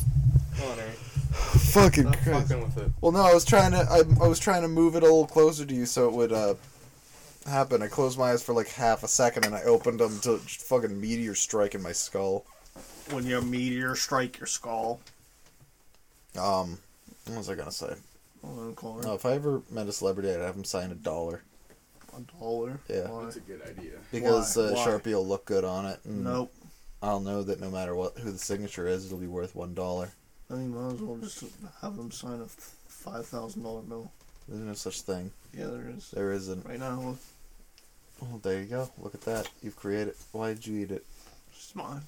Fucking 0.61 2.03
Stop 2.11 2.17
Christ. 2.23 2.47
fucking 2.49 2.63
with 2.63 2.77
it. 2.77 2.91
Well, 3.01 3.11
no, 3.11 3.21
I 3.21 3.33
was 3.33 3.45
trying 3.45 3.71
to. 3.71 3.77
I, 3.89 4.01
I 4.23 4.27
was 4.27 4.39
trying 4.39 4.61
to 4.63 4.67
move 4.67 4.95
it 4.95 5.03
a 5.03 5.05
little 5.05 5.25
closer 5.27 5.65
to 5.65 5.73
you 5.73 5.85
so 5.85 6.07
it 6.07 6.13
would 6.13 6.31
uh 6.33 6.55
happen. 7.47 7.81
I 7.81 7.87
closed 7.87 8.19
my 8.19 8.31
eyes 8.31 8.43
for 8.43 8.53
like 8.53 8.67
half 8.69 9.03
a 9.03 9.07
second 9.07 9.45
and 9.45 9.55
I 9.55 9.63
opened 9.63 9.99
them 9.99 10.19
to 10.21 10.39
just 10.45 10.61
fucking 10.63 10.99
meteor 10.99 11.33
strike 11.35 11.73
in 11.75 11.81
my 11.81 11.91
skull. 11.91 12.45
When 13.11 13.25
you 13.25 13.41
meteor 13.41 13.95
strike 13.95 14.39
your 14.39 14.47
skull. 14.47 14.99
Um, 16.37 16.77
what 17.27 17.37
was 17.37 17.49
I 17.49 17.55
gonna 17.55 17.71
say? 17.71 17.93
Hold 18.43 18.77
on, 18.83 19.01
No, 19.01 19.13
if 19.13 19.25
I 19.25 19.33
ever 19.33 19.61
met 19.69 19.87
a 19.87 19.91
celebrity, 19.91 20.31
I'd 20.31 20.39
have 20.41 20.55
him 20.55 20.63
sign 20.63 20.91
a 20.91 20.95
dollar 20.95 21.43
A 22.17 22.21
dollar. 22.39 22.79
Yeah. 22.89 23.09
Why? 23.09 23.23
That's 23.25 23.35
a 23.37 23.41
good 23.41 23.61
idea. 23.63 23.93
because 24.11 24.57
Why? 24.57 24.63
uh, 24.63 24.71
Why? 24.73 24.85
Sharpie 24.85 25.13
will 25.13 25.27
look 25.27 25.45
good 25.45 25.63
on 25.63 25.85
it. 25.85 25.99
And 26.05 26.23
Nope. 26.23 26.53
I'll 27.01 27.19
know 27.19 27.41
that 27.43 27.59
no 27.59 27.69
matter 27.71 27.95
what 27.95 28.17
who 28.19 28.31
the 28.31 28.37
signature 28.37 28.87
is, 28.87 29.05
it'll 29.05 29.17
be 29.17 29.27
worth 29.27 29.55
one 29.55 29.73
dollar. 29.73 30.11
I 30.51 30.55
think 30.55 30.73
might 30.75 30.93
as 30.93 31.01
well 31.01 31.17
just 31.17 31.43
have 31.81 31.95
them 31.95 32.11
sign 32.11 32.41
a 32.41 32.45
five 32.45 33.25
thousand 33.25 33.63
dollar 33.63 33.81
bill. 33.81 34.11
There's 34.47 34.61
no 34.61 34.73
such 34.73 35.01
thing. 35.01 35.31
Yeah, 35.57 35.67
there 35.67 35.89
is. 35.95 36.11
There 36.11 36.31
isn't. 36.33 36.65
Right 36.65 36.79
now, 36.79 36.99
look, 36.99 37.17
Oh, 38.23 38.39
there 38.43 38.59
you 38.59 38.65
go. 38.67 38.89
Look 38.99 39.15
at 39.15 39.21
that. 39.21 39.49
You've 39.63 39.75
created. 39.75 40.13
Why 40.31 40.53
did 40.53 40.67
you 40.67 40.79
eat 40.83 40.91
it? 40.91 41.03
it's 41.55 41.75
mine. 41.75 42.01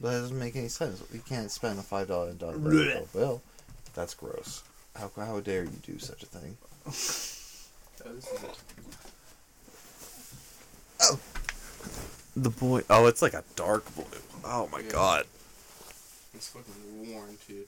That 0.00 0.10
doesn't 0.12 0.38
make 0.38 0.54
any 0.56 0.68
sense. 0.68 1.02
You 1.12 1.20
can't 1.28 1.50
spend 1.50 1.78
a 1.78 1.82
five 1.82 2.08
dollar 2.08 2.32
dollar 2.32 2.56
Blech. 2.58 3.12
bill. 3.12 3.42
That's 3.94 4.14
gross. 4.14 4.62
How 4.96 5.10
how 5.16 5.40
dare 5.40 5.64
you 5.64 5.70
do 5.82 5.98
such 5.98 6.22
a 6.22 6.26
thing? 6.26 6.56
Oh, 6.86 8.14
oh. 11.02 11.18
the 12.36 12.50
boy. 12.50 12.82
Oh, 12.90 13.06
it's 13.06 13.22
like 13.22 13.34
a 13.34 13.44
dark 13.56 13.84
blue. 13.94 14.04
Oh 14.44 14.68
my 14.72 14.80
Yeah. 14.80 14.90
god. 14.90 15.26
It's 16.34 16.48
fucking 16.48 17.12
worn 17.12 17.36
too. 17.46 17.64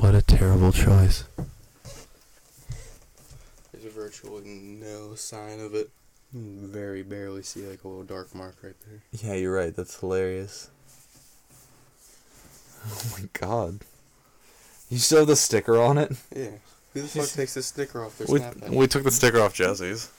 What 0.00 0.14
a 0.14 0.22
terrible 0.22 0.72
choice. 0.72 1.24
There's 3.72 3.92
virtually 3.92 4.44
no 4.48 5.14
sign 5.14 5.60
of 5.60 5.74
it. 5.74 5.90
You 6.32 6.66
very 6.66 7.02
barely 7.02 7.42
see 7.42 7.64
like 7.66 7.84
a 7.84 7.88
little 7.88 8.04
dark 8.04 8.34
mark 8.34 8.56
right 8.62 8.74
there. 8.88 9.00
Yeah, 9.12 9.34
you're 9.38 9.54
right. 9.54 9.74
That's 9.74 9.98
hilarious. 9.98 10.68
Oh 12.86 13.02
my 13.18 13.28
god. 13.32 13.80
You 14.90 14.98
still 14.98 15.18
have 15.18 15.26
the 15.28 15.36
sticker 15.36 15.80
on 15.80 15.98
it? 15.98 16.12
Yeah. 16.34 16.50
Who 16.94 17.02
the 17.02 17.08
fuck 17.08 17.28
takes 17.28 17.54
the 17.54 17.62
sticker 17.62 18.04
off 18.04 18.16
their 18.18 18.26
We, 18.30 18.40
Snapchat? 18.40 18.70
we 18.70 18.86
took 18.86 19.04
the 19.04 19.10
sticker 19.10 19.40
off 19.40 19.54
Jesse's. 19.54 20.10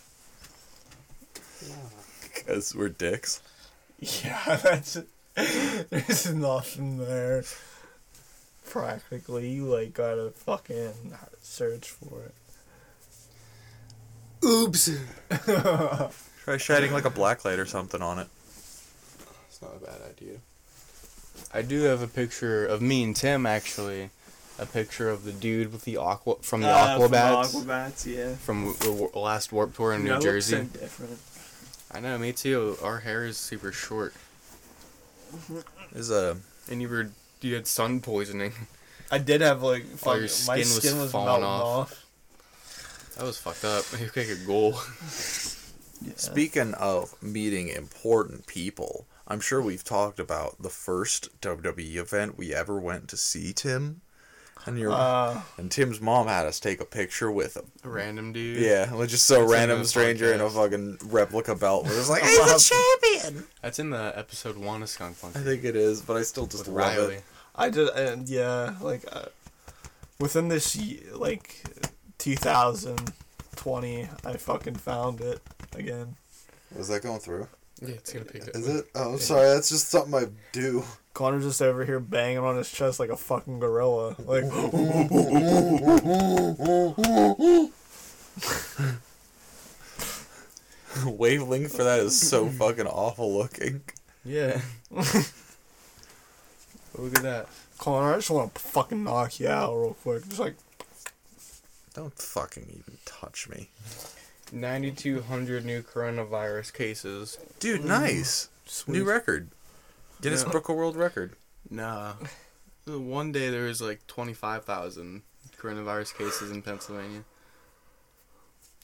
Yeah. 1.67 1.75
Because 2.21 2.75
we're 2.75 2.89
dicks. 2.89 3.41
Yeah, 3.99 4.55
that's. 4.63 4.95
It. 4.95 5.07
There's 5.89 6.33
nothing 6.33 6.97
there. 6.97 7.43
Practically, 8.69 9.49
you 9.49 9.65
like 9.65 9.93
gotta 9.93 10.29
fucking 10.31 11.13
search 11.41 11.89
for 11.89 12.23
it. 12.23 12.33
Oops. 14.45 14.89
Try 16.43 16.57
shining 16.57 16.93
like 16.93 17.05
a 17.05 17.09
blacklight 17.11 17.57
or 17.57 17.65
something 17.65 18.01
on 18.01 18.19
it. 18.19 18.27
It's 19.49 19.61
not 19.61 19.71
a 19.75 19.79
bad 19.85 20.01
idea. 20.09 20.37
I 21.53 21.61
do 21.61 21.83
have 21.83 22.01
a 22.01 22.07
picture 22.07 22.65
of 22.65 22.81
me 22.81 23.03
and 23.03 23.15
Tim 23.15 23.45
actually. 23.45 24.11
A 24.59 24.65
picture 24.65 25.09
of 25.09 25.23
the 25.23 25.31
dude 25.31 25.71
with 25.71 25.85
the 25.85 25.95
aqua 25.95 26.35
from 26.41 26.59
the 26.61 26.67
Aquabats 26.67 27.55
Uh, 27.55 27.59
Aquabats, 27.61 28.05
yeah. 28.05 28.35
from 28.35 28.75
the 28.81 28.91
wa- 28.91 29.19
last 29.21 29.53
Warp 29.53 29.73
Tour 29.73 29.93
in 29.93 30.01
New 30.03 30.09
You 30.09 30.13
look 30.15 30.21
Jersey. 30.23 30.57
so 30.57 30.63
different. 30.63 31.17
I 31.93 32.01
know, 32.01 32.17
me 32.17 32.33
too. 32.33 32.75
Our 32.83 32.99
hair 32.99 33.25
is 33.25 33.37
super 33.37 33.71
short, 33.71 34.13
Is 35.95 36.11
a 36.11 36.35
and 36.69 36.81
you 36.81 36.89
were 36.89 37.09
you 37.41 37.55
had 37.55 37.67
sun 37.67 38.01
poisoning. 38.01 38.53
I 39.11 39.17
did 39.17 39.41
have 39.41 39.63
like 39.63 39.85
Oh, 39.93 39.97
fuck, 39.97 40.13
your 40.15 40.23
my 40.23 40.27
skin 40.27 40.57
was 40.57 40.75
skin 40.77 40.97
was 40.99 41.11
falling 41.11 41.27
melting 41.41 41.45
off. 41.45 41.91
off. 41.91 42.05
That 43.17 43.25
was 43.25 43.37
fucked 43.37 43.65
up. 43.65 43.85
You 43.99 44.07
could 44.07 44.27
get 44.27 44.37
a 44.41 44.45
goal. 44.45 44.71
Yeah. 46.01 46.13
Speaking 46.15 46.73
of 46.75 47.21
meeting 47.21 47.67
important 47.67 48.47
people, 48.47 49.05
I'm 49.27 49.41
sure 49.41 49.61
we've 49.61 49.83
talked 49.83 50.19
about 50.19 50.61
the 50.61 50.69
first 50.69 51.41
WWE 51.41 51.97
event 51.97 52.37
we 52.37 52.53
ever 52.53 52.79
went 52.79 53.09
to 53.09 53.17
see 53.17 53.51
Tim. 53.51 54.01
And 54.65 54.77
your 54.77 54.91
Uh, 54.91 55.41
and 55.57 55.71
Tim's 55.71 56.01
mom 56.01 56.27
had 56.27 56.45
us 56.45 56.59
take 56.59 56.81
a 56.81 56.85
picture 56.85 57.31
with 57.31 57.55
him. 57.55 57.71
A 57.83 57.89
random 57.89 58.33
dude. 58.33 58.61
Yeah, 58.61 58.91
like 58.93 59.09
just 59.09 59.25
so 59.25 59.39
That's 59.39 59.51
random 59.51 59.79
the 59.79 59.85
stranger 59.85 60.33
in 60.33 60.41
a 60.41 60.49
fucking 60.49 60.97
replica 61.05 61.55
belt. 61.55 61.85
We're 61.85 61.91
just 61.95 62.09
like, 62.09 62.21
Wow. 62.23 62.29
he's 62.53 62.69
a 62.69 62.75
champion. 62.75 63.47
That's 63.61 63.79
in 63.79 63.89
the 63.91 64.11
episode 64.15 64.57
one 64.57 64.83
of 64.83 64.89
Skunk 64.89 65.15
I 65.23 65.29
think 65.39 65.63
it 65.63 65.75
is, 65.75 66.01
but 66.01 66.17
I 66.17 66.23
still 66.23 66.45
just 66.45 66.67
With 66.67 66.75
love 66.75 66.97
Riley. 66.97 67.15
it. 67.15 67.23
I 67.55 67.69
did, 67.69 67.89
and 67.89 68.27
yeah, 68.29 68.75
like 68.81 69.03
uh, 69.11 69.25
within 70.19 70.47
this 70.49 70.75
ye- 70.75 71.03
like 71.13 71.63
2020, 72.19 74.07
I 74.25 74.33
fucking 74.37 74.75
found 74.75 75.21
it 75.21 75.41
again. 75.75 76.15
Was 76.75 76.87
that 76.89 77.01
going 77.03 77.19
through? 77.19 77.47
Yeah, 77.81 77.89
it's 77.95 78.11
gonna 78.13 78.25
pick 78.25 78.43
Is 78.55 78.67
it? 78.67 78.85
Oh, 78.95 79.13
I'm 79.13 79.19
sorry. 79.19 79.47
That's 79.47 79.69
just 79.69 79.89
something 79.89 80.13
I 80.13 80.25
do. 80.51 80.83
Connor's 81.19 81.43
just 81.43 81.61
over 81.61 81.83
here 81.83 81.99
banging 81.99 82.37
on 82.37 82.55
his 82.55 82.71
chest 82.71 82.97
like 82.97 83.09
a 83.09 83.17
fucking 83.17 83.59
gorilla. 83.59 84.15
Like, 84.19 84.45
Wavelength 91.05 91.75
for 91.75 91.83
that 91.83 91.99
is 91.99 92.17
so 92.17 92.47
fucking 92.47 92.87
awful 92.87 93.37
looking. 93.37 93.81
Yeah. 94.23 94.61
Look 94.91 95.03
at 97.13 97.23
that. 97.23 97.47
Connor, 97.79 98.13
I 98.13 98.15
just 98.15 98.29
want 98.29 98.55
to 98.55 98.61
fucking 98.61 99.03
knock 99.03 99.41
you 99.41 99.49
out 99.49 99.75
real 99.75 99.97
quick. 100.01 100.25
Just 100.25 100.39
like, 100.39 100.55
Don't 101.95 102.13
fucking 102.13 102.63
even 102.69 102.97
touch 103.03 103.49
me. 103.49 103.67
9,200 104.53 105.65
new 105.65 105.81
coronavirus 105.81 106.71
cases. 106.73 107.37
Dude, 107.59 107.83
nice. 107.83 108.45
Mm-hmm. 108.45 108.69
sweet. 108.69 108.93
New 108.99 109.03
record. 109.03 109.49
Guinness 110.21 110.43
Yeah. 110.45 110.51
Book 110.51 110.69
of 110.69 110.75
World 110.75 110.95
Record. 110.95 111.35
Nah. 111.69 112.13
One 112.85 113.31
day 113.31 113.49
there 113.49 113.65
was 113.65 113.81
like 113.81 114.05
25,000 114.07 115.21
coronavirus 115.57 116.17
cases 116.17 116.51
in 116.51 116.61
Pennsylvania. 116.61 117.23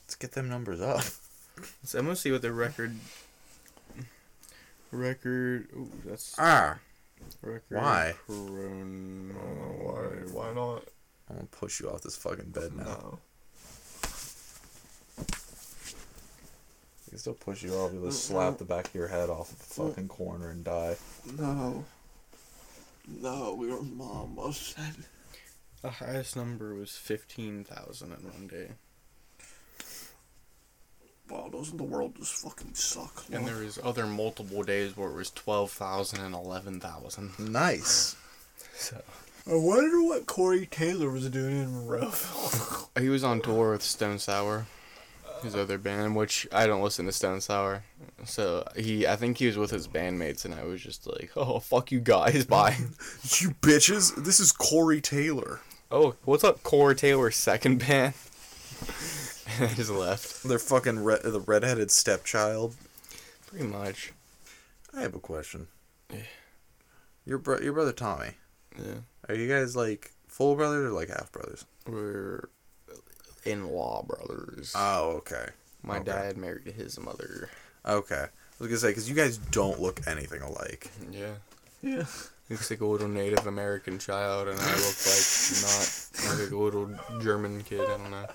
Let's 0.02 0.14
get 0.14 0.32
them 0.32 0.48
numbers 0.48 0.80
up. 0.80 1.02
So 1.84 1.98
I'm 1.98 2.04
gonna 2.04 2.16
see 2.16 2.30
what 2.30 2.42
the 2.42 2.52
record. 2.52 2.94
Record. 4.90 5.68
Ooh, 5.74 5.90
that's 6.04 6.34
Ah. 6.38 6.78
record. 7.40 7.64
why? 7.70 8.14
Corona. 8.26 9.32
why, 9.32 10.04
why 10.32 10.52
not? 10.52 10.84
I'm 11.30 11.36
gonna 11.36 11.48
push 11.48 11.80
you 11.80 11.88
off 11.90 12.02
this 12.02 12.14
fucking 12.14 12.50
bed 12.50 12.76
now. 12.76 12.84
No. 12.84 13.18
I 15.18 17.10
can 17.10 17.15
still 17.26 17.34
push 17.34 17.64
you 17.64 17.74
off. 17.74 17.92
You'll 17.92 18.06
just 18.06 18.24
slap 18.24 18.58
the 18.58 18.64
back 18.64 18.86
of 18.86 18.94
your 18.94 19.08
head 19.08 19.28
off 19.28 19.50
of 19.50 19.58
the 19.58 19.64
mm. 19.64 19.88
fucking 19.88 20.06
corner 20.06 20.50
and 20.50 20.62
die. 20.62 20.94
No. 21.36 21.84
No, 23.20 23.54
we 23.54 23.66
were 23.66 23.80
almost 23.98 24.76
dead. 24.76 24.94
The 25.82 25.90
highest 25.90 26.36
number 26.36 26.76
was 26.76 26.92
15,000 26.92 28.12
in 28.12 28.16
one 28.30 28.46
day. 28.46 28.68
Wow, 31.28 31.48
doesn't 31.50 31.76
the 31.76 31.82
world 31.82 32.14
just 32.16 32.34
fucking 32.34 32.74
suck? 32.74 33.24
And 33.32 33.44
there 33.44 33.64
was 33.64 33.80
other 33.82 34.06
multiple 34.06 34.62
days 34.62 34.96
where 34.96 35.10
it 35.10 35.16
was 35.16 35.32
12,000 35.32 36.20
and 36.20 36.32
11,000. 36.32 37.40
Nice. 37.40 38.14
So 38.76 39.02
I 39.48 39.56
wonder 39.56 40.00
what 40.00 40.26
Corey 40.26 40.66
Taylor 40.66 41.10
was 41.10 41.28
doing 41.28 41.60
in 41.60 41.72
Monroeville. 41.72 43.00
he 43.00 43.08
was 43.08 43.24
on 43.24 43.40
tour 43.40 43.72
with 43.72 43.82
Stone 43.82 44.20
Sour, 44.20 44.66
his 45.42 45.54
other 45.54 45.78
band, 45.78 46.16
which 46.16 46.46
I 46.52 46.66
don't 46.66 46.82
listen 46.82 47.06
to 47.06 47.12
Stone 47.12 47.40
Sour. 47.40 47.84
So 48.24 48.66
he, 48.76 49.06
I 49.06 49.16
think 49.16 49.38
he 49.38 49.46
was 49.46 49.56
with 49.58 49.70
his 49.70 49.88
bandmates, 49.88 50.44
and 50.44 50.54
I 50.54 50.64
was 50.64 50.80
just 50.82 51.06
like, 51.06 51.30
"Oh 51.36 51.58
fuck 51.60 51.90
you 51.92 52.00
guys, 52.00 52.44
bye." 52.46 52.76
You 52.78 53.50
bitches. 53.60 54.14
This 54.24 54.40
is 54.40 54.52
Corey 54.52 55.00
Taylor. 55.00 55.60
oh, 55.90 56.14
what's 56.24 56.44
up, 56.44 56.62
Corey 56.62 56.94
Taylor's 56.96 57.36
second 57.36 57.78
band? 57.78 58.14
and 59.58 59.70
I 59.70 59.74
just 59.74 59.90
left. 59.90 60.42
They're 60.42 60.58
fucking 60.58 60.98
re- 61.04 61.20
the 61.22 61.40
redheaded 61.40 61.90
stepchild. 61.90 62.74
Pretty 63.46 63.66
much. 63.66 64.12
I 64.96 65.02
have 65.02 65.14
a 65.14 65.20
question. 65.20 65.68
Yeah. 66.12 66.20
Your 67.24 67.38
bro- 67.38 67.60
your 67.60 67.72
brother 67.72 67.92
Tommy. 67.92 68.30
Yeah. 68.78 69.00
Are 69.28 69.34
you 69.34 69.48
guys 69.48 69.74
like 69.76 70.12
full 70.28 70.54
brothers 70.56 70.86
or 70.86 70.90
like 70.92 71.08
half 71.08 71.30
brothers? 71.32 71.64
We're 71.86 72.48
in-law 73.46 74.04
brothers. 74.06 74.72
Oh, 74.74 75.10
okay. 75.18 75.46
My 75.82 75.96
okay. 75.96 76.04
dad 76.04 76.36
married 76.36 76.72
his 76.74 76.98
mother. 76.98 77.50
Okay. 77.86 78.24
I 78.24 78.58
was 78.58 78.68
gonna 78.68 78.78
say 78.78 78.88
because 78.88 79.08
you 79.08 79.14
guys 79.14 79.38
don't 79.38 79.80
look 79.80 80.00
anything 80.06 80.42
alike. 80.42 80.90
Yeah. 81.10 81.34
Yeah. 81.82 82.04
Looks 82.48 82.70
like 82.70 82.80
a 82.80 82.86
little 82.86 83.08
Native 83.08 83.46
American 83.46 83.98
child, 83.98 84.48
and 84.48 84.58
I 84.58 84.74
look 84.76 84.96
like 85.06 85.62
not 85.62 86.40
like 86.40 86.50
a 86.50 86.56
little 86.56 86.90
German 87.20 87.62
kid. 87.62 87.80
I 87.80 87.96
don't 87.98 88.10
know. 88.10 88.26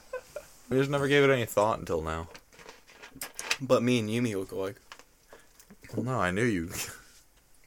We 0.70 0.78
just 0.78 0.90
never 0.90 1.08
gave 1.08 1.24
it 1.24 1.34
any 1.34 1.46
thought 1.46 1.80
until 1.80 2.02
now. 2.02 2.28
But 3.62 3.84
me 3.84 4.00
and 4.00 4.10
Yumi 4.10 4.36
look 4.36 4.52
alike. 4.52 4.78
Well, 5.96 6.06
no, 6.06 6.20
I 6.20 6.32
knew 6.32 6.44
you. 6.44 6.72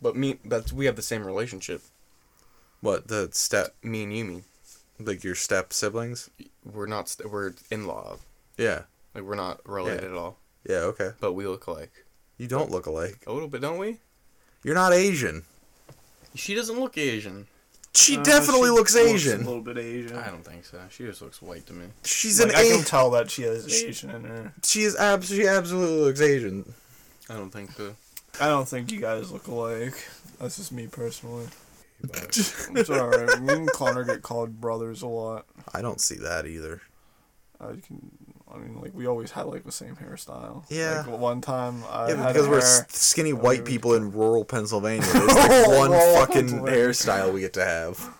But 0.00 0.16
me, 0.16 0.38
but 0.44 0.72
we 0.72 0.86
have 0.86 0.96
the 0.96 1.02
same 1.02 1.24
relationship. 1.24 1.82
What 2.80 3.08
the 3.08 3.30
step? 3.32 3.74
Me 3.82 4.02
and 4.02 4.12
Yumi, 4.12 4.42
Like 4.98 5.24
your 5.24 5.34
step 5.34 5.72
siblings? 5.72 6.28
We're 6.64 6.86
not 6.86 7.08
st- 7.08 7.30
we're 7.30 7.52
in 7.70 7.86
law. 7.86 8.16
Yeah. 8.56 8.82
Like 9.14 9.24
we're 9.24 9.34
not 9.36 9.60
related 9.68 10.02
Yeah. 10.04 10.08
at 10.10 10.14
all. 10.16 10.38
Yeah. 10.68 10.76
Okay. 10.76 11.10
But 11.20 11.32
we 11.34 11.46
look 11.46 11.66
alike 11.66 11.92
You 12.38 12.46
don't 12.46 12.70
look 12.70 12.86
alike. 12.86 13.22
a 13.26 13.32
little 13.32 13.48
bit, 13.48 13.60
don't 13.60 13.78
we? 13.78 13.98
You're 14.62 14.74
not 14.74 14.92
Asian. 14.92 15.42
She 16.34 16.54
doesn't 16.54 16.78
look 16.80 16.96
Asian. 16.98 17.46
She 17.94 18.16
Uh, 18.18 18.22
definitely 18.24 18.68
she 18.68 18.72
looks 18.72 18.94
A 18.96 19.06
Asian. 19.08 19.42
A 19.42 19.44
little 19.44 19.60
bit 19.62 19.78
Asian. 19.78 20.16
I 20.16 20.28
don't 20.28 20.44
think 20.44 20.64
so. 20.64 20.80
She 20.90 21.04
just 21.04 21.22
looks 21.22 21.40
white 21.40 21.64
to 21.66 21.72
me. 21.72 21.86
She's 22.04 22.40
Like, 22.40 22.50
an 22.52 22.56
I 22.56 22.68
can 22.68 22.82
tell 22.84 23.10
that 23.10 23.30
she 23.30 23.42
has 23.42 23.72
Asian 23.72 24.10
in 24.10 24.24
her. 24.24 24.52
She 24.64 24.82
is 24.82 24.96
abs. 24.96 25.28
She 25.28 25.46
absolutely 25.46 26.00
looks 26.04 26.20
Asian. 26.20 26.74
I 27.30 27.34
don't 27.34 27.50
think 27.50 27.70
so. 27.72 27.94
I 28.40 28.48
don't 28.48 28.68
think 28.68 28.90
you 28.90 29.00
guys 29.00 29.30
look 29.30 29.46
alike. 29.46 29.94
That's 30.40 30.56
just 30.56 30.72
me 30.72 30.88
personally. 30.88 31.46
But 32.12 32.36
It's 32.36 32.90
alright. 32.90 33.40
Me 33.42 33.52
and 33.54 33.70
Connor 33.72 34.04
get 34.04 34.22
called 34.22 34.60
brothers 34.60 35.02
a 35.02 35.06
lot. 35.06 35.46
I 35.72 35.82
don't 35.82 36.00
see 36.00 36.16
that 36.16 36.46
either. 36.46 36.80
Uh, 37.60 37.68
I 37.68 37.86
can. 37.86 38.10
I 38.52 38.58
mean, 38.58 38.80
like 38.80 38.94
we 38.94 39.06
always 39.06 39.32
had 39.32 39.46
like 39.46 39.64
the 39.64 39.72
same 39.72 39.96
hairstyle. 39.96 40.64
Yeah. 40.68 41.04
Like, 41.06 41.18
one 41.18 41.40
time 41.40 41.82
I 41.90 42.10
Yeah, 42.10 42.16
had 42.16 42.32
because 42.34 42.48
we're 42.48 42.60
hair. 42.60 42.86
skinny 42.88 43.32
white 43.32 43.60
we- 43.60 43.66
people 43.66 43.94
in 43.94 44.12
rural 44.16 44.44
Pennsylvania. 44.44 45.06
There's 45.12 45.34
like 45.34 45.66
one 45.68 45.90
Rural 45.90 46.14
fucking 46.16 46.34
Pennsylvania. 46.50 46.78
hairstyle 46.88 47.32
we 47.32 47.40
get 47.40 47.52
to 47.54 47.64
have. 47.64 48.14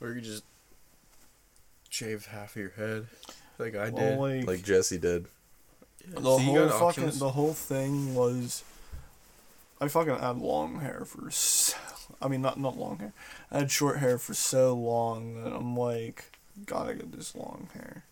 or 0.00 0.12
you 0.12 0.20
just 0.20 0.44
shave 1.90 2.26
half 2.26 2.56
of 2.56 2.60
your 2.62 2.70
head, 2.70 3.06
like 3.58 3.74
I 3.74 3.90
Well, 3.90 4.10
did. 4.30 4.38
like, 4.38 4.46
Like 4.46 4.64
Jesse 4.64 4.98
did. 4.98 5.26
Yeah, 6.06 6.20
the 6.20 6.38
whole 6.38 6.38
fucking 6.68 6.82
options. 7.04 7.18
the 7.18 7.30
whole 7.30 7.54
thing 7.54 8.14
was. 8.14 8.62
I 9.80 9.88
fucking 9.88 10.16
had 10.18 10.38
long 10.38 10.80
hair 10.80 11.04
for. 11.04 11.30
So, 11.30 11.76
I 12.22 12.28
mean, 12.28 12.42
not 12.42 12.58
not 12.58 12.76
long 12.78 12.98
hair. 12.98 13.12
I 13.50 13.58
had 13.58 13.70
short 13.70 13.98
hair 13.98 14.18
for 14.18 14.34
so 14.34 14.74
long 14.74 15.42
that 15.42 15.52
I'm 15.52 15.76
like, 15.76 16.24
gotta 16.66 16.94
get 16.94 17.12
this 17.12 17.34
long 17.34 17.68
hair. 17.74 18.04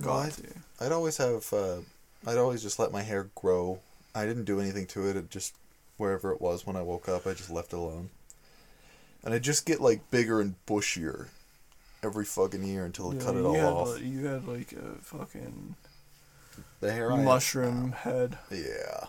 Got 0.00 0.24
What? 0.26 0.32
to. 0.34 0.84
I'd 0.86 0.92
always 0.92 1.16
have. 1.18 1.52
Uh, 1.52 1.78
I'd 2.26 2.38
always 2.38 2.62
just 2.62 2.78
let 2.78 2.92
my 2.92 3.02
hair 3.02 3.28
grow. 3.34 3.80
I 4.14 4.26
didn't 4.26 4.44
do 4.44 4.60
anything 4.60 4.86
to 4.88 5.08
it. 5.08 5.16
It 5.16 5.30
just 5.30 5.54
wherever 5.96 6.32
it 6.32 6.40
was 6.40 6.66
when 6.66 6.76
I 6.76 6.82
woke 6.82 7.08
up, 7.08 7.26
I 7.26 7.34
just 7.34 7.50
left 7.50 7.72
it 7.72 7.76
alone. 7.76 8.10
And 9.22 9.34
I 9.34 9.38
just 9.38 9.66
get 9.66 9.80
like 9.80 10.10
bigger 10.10 10.40
and 10.40 10.54
bushier 10.66 11.26
every 12.02 12.24
fucking 12.24 12.64
year 12.64 12.86
until 12.86 13.10
I 13.10 13.14
Yeah, 13.16 13.20
cut 13.20 13.36
it 13.36 13.44
all 13.44 13.54
had, 13.54 13.64
off. 13.66 13.88
like- 13.90 14.02
you 14.02 14.24
had 14.26 14.48
like 14.48 14.72
a 14.72 14.94
fucking 15.02 15.74
the 16.80 16.92
hair 16.92 17.10
mushroom 17.10 17.92
head. 17.92 18.38
Yeah. 18.50 19.06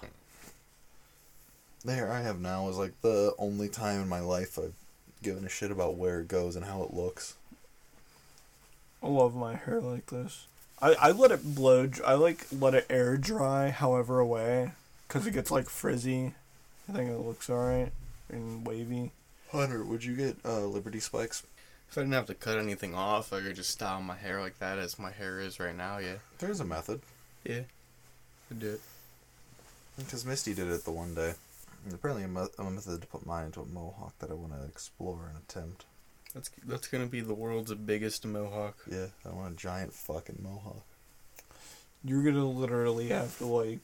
The 1.83 1.93
hair 1.93 2.11
I 2.11 2.21
have 2.21 2.39
now 2.39 2.69
is 2.69 2.77
like 2.77 2.99
the 3.01 3.33
only 3.39 3.67
time 3.67 4.01
in 4.01 4.09
my 4.09 4.19
life 4.19 4.57
I've 4.59 4.73
given 5.23 5.45
a 5.45 5.49
shit 5.49 5.71
about 5.71 5.95
where 5.95 6.19
it 6.21 6.27
goes 6.27 6.55
and 6.55 6.65
how 6.65 6.83
it 6.83 6.93
looks. 6.93 7.35
I 9.01 9.07
love 9.07 9.35
my 9.35 9.55
hair 9.55 9.81
like 9.81 10.07
this. 10.07 10.45
I, 10.81 10.93
I 10.93 11.11
let 11.11 11.31
it 11.31 11.55
blow. 11.55 11.89
I 12.05 12.13
like 12.13 12.45
let 12.51 12.75
it 12.75 12.85
air 12.89 13.17
dry, 13.17 13.69
however 13.69 14.19
away, 14.19 14.73
because 15.07 15.25
it 15.25 15.33
gets 15.33 15.49
like 15.51 15.69
frizzy. 15.69 16.33
I 16.87 16.93
think 16.93 17.09
it 17.09 17.17
looks 17.19 17.49
alright 17.49 17.91
and 18.29 18.65
wavy. 18.65 19.11
Hunter, 19.51 19.83
would 19.83 20.03
you 20.03 20.15
get 20.15 20.37
uh, 20.45 20.61
Liberty 20.65 20.99
Spikes? 20.99 21.43
If 21.89 21.97
I 21.97 22.01
didn't 22.01 22.13
have 22.13 22.27
to 22.27 22.33
cut 22.35 22.57
anything 22.57 22.95
off, 22.95 23.33
I 23.33 23.41
could 23.41 23.55
just 23.55 23.71
style 23.71 24.01
my 24.01 24.15
hair 24.15 24.39
like 24.39 24.59
that 24.59 24.79
as 24.79 24.97
my 24.97 25.11
hair 25.11 25.39
is 25.41 25.59
right 25.59 25.75
now. 25.75 25.97
Yeah, 25.97 26.15
There's 26.39 26.59
a 26.61 26.65
method. 26.65 27.01
yeah, 27.43 27.61
I'd 28.49 28.59
do 28.59 28.73
it. 28.73 28.81
Because 29.97 30.25
Misty 30.25 30.53
did 30.53 30.69
it 30.69 30.85
the 30.85 30.91
one 30.91 31.13
day. 31.13 31.33
And 31.85 31.93
apparently 31.93 32.23
a, 32.23 32.27
me- 32.27 32.47
a 32.59 32.63
method 32.69 33.01
to 33.01 33.07
put 33.07 33.25
mine 33.25 33.45
into 33.45 33.61
a 33.61 33.65
mohawk 33.65 34.17
that 34.19 34.29
I 34.29 34.33
want 34.35 34.53
to 34.53 34.63
explore 34.65 35.27
and 35.33 35.37
attempt. 35.43 35.85
That's 36.33 36.49
that's 36.65 36.87
gonna 36.87 37.07
be 37.07 37.21
the 37.21 37.33
world's 37.33 37.73
biggest 37.73 38.25
mohawk. 38.25 38.77
Yeah, 38.89 39.07
I 39.25 39.29
want 39.33 39.53
a 39.53 39.55
giant 39.57 39.93
fucking 39.93 40.39
mohawk. 40.41 40.85
You're 42.05 42.23
gonna 42.23 42.47
literally 42.47 43.09
have 43.09 43.37
to 43.39 43.45
like 43.45 43.79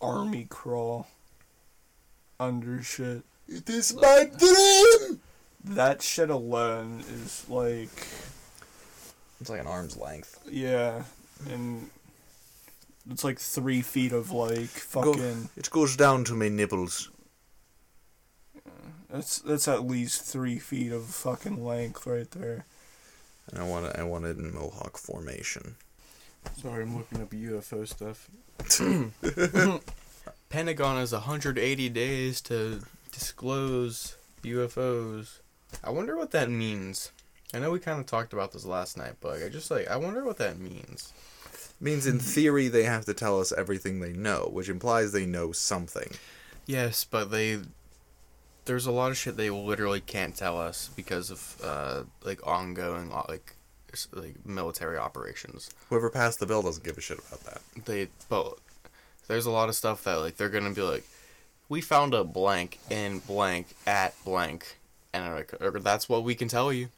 army 0.00 0.46
crawl 0.48 1.06
under 2.40 2.82
shit. 2.82 3.22
It 3.46 3.68
is 3.70 3.94
my 3.94 4.28
dream! 4.38 5.20
That 5.64 6.02
shit 6.02 6.30
alone 6.30 7.00
is 7.00 7.44
like 7.48 8.06
It's 9.40 9.50
like 9.50 9.60
an 9.60 9.66
arm's 9.66 9.96
length. 9.96 10.40
yeah, 10.50 11.04
and 11.50 11.88
it's 13.10 13.22
like 13.22 13.38
three 13.38 13.82
feet 13.82 14.12
of 14.12 14.30
like 14.32 14.72
Go- 14.90 15.12
fucking. 15.12 15.48
It 15.56 15.70
goes 15.70 15.96
down 15.96 16.24
to 16.24 16.34
my 16.34 16.48
nipples. 16.48 17.10
That's 19.10 19.38
that's 19.38 19.68
at 19.68 19.86
least 19.86 20.22
three 20.22 20.58
feet 20.58 20.92
of 20.92 21.04
fucking 21.04 21.64
length 21.64 22.06
right 22.06 22.30
there. 22.30 22.64
And 23.50 23.60
I 23.60 23.68
want 23.68 23.86
it, 23.86 23.96
I 23.96 24.02
want 24.04 24.24
it 24.24 24.38
in 24.38 24.54
mohawk 24.54 24.96
formation. 24.96 25.76
Sorry, 26.60 26.82
I'm 26.82 26.96
looking 26.96 27.22
up 27.22 27.30
UFO 27.30 27.86
stuff. 27.86 28.30
Pentagon 30.48 30.96
has 30.96 31.12
180 31.12 31.88
days 31.88 32.40
to 32.42 32.82
disclose 33.12 34.16
UFOs. 34.42 35.40
I 35.82 35.90
wonder 35.90 36.16
what 36.16 36.30
that 36.32 36.50
means. 36.50 37.10
I 37.52 37.58
know 37.58 37.70
we 37.70 37.78
kind 37.78 38.00
of 38.00 38.06
talked 38.06 38.32
about 38.32 38.52
this 38.52 38.64
last 38.64 38.96
night, 38.96 39.14
but 39.20 39.42
I 39.42 39.48
just 39.48 39.70
like 39.70 39.88
I 39.88 39.96
wonder 39.96 40.24
what 40.24 40.38
that 40.38 40.58
means. 40.58 41.12
means 41.80 42.06
in 42.06 42.18
theory 42.18 42.68
they 42.68 42.84
have 42.84 43.04
to 43.06 43.14
tell 43.14 43.40
us 43.40 43.52
everything 43.52 44.00
they 44.00 44.12
know, 44.12 44.48
which 44.52 44.68
implies 44.68 45.12
they 45.12 45.26
know 45.26 45.52
something. 45.52 46.10
Yes, 46.66 47.04
but 47.04 47.30
they 47.30 47.60
there's 48.64 48.86
a 48.86 48.92
lot 48.92 49.10
of 49.10 49.16
shit 49.16 49.36
they 49.36 49.50
literally 49.50 50.00
can't 50.00 50.36
tell 50.36 50.60
us 50.60 50.90
because 50.96 51.30
of 51.30 51.56
uh 51.62 52.02
like 52.24 52.46
ongoing 52.46 53.10
like 53.28 53.54
like 54.12 54.44
military 54.44 54.98
operations. 54.98 55.70
Whoever 55.88 56.10
passed 56.10 56.40
the 56.40 56.46
bill 56.46 56.62
doesn't 56.62 56.84
give 56.84 56.98
a 56.98 57.00
shit 57.00 57.18
about 57.18 57.44
that. 57.44 57.60
They 57.84 58.08
but 58.28 58.58
there's 59.28 59.46
a 59.46 59.50
lot 59.50 59.68
of 59.68 59.74
stuff 59.74 60.04
that 60.04 60.16
like 60.16 60.36
they're 60.36 60.48
gonna 60.48 60.74
be 60.74 60.82
like, 60.82 61.04
we 61.68 61.80
found 61.80 62.14
a 62.14 62.24
blank 62.24 62.78
in 62.90 63.20
blank 63.20 63.68
at 63.86 64.14
blank, 64.24 64.78
and 65.12 65.34
like 65.34 65.52
that's 65.82 66.08
what 66.08 66.24
we 66.24 66.34
can 66.34 66.48
tell 66.48 66.72
you, 66.72 66.88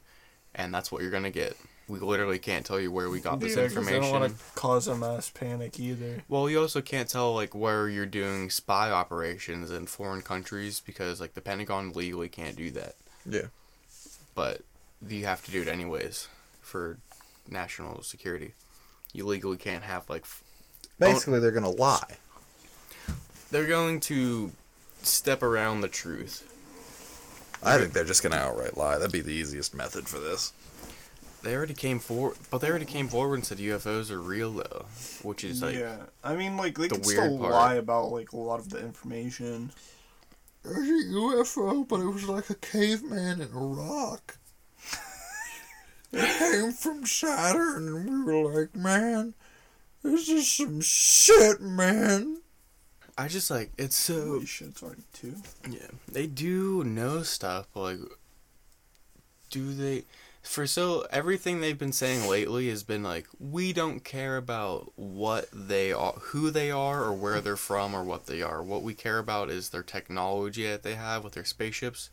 and 0.54 0.72
that's 0.72 0.90
what 0.90 1.02
you're 1.02 1.10
gonna 1.10 1.30
get. 1.30 1.56
We 1.88 2.00
literally 2.00 2.40
can't 2.40 2.66
tell 2.66 2.80
you 2.80 2.90
where 2.90 3.08
we 3.08 3.20
got 3.20 3.38
this 3.38 3.50
Yeah, 3.56 3.62
'cause 3.64 3.74
They 3.74 3.78
information. 3.80 4.02
don't 4.12 4.20
want 4.20 4.36
to 4.38 4.44
cause 4.56 4.88
a 4.88 4.96
mass 4.96 5.30
panic 5.30 5.78
either. 5.78 6.24
Well, 6.28 6.50
you 6.50 6.60
also 6.60 6.80
can't 6.80 7.08
tell 7.08 7.32
like 7.34 7.54
where 7.54 7.88
you're 7.88 8.06
doing 8.06 8.50
spy 8.50 8.90
operations 8.90 9.70
in 9.70 9.86
foreign 9.86 10.22
countries 10.22 10.80
because 10.84 11.20
like 11.20 11.34
the 11.34 11.40
Pentagon 11.40 11.92
legally 11.92 12.28
can't 12.28 12.56
do 12.56 12.72
that, 12.72 12.96
Yeah. 13.24 13.46
but 14.34 14.62
you 15.06 15.26
have 15.26 15.44
to 15.44 15.52
do 15.52 15.62
it 15.62 15.68
anyways 15.68 16.26
for 16.60 16.98
national 17.48 18.02
security. 18.02 18.54
You 19.12 19.24
legally 19.24 19.56
can't 19.56 19.84
have 19.84 20.10
like 20.10 20.22
f- 20.22 20.42
Basically, 20.98 21.38
they're 21.38 21.52
gonna 21.52 21.70
lie. 21.70 22.16
they're 23.52 23.66
going 23.68 24.00
to 24.00 24.50
step 25.02 25.40
around 25.40 25.82
the 25.82 25.88
truth. 25.88 26.42
I 27.62 27.78
think 27.78 27.92
they're 27.92 28.04
just 28.04 28.24
gonna 28.24 28.36
outright 28.36 28.76
lie. 28.76 28.98
That'd 28.98 29.12
be 29.12 29.20
the 29.20 29.32
easiest 29.32 29.72
method 29.72 30.08
for 30.08 30.18
this. 30.18 30.52
They 31.42 31.54
already 31.54 31.74
came 31.74 31.98
forward, 32.00 32.36
but 32.50 32.58
they 32.58 32.68
already 32.68 32.86
came 32.86 33.08
forward 33.08 33.36
and 33.36 33.44
said 33.46 33.58
UFOs 33.58 34.10
are 34.10 34.20
real 34.20 34.52
though, 34.52 34.86
which 35.22 35.44
is 35.44 35.62
like 35.62 35.76
yeah, 35.76 35.98
I 36.24 36.34
mean, 36.34 36.56
like 36.56 36.76
they 36.76 36.88
the 36.88 36.96
can 36.96 37.02
weird 37.06 37.24
still 37.24 37.38
part. 37.38 37.52
lie 37.52 37.74
about 37.74 38.10
like 38.10 38.32
a 38.32 38.36
lot 38.36 38.58
of 38.58 38.70
the 38.70 38.80
information. 38.80 39.70
There's 40.64 40.88
a 40.88 41.08
UFO, 41.14 41.86
but 41.86 42.00
it 42.00 42.06
was 42.06 42.24
like 42.28 42.50
a 42.50 42.56
caveman 42.56 43.40
in 43.40 43.48
a 43.54 43.58
rock. 43.58 44.36
it 46.12 46.38
came 46.38 46.72
from 46.72 47.06
Saturn, 47.06 47.86
and 47.88 48.26
we 48.26 48.32
were 48.42 48.60
like, 48.60 48.74
man, 48.74 49.34
this 50.02 50.28
is 50.28 50.50
some 50.50 50.80
shit, 50.80 51.60
man. 51.60 52.38
I 53.18 53.28
just 53.28 53.50
like 53.50 53.70
it's 53.78 53.96
so 53.96 54.26
Holy 54.26 54.46
shit, 54.46 54.68
it's 54.68 54.82
already 54.82 55.02
two. 55.12 55.36
Yeah, 55.70 55.86
they 56.10 56.26
do 56.26 56.82
know 56.84 57.22
stuff, 57.22 57.68
but 57.72 57.80
like, 57.80 57.98
do 59.50 59.72
they? 59.72 60.04
For 60.46 60.66
so 60.66 61.06
everything 61.10 61.60
they've 61.60 61.76
been 61.76 61.92
saying 61.92 62.30
lately 62.30 62.70
has 62.70 62.82
been 62.82 63.02
like, 63.02 63.26
we 63.38 63.74
don't 63.74 64.02
care 64.04 64.36
about 64.38 64.92
what 64.96 65.48
they 65.52 65.92
are, 65.92 66.12
who 66.12 66.50
they 66.50 66.70
are, 66.70 67.02
or 67.04 67.12
where 67.12 67.40
they're 67.42 67.56
from, 67.56 67.94
or 67.94 68.02
what 68.02 68.24
they 68.26 68.40
are. 68.40 68.62
What 68.62 68.82
we 68.82 68.94
care 68.94 69.18
about 69.18 69.50
is 69.50 69.68
their 69.68 69.82
technology 69.82 70.66
that 70.66 70.82
they 70.82 70.94
have 70.94 71.24
with 71.24 71.34
their 71.34 71.44
spaceships. 71.44 72.08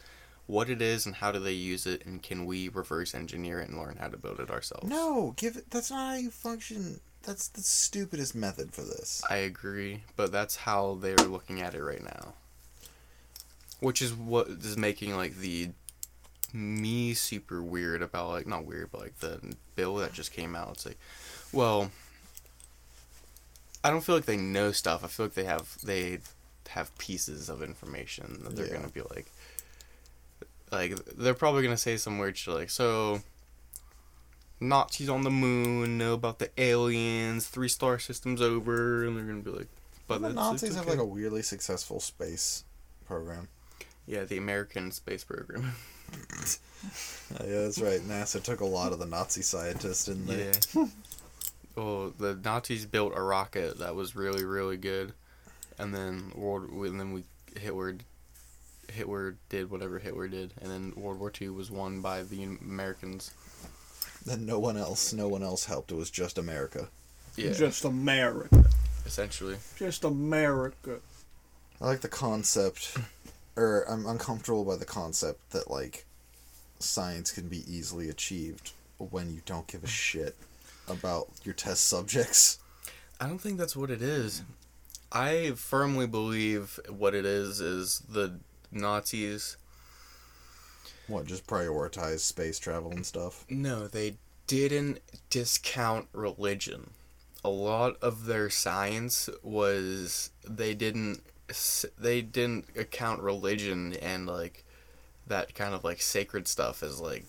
what 0.45 0.69
it 0.69 0.81
is 0.81 1.05
and 1.05 1.15
how 1.15 1.31
do 1.31 1.39
they 1.39 1.53
use 1.53 1.85
it, 1.85 2.05
and 2.05 2.21
can 2.21 2.45
we 2.45 2.67
reverse 2.69 3.15
engineer 3.15 3.59
it 3.61 3.69
and 3.69 3.77
learn 3.77 3.97
how 3.99 4.07
to 4.07 4.17
build 4.17 4.39
it 4.39 4.49
ourselves? 4.51 4.87
No, 4.89 5.33
give 5.37 5.55
it. 5.55 5.69
That's 5.69 5.89
not 5.89 6.09
how 6.09 6.15
you 6.15 6.31
function. 6.31 6.99
That's 7.23 7.47
the 7.47 7.61
stupidest 7.61 8.35
method 8.35 8.73
for 8.73 8.81
this. 8.81 9.23
I 9.29 9.37
agree, 9.37 10.03
but 10.15 10.31
that's 10.31 10.57
how 10.57 10.95
they're 11.01 11.15
looking 11.15 11.61
at 11.61 11.73
it 11.73 11.81
right 11.83 12.03
now. 12.03 12.33
Which 13.79 14.01
is 14.01 14.13
what 14.13 14.47
is 14.47 14.77
making 14.77 15.15
like 15.15 15.37
the 15.37 15.69
me 16.53 17.13
super 17.15 17.61
weird 17.63 18.01
about 18.01 18.29
like 18.29 18.47
not 18.47 18.65
weird, 18.65 18.91
but 18.91 19.01
like 19.01 19.19
the 19.19 19.55
bill 19.75 19.95
that 19.97 20.13
just 20.13 20.31
came 20.31 20.55
out. 20.55 20.69
It's 20.73 20.85
like, 20.85 20.99
well, 21.51 21.91
I 23.83 23.89
don't 23.89 24.01
feel 24.01 24.15
like 24.15 24.25
they 24.25 24.37
know 24.37 24.71
stuff. 24.71 25.03
I 25.03 25.07
feel 25.07 25.25
like 25.25 25.33
they 25.33 25.43
have 25.45 25.77
they 25.83 26.19
have 26.69 26.95
pieces 26.97 27.49
of 27.49 27.61
information 27.61 28.39
that 28.43 28.55
they're 28.55 28.67
Yeah. 28.67 28.73
gonna 28.75 28.87
be 28.89 29.01
like, 29.01 29.25
like 30.71 30.95
they're 31.17 31.33
probably 31.33 31.63
gonna 31.63 31.75
say 31.77 31.97
some 31.97 32.19
weird 32.19 32.37
shit 32.37 32.53
like 32.53 32.69
so. 32.69 33.21
Nazis 34.59 35.09
on 35.09 35.23
the 35.23 35.29
moon 35.31 35.97
know 35.97 36.13
about 36.13 36.39
the 36.39 36.49
aliens. 36.57 37.47
Three 37.47 37.67
star 37.67 37.99
systems 37.99 38.41
over, 38.41 39.03
and 39.03 39.17
they're 39.17 39.25
gonna 39.25 39.41
be 39.41 39.49
like, 39.51 39.67
but 40.07 40.21
the 40.21 40.31
Nazis 40.31 40.69
it's 40.69 40.75
have 40.77 40.85
okay. 40.85 40.91
like 40.97 41.01
a 41.01 41.05
weirdly 41.05 41.41
successful 41.41 41.99
space 41.99 42.63
program. 43.05 43.49
yeah, 44.05 44.23
the 44.23 44.37
American 44.37 44.91
space 44.91 45.23
program. 45.23 45.73
Uh, 46.13 47.43
yeah, 47.47 47.61
that's 47.61 47.79
right. 47.79 48.01
NASA 48.01 48.41
took 48.41 48.61
a 48.61 48.65
lot 48.65 48.93
of 48.93 48.99
the 48.99 49.05
Nazi 49.05 49.41
scientists, 49.41 50.05
didn't 50.05 50.27
they? 50.27 50.51
Yeah. 50.75 50.85
well, 51.75 52.13
the 52.17 52.35
Nazis 52.43 52.85
built 52.85 53.13
a 53.15 53.21
rocket 53.21 53.79
that 53.79 53.95
was 53.95 54.15
really, 54.15 54.43
really 54.43 54.77
good, 54.77 55.13
and 55.77 55.93
then 55.93 56.31
World, 56.35 56.69
and 56.71 56.99
then 56.99 57.13
we 57.13 57.23
Hitler, 57.59 57.97
Hitler 58.91 59.35
did 59.49 59.69
whatever 59.69 59.99
Hitler 59.99 60.27
did, 60.27 60.53
and 60.61 60.69
then 60.69 60.93
World 60.95 61.19
War 61.19 61.29
Two 61.31 61.53
was 61.53 61.71
won 61.71 62.01
by 62.01 62.23
the 62.23 62.43
Americans. 62.43 63.31
Then 64.25 64.45
no 64.45 64.57
one 64.57 64.77
else, 64.77 65.11
no 65.11 65.27
one 65.27 65.43
else 65.43 65.65
helped. 65.65 65.91
It 65.91 65.95
was 65.95 66.09
just 66.09 66.37
America. 66.37 66.87
Yeah, 67.35 67.51
Just 67.51 67.83
America. 67.83 68.63
essentially. 69.05 69.57
Just 69.77 70.03
America. 70.03 70.99
I 71.81 71.87
like 71.87 72.01
the 72.01 72.07
concept, 72.07 72.95
or 73.55 73.83
I'm 73.89 74.05
uncomfortable 74.05 74.65
by 74.65 74.75
the 74.75 74.85
concept 74.85 75.51
that 75.51 75.69
like 75.69 76.05
science 76.79 77.31
can 77.31 77.47
be 77.47 77.63
easily 77.71 78.09
achieved 78.09 78.71
when 78.97 79.33
you 79.33 79.41
don't 79.45 79.67
give 79.67 79.83
a 79.83 79.87
shit 79.87 80.35
about 80.87 81.27
your 81.43 81.53
test 81.53 81.87
subjects. 81.87 82.59
I 83.19 83.27
don't 83.27 83.39
think 83.39 83.57
that's 83.57 83.75
what 83.75 83.89
it 83.89 84.01
is. 84.01 84.43
I 85.11 85.51
firmly 85.55 86.07
believe 86.07 86.79
what 86.89 87.13
it 87.13 87.25
is 87.25 87.59
is 87.61 88.01
the 88.09 88.39
Nazis. 88.71 89.57
What, 91.07 91.27
just 91.27 91.45
prioritize 91.45 92.21
space 92.21 92.57
travel 92.57 92.91
and 92.91 93.05
stuff? 93.05 93.45
No, 93.49 93.87
they 93.87 94.15
didn't 94.47 94.99
discount 95.29 96.07
religion. 96.13 96.91
A 97.45 97.49
lot 97.49 97.97
of 98.01 98.25
their 98.25 98.49
science 98.49 99.29
was 99.43 100.31
they 100.47 100.73
didn't 100.73 101.21
they 101.97 102.21
didn't 102.21 102.65
account 102.77 103.21
religion 103.21 103.93
and 104.01 104.27
like 104.27 104.65
that 105.27 105.55
kind 105.55 105.73
of 105.73 105.83
like 105.83 106.01
sacred 106.01 106.47
stuff 106.47 106.83
as 106.83 106.99
like 106.99 107.25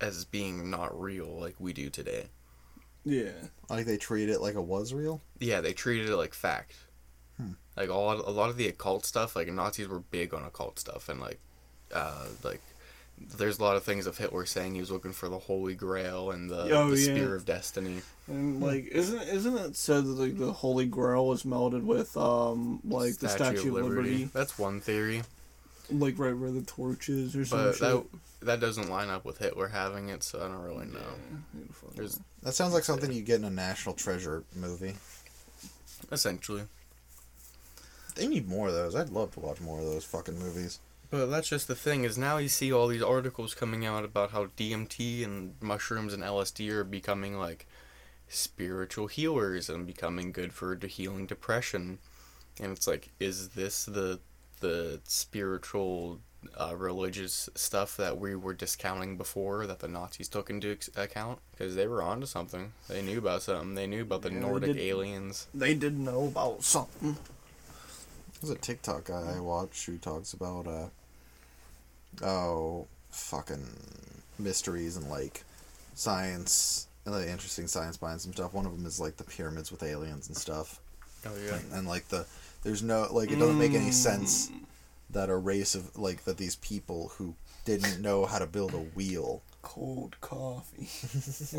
as 0.00 0.24
being 0.24 0.70
not 0.70 0.98
real 0.98 1.26
like 1.26 1.56
we 1.58 1.72
do 1.72 1.90
today. 1.90 2.26
Yeah. 3.04 3.32
Like 3.68 3.86
they 3.86 3.96
treat 3.96 4.28
it 4.28 4.40
like 4.40 4.54
it 4.54 4.62
was 4.62 4.92
real? 4.92 5.20
Yeah, 5.38 5.60
they 5.60 5.72
treated 5.72 6.08
it 6.08 6.16
like 6.16 6.34
fact. 6.34 6.74
Like 7.78 7.90
all 7.90 8.12
a 8.12 8.32
lot 8.32 8.50
of 8.50 8.56
the 8.56 8.66
occult 8.66 9.06
stuff, 9.06 9.36
like 9.36 9.46
Nazis 9.46 9.86
were 9.86 10.00
big 10.00 10.34
on 10.34 10.42
occult 10.42 10.80
stuff, 10.80 11.08
and 11.08 11.20
like, 11.20 11.38
uh, 11.94 12.26
like 12.42 12.60
there's 13.36 13.58
a 13.58 13.62
lot 13.62 13.76
of 13.76 13.84
things 13.84 14.06
of 14.06 14.16
Hitler 14.18 14.46
saying 14.46 14.74
he 14.74 14.80
was 14.80 14.90
looking 14.90 15.12
for 15.12 15.28
the 15.28 15.38
Holy 15.38 15.74
Grail 15.74 16.30
and 16.30 16.48
the, 16.50 16.62
Oh, 16.76 16.90
the 16.90 16.96
yeah. 16.98 17.04
Spear 17.04 17.34
of 17.34 17.44
Destiny. 17.44 18.00
And 18.26 18.60
like, 18.60 18.86
isn't 18.86 19.20
isn't 19.22 19.56
it 19.56 19.76
said 19.76 20.04
that 20.04 20.10
like 20.10 20.38
the 20.38 20.52
Holy 20.52 20.86
Grail 20.86 21.26
was 21.26 21.44
melted 21.44 21.84
with 21.86 22.16
um 22.16 22.80
like 22.84 23.16
the 23.18 23.28
Statue 23.28 23.76
of 23.76 23.84
Liberty, 23.84 24.24
That's 24.32 24.58
one 24.58 24.80
theory, 24.80 25.22
like 25.90 26.18
right 26.18 26.36
where 26.36 26.50
the 26.50 26.62
torch 26.62 27.08
is 27.08 27.34
or 27.36 27.44
something. 27.44 27.74
but 27.80 27.80
that 27.80 28.04
that 28.40 28.60
doesn't 28.60 28.88
line 28.88 29.08
up 29.08 29.24
with 29.24 29.38
Hitler 29.38 29.68
having 29.68 30.10
it, 30.10 30.22
so 30.22 30.38
I 30.38 30.42
don't 30.42 30.62
really 30.62 30.86
know. 30.86 31.00
Yeah, 31.00 31.38
who 31.60 31.66
the 31.66 31.72
fuck 31.72 31.94
There's 31.94 32.16
knows? 32.18 32.24
That 32.42 32.52
sounds 32.54 32.72
like 32.74 32.84
something 32.84 33.10
you 33.12 33.22
get 33.22 33.40
in 33.40 33.44
a 33.44 33.50
National 33.50 33.94
Treasure 33.96 34.44
movie. 34.54 34.94
essentially, 36.12 36.62
They 38.14 38.26
need 38.28 38.48
more 38.48 38.68
of 38.68 38.74
those. 38.74 38.94
I'd 38.94 39.10
love 39.10 39.32
to 39.34 39.40
watch 39.40 39.60
more 39.60 39.78
of 39.80 39.84
those 39.86 40.04
fucking 40.04 40.38
movies. 40.38 40.78
But 41.10 41.26
that's 41.26 41.48
just 41.48 41.68
the 41.68 41.74
thing 41.74 42.04
is 42.04 42.16
now 42.18 42.36
you 42.38 42.48
see 42.48 42.72
all 42.72 42.86
these 42.88 43.02
articles 43.02 43.54
coming 43.54 43.84
out 43.86 44.04
about 44.04 44.30
how 44.32 44.46
DMT 44.56 45.24
and 45.24 45.54
mushrooms 45.60 46.12
and 46.12 46.22
LSD 46.22 46.68
are 46.70 46.84
becoming 46.84 47.38
like 47.38 47.66
spiritual 48.28 49.06
healers 49.06 49.68
and 49.68 49.86
becoming 49.86 50.32
good 50.32 50.52
for 50.52 50.74
de- 50.74 50.86
healing 50.86 51.26
depression, 51.26 51.98
and 52.60 52.72
it's 52.72 52.86
like, 52.86 53.10
is 53.20 53.50
this 53.50 53.84
the 53.84 54.20
the 54.60 55.00
spiritual 55.04 56.18
uh, 56.60 56.74
religious 56.76 57.48
stuff 57.54 57.96
that 57.96 58.18
we 58.18 58.34
were 58.34 58.52
discounting 58.54 59.16
before 59.16 59.66
that 59.66 59.78
the 59.78 59.88
Nazis 59.88 60.28
took 60.28 60.50
into 60.50 60.76
account 60.96 61.38
because 61.52 61.74
they 61.76 61.86
were 61.86 62.02
onto 62.02 62.26
something. 62.26 62.72
They 62.88 63.02
knew 63.02 63.18
about 63.18 63.42
something. 63.42 63.74
They 63.74 63.86
knew 63.86 64.02
about 64.02 64.22
the 64.22 64.28
Yeah, 64.30 64.34
they 64.34 64.40
Nordic 64.46 64.72
did. 64.74 64.78
aliens. 64.82 65.46
They 65.54 65.74
did 65.74 65.98
know 65.98 66.26
about 66.26 66.62
something. 66.64 67.16
There's 68.40 68.50
a 68.50 68.58
TikTok 68.58 69.04
guy 69.04 69.34
I 69.36 69.40
watch 69.40 69.86
who 69.86 69.98
talks 69.98 70.32
about 70.32 70.66
uh 70.66 70.88
oh 72.22 72.86
fucking 73.10 73.66
mysteries 74.38 74.96
and 74.96 75.08
like 75.10 75.42
science 75.94 76.86
and 77.04 77.14
like 77.14 77.26
interesting 77.26 77.66
science 77.66 77.96
behind 77.96 78.20
some 78.20 78.32
stuff. 78.32 78.54
One 78.54 78.66
of 78.66 78.72
them 78.76 78.86
is 78.86 79.00
like 79.00 79.16
the 79.16 79.24
pyramids 79.24 79.70
with 79.72 79.82
aliens 79.82 80.28
and 80.28 80.36
stuff. 80.36 80.80
Oh 81.26 81.32
yeah. 81.44 81.56
And, 81.56 81.72
and 81.72 81.88
like 81.88 82.08
the 82.08 82.26
there's 82.62 82.82
no 82.82 83.08
like 83.10 83.30
it 83.30 83.38
doesn't 83.38 83.58
make 83.58 83.74
any 83.74 83.90
Mm. 83.90 83.94
sense 83.94 84.50
that 85.10 85.30
a 85.30 85.36
race 85.36 85.74
of 85.74 85.96
like 85.98 86.24
that 86.24 86.36
these 86.36 86.56
people 86.56 87.12
who 87.16 87.34
didn't 87.64 88.00
know 88.00 88.26
how 88.26 88.38
to 88.38 88.46
build 88.46 88.74
a 88.74 88.78
wheel 88.78 89.42
Cold 89.60 90.16
coffee. 90.20 90.88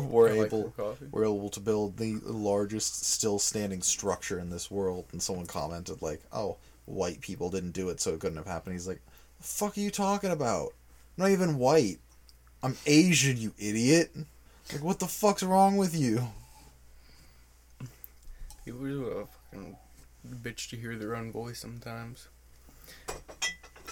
were 0.00 0.30
I 0.30 0.32
like 0.32 0.46
able 0.46 0.70
coffee. 0.76 1.06
were 1.12 1.24
able 1.24 1.50
to 1.50 1.60
build 1.60 1.98
the 1.98 2.14
largest 2.24 3.04
still 3.04 3.38
standing 3.38 3.82
structure 3.82 4.38
in 4.38 4.48
this 4.50 4.70
world 4.70 5.04
and 5.12 5.22
someone 5.22 5.46
commented 5.46 6.00
like 6.00 6.20
oh 6.32 6.56
white 6.86 7.20
people 7.20 7.50
didn't 7.50 7.70
do 7.72 7.88
it 7.90 8.00
so 8.00 8.12
it 8.14 8.20
couldn't 8.20 8.36
have 8.38 8.46
happened 8.46 8.74
he's 8.74 8.88
like 8.88 9.00
the 9.38 9.44
fuck 9.44 9.76
are 9.76 9.80
you 9.80 9.90
talking 9.90 10.30
about 10.30 10.68
i'm 11.16 11.24
not 11.24 11.30
even 11.30 11.56
white 11.58 11.98
i'm 12.62 12.76
asian 12.86 13.36
you 13.36 13.52
idiot 13.58 14.10
like 14.72 14.82
what 14.82 14.98
the 14.98 15.06
fuck's 15.06 15.42
wrong 15.42 15.76
with 15.76 15.96
you 15.96 16.22
People 18.64 18.80
just 18.86 19.00
a 19.00 19.26
fucking 19.56 19.76
bitch 20.42 20.68
to 20.68 20.76
hear 20.76 20.94
their 20.96 21.16
own 21.16 21.32
voice 21.32 21.58
sometimes. 21.58 22.28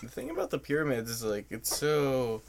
The 0.03 0.09
thing 0.09 0.29
about 0.31 0.51
the 0.51 0.59
pyramids 0.59 1.11
is 1.11 1.25
like 1.25 1.47
it's 1.51 1.75
so. 1.75 2.43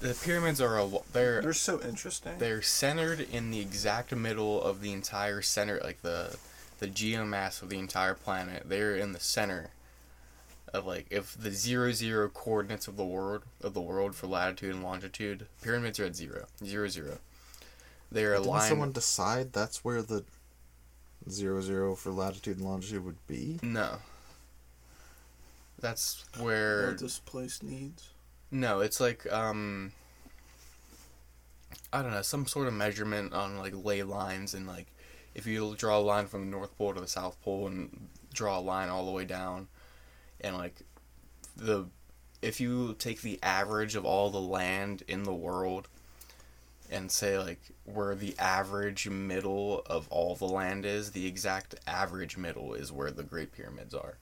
The 0.00 0.14
pyramids 0.14 0.60
are 0.60 0.76
a 0.76 0.84
lo- 0.84 1.04
they're 1.12 1.40
They're 1.42 1.52
so 1.52 1.80
interesting. 1.80 2.38
they're 2.38 2.60
centered 2.60 3.20
in 3.20 3.50
the 3.52 3.60
exact 3.60 4.14
middle 4.14 4.60
of 4.60 4.80
the 4.80 4.92
entire 4.92 5.42
center, 5.42 5.80
like 5.84 6.02
the 6.02 6.36
the 6.80 6.88
geomass 6.88 7.62
of 7.62 7.68
the 7.68 7.78
entire 7.78 8.14
planet. 8.14 8.64
They're 8.66 8.96
in 8.96 9.12
the 9.12 9.20
center 9.20 9.70
of 10.74 10.86
like 10.86 11.06
if 11.10 11.36
the 11.40 11.50
zero 11.50 11.92
zero 11.92 12.28
coordinates 12.28 12.88
of 12.88 12.96
the 12.96 13.04
world 13.04 13.42
of 13.62 13.74
the 13.74 13.80
world 13.80 14.14
for 14.14 14.26
latitude 14.26 14.74
and 14.74 14.82
longitude, 14.82 15.46
pyramids 15.62 15.98
are 16.00 16.04
at 16.06 16.16
zero 16.16 16.46
zero 16.64 16.88
zero. 16.88 17.18
They're 18.12 18.32
didn't 18.34 18.46
aligned. 18.46 18.68
someone 18.68 18.92
decide 18.92 19.52
that's 19.52 19.84
where 19.84 20.02
the 20.02 20.24
zero 21.28 21.60
zero 21.60 21.94
for 21.94 22.10
latitude 22.10 22.56
and 22.58 22.66
longitude 22.66 23.04
would 23.04 23.24
be 23.26 23.60
No. 23.62 23.98
That's 25.80 26.24
where 26.38 26.88
what 26.88 26.98
this 26.98 27.18
place 27.20 27.62
needs. 27.62 28.10
no, 28.50 28.80
it's 28.80 29.00
like 29.00 29.30
um 29.32 29.92
I 31.92 32.02
don't 32.02 32.12
know, 32.12 32.22
some 32.22 32.46
sort 32.46 32.68
of 32.68 32.74
measurement 32.74 33.32
on 33.32 33.58
like 33.58 33.74
ley 33.74 34.02
lines 34.02 34.54
and 34.54 34.66
like 34.66 34.86
if 35.34 35.46
you 35.46 35.74
draw 35.76 35.98
a 35.98 36.00
line 36.00 36.26
from 36.26 36.40
the 36.40 36.56
North 36.56 36.76
Pole 36.76 36.94
to 36.94 37.00
the 37.00 37.08
South 37.08 37.40
Pole 37.42 37.66
and 37.66 38.08
draw 38.32 38.58
a 38.58 38.60
line 38.60 38.88
all 38.88 39.06
the 39.06 39.12
way 39.12 39.24
down 39.24 39.68
and 40.40 40.56
like 40.56 40.76
the 41.56 41.86
if 42.42 42.60
you 42.60 42.94
take 42.98 43.20
the 43.20 43.38
average 43.42 43.94
of 43.94 44.04
all 44.04 44.30
the 44.30 44.40
land 44.40 45.02
in 45.06 45.24
the 45.24 45.34
world 45.34 45.88
and 46.90 47.10
say 47.10 47.38
like 47.38 47.60
where 47.84 48.14
the 48.14 48.34
average 48.38 49.08
middle 49.08 49.82
of 49.86 50.08
all 50.08 50.34
the 50.34 50.46
land 50.46 50.86
is, 50.86 51.12
the 51.12 51.26
exact 51.26 51.74
average 51.86 52.36
middle 52.36 52.74
is 52.74 52.90
where 52.90 53.10
the 53.10 53.22
Great 53.22 53.52
Pyramids 53.52 53.94
are. 53.94 54.16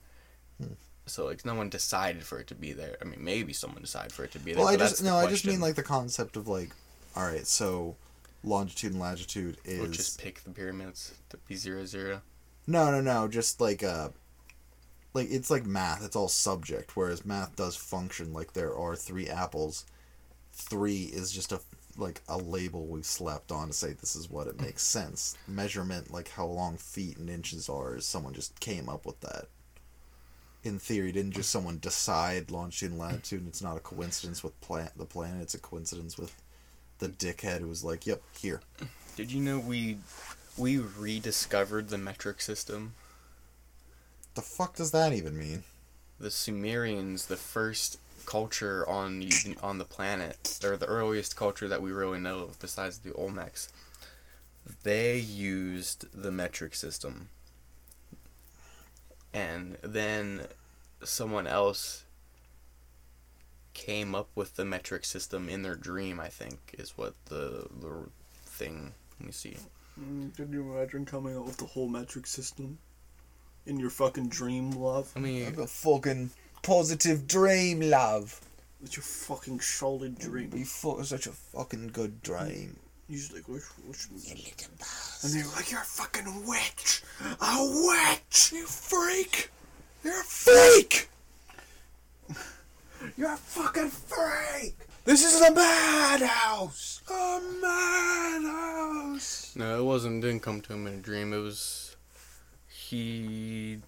Hmm. 0.60 0.72
So 1.06 1.24
like 1.24 1.44
no 1.44 1.54
one 1.54 1.68
decided 1.70 2.24
for 2.24 2.40
it 2.40 2.48
to 2.48 2.54
be 2.54 2.72
there. 2.72 2.96
I 3.00 3.04
mean, 3.04 3.22
maybe 3.22 3.52
someone 3.52 3.82
decided 3.82 4.12
for 4.12 4.24
it 4.24 4.32
to 4.32 4.38
be 4.38 4.52
there. 4.52 4.64
well 4.64 4.72
i 4.72 4.76
just 4.76 5.02
no 5.02 5.16
i 5.16 5.26
just 5.28 5.46
mean 5.46 5.60
like 5.60 5.76
the 5.76 5.82
concept 5.82 6.36
of 6.36 6.48
like 6.48 6.70
all 7.16 7.24
right 7.24 7.46
so 7.46 7.96
longitude 8.42 8.92
and 8.92 9.00
latitude 9.00 9.58
is 9.64 9.80
Or 9.80 9.88
just 9.88 10.20
pick 10.20 10.42
the 10.44 10.50
pyramids 10.50 11.14
to 11.30 11.36
be 11.48 11.56
zero 11.56 11.84
zero. 11.84 12.22
No, 12.66 12.90
no, 12.90 13.00
no. 13.00 13.28
Just 13.28 13.60
like 13.60 13.82
uh, 13.82 14.10
like 15.14 15.28
it's 15.30 15.50
like 15.50 15.66
math. 15.66 16.04
It's 16.04 16.16
all 16.16 16.28
subject, 16.28 16.96
whereas 16.96 17.24
math 17.24 17.56
does 17.56 17.76
function 17.76 18.32
like 18.32 18.52
there 18.52 18.76
are 18.76 18.96
three 18.96 19.28
apples. 19.28 19.84
Three 20.52 21.04
is 21.04 21.30
just 21.32 21.52
a 21.52 21.60
like 21.96 22.22
a 22.28 22.38
label 22.38 22.86
we 22.86 23.02
slapped 23.02 23.50
on 23.50 23.68
to 23.68 23.72
say 23.72 23.92
this 23.92 24.14
is 24.14 24.30
what 24.30 24.46
it 24.46 24.60
makes 24.60 24.82
sense. 24.82 25.36
Measurement, 25.46 26.12
like 26.12 26.28
how 26.28 26.46
long 26.46 26.76
feet 26.76 27.18
and 27.18 27.28
inches 27.28 27.68
are, 27.68 27.96
is 27.96 28.06
someone 28.06 28.34
just 28.34 28.60
came 28.60 28.88
up 28.88 29.04
with 29.04 29.20
that. 29.20 29.46
In 30.64 30.78
theory, 30.78 31.12
didn't 31.12 31.32
just 31.32 31.50
someone 31.50 31.78
decide 31.78 32.50
longitude 32.50 32.90
and 32.90 32.98
latitude? 32.98 33.40
And 33.40 33.48
it's 33.48 33.62
not 33.62 33.76
a 33.76 33.80
coincidence 33.80 34.42
with 34.42 34.60
plant 34.60 34.96
the 34.98 35.04
planet. 35.04 35.40
It's 35.40 35.54
a 35.54 35.58
coincidence 35.58 36.18
with 36.18 36.34
the 36.98 37.08
dickhead 37.08 37.60
who 37.60 37.68
was 37.68 37.84
like, 37.84 38.06
"Yep, 38.06 38.22
here." 38.38 38.60
Did 39.16 39.32
you 39.32 39.40
know 39.40 39.58
we 39.58 39.98
we 40.56 40.78
rediscovered 40.78 41.88
the 41.88 41.98
metric 41.98 42.40
system? 42.40 42.94
The 44.34 44.42
fuck 44.42 44.76
does 44.76 44.90
that 44.92 45.12
even 45.12 45.38
mean? 45.38 45.64
The 46.20 46.30
Sumerians, 46.30 47.26
the 47.26 47.36
first 47.36 47.98
culture 48.26 48.86
on 48.88 49.20
the- 49.20 49.56
on 49.62 49.78
the 49.78 49.84
planet, 49.84 50.58
or 50.62 50.76
the 50.76 50.86
earliest 50.86 51.34
culture 51.36 51.68
that 51.68 51.80
we 51.82 51.92
really 51.92 52.18
know 52.18 52.40
of 52.40 52.58
besides 52.58 52.98
the 52.98 53.10
Olmecs, 53.10 53.68
they 54.82 55.18
used 55.18 56.06
the 56.12 56.30
metric 56.30 56.74
system. 56.74 57.30
And 59.32 59.78
then 59.82 60.46
someone 61.04 61.46
else 61.46 62.02
came 63.78 64.14
up 64.14 64.28
with 64.34 64.56
the 64.56 64.64
metric 64.64 65.04
system 65.04 65.48
in 65.48 65.62
their 65.62 65.76
dream, 65.76 66.18
I 66.20 66.28
think, 66.28 66.74
is 66.78 66.90
what 66.98 67.14
the 67.26 67.68
the 67.80 68.08
thing. 68.44 68.92
Let 69.20 69.26
me 69.26 69.32
see. 69.32 69.56
Mm, 70.00 70.34
Can 70.36 70.52
you 70.52 70.62
imagine 70.72 71.04
coming 71.06 71.36
up 71.36 71.46
with 71.46 71.56
the 71.56 71.64
whole 71.66 71.88
metric 71.88 72.26
system 72.26 72.78
in 73.66 73.78
your 73.78 73.90
fucking 73.90 74.28
dream, 74.28 74.70
love? 74.72 75.12
I 75.16 75.20
mean, 75.20 75.44
Have 75.44 75.58
a 75.58 75.66
fucking 75.66 76.30
positive 76.62 77.26
dream, 77.26 77.80
love. 77.80 78.40
It's 78.82 78.96
your 78.96 79.02
fucking 79.02 79.60
solid 79.60 80.18
dream. 80.18 80.50
Be 80.50 80.62
fu- 80.64 81.02
such 81.04 81.26
a 81.26 81.32
fucking 81.32 81.88
good 81.88 82.22
dream. 82.22 82.76
He's 83.08 83.32
like, 83.32 83.48
which, 83.48 83.64
which, 83.86 84.06
and 84.10 85.32
they're 85.32 85.46
like, 85.56 85.70
you're 85.70 85.80
a 85.80 85.84
fucking 85.84 86.46
witch, 86.46 87.02
a 87.40 87.56
witch, 87.86 88.52
you 88.52 88.66
freak, 88.66 89.50
you're 90.04 90.20
a 90.20 90.24
freak, 90.24 91.08
you're 93.16 93.32
a 93.32 93.36
fucking 93.36 93.88
freak. 93.88 94.76
This 95.04 95.24
is 95.24 95.40
a 95.40 95.52
madhouse, 95.54 97.00
a 97.10 97.40
madhouse. 97.62 99.54
No, 99.56 99.80
it 99.80 99.84
wasn't. 99.84 100.22
Didn't 100.22 100.40
come 100.42 100.60
to 100.62 100.72
him 100.74 100.86
in 100.86 100.94
a 100.94 100.98
dream. 100.98 101.32
It 101.32 101.38
was 101.38 101.96
he 102.68 103.78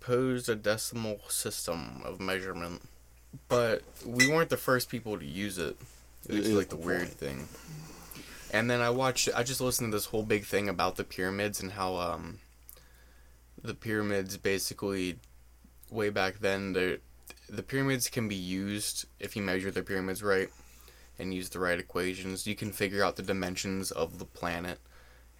posed 0.00 0.48
a 0.48 0.54
decimal 0.56 1.20
system 1.28 2.02
of 2.04 2.20
measurement, 2.20 2.82
but 3.48 3.82
we 4.06 4.28
weren't 4.28 4.50
the 4.50 4.56
first 4.56 4.88
people 4.88 5.18
to 5.18 5.24
use 5.24 5.58
it. 5.58 5.76
It 6.28 6.34
was 6.36 6.46
It 6.46 6.50
is 6.50 6.56
like 6.56 6.68
the 6.68 6.76
the 6.76 6.86
weird 6.86 7.00
point. 7.00 7.12
thing. 7.12 7.48
And 8.52 8.70
then 8.70 8.80
I 8.80 8.90
watched. 8.90 9.28
I 9.34 9.42
just 9.42 9.60
listened 9.60 9.92
to 9.92 9.96
this 9.96 10.06
whole 10.06 10.22
big 10.22 10.44
thing 10.44 10.68
about 10.68 10.96
the 10.96 11.04
pyramids 11.04 11.60
and 11.60 11.72
how 11.72 11.96
um 11.96 12.38
the 13.62 13.74
pyramids 13.74 14.36
basically 14.36 15.18
way 15.90 16.08
back 16.10 16.38
then 16.38 16.72
the 17.48 17.62
pyramids 17.62 18.08
can 18.08 18.28
be 18.28 18.34
used 18.34 19.06
if 19.18 19.36
you 19.36 19.42
measure 19.42 19.70
the 19.70 19.82
pyramids 19.82 20.22
right 20.22 20.50
and 21.18 21.34
use 21.34 21.48
the 21.48 21.58
right 21.58 21.78
equations. 21.78 22.46
You 22.46 22.54
can 22.54 22.72
figure 22.72 23.02
out 23.02 23.16
the 23.16 23.22
dimensions 23.22 23.90
of 23.90 24.18
the 24.18 24.24
planet 24.24 24.78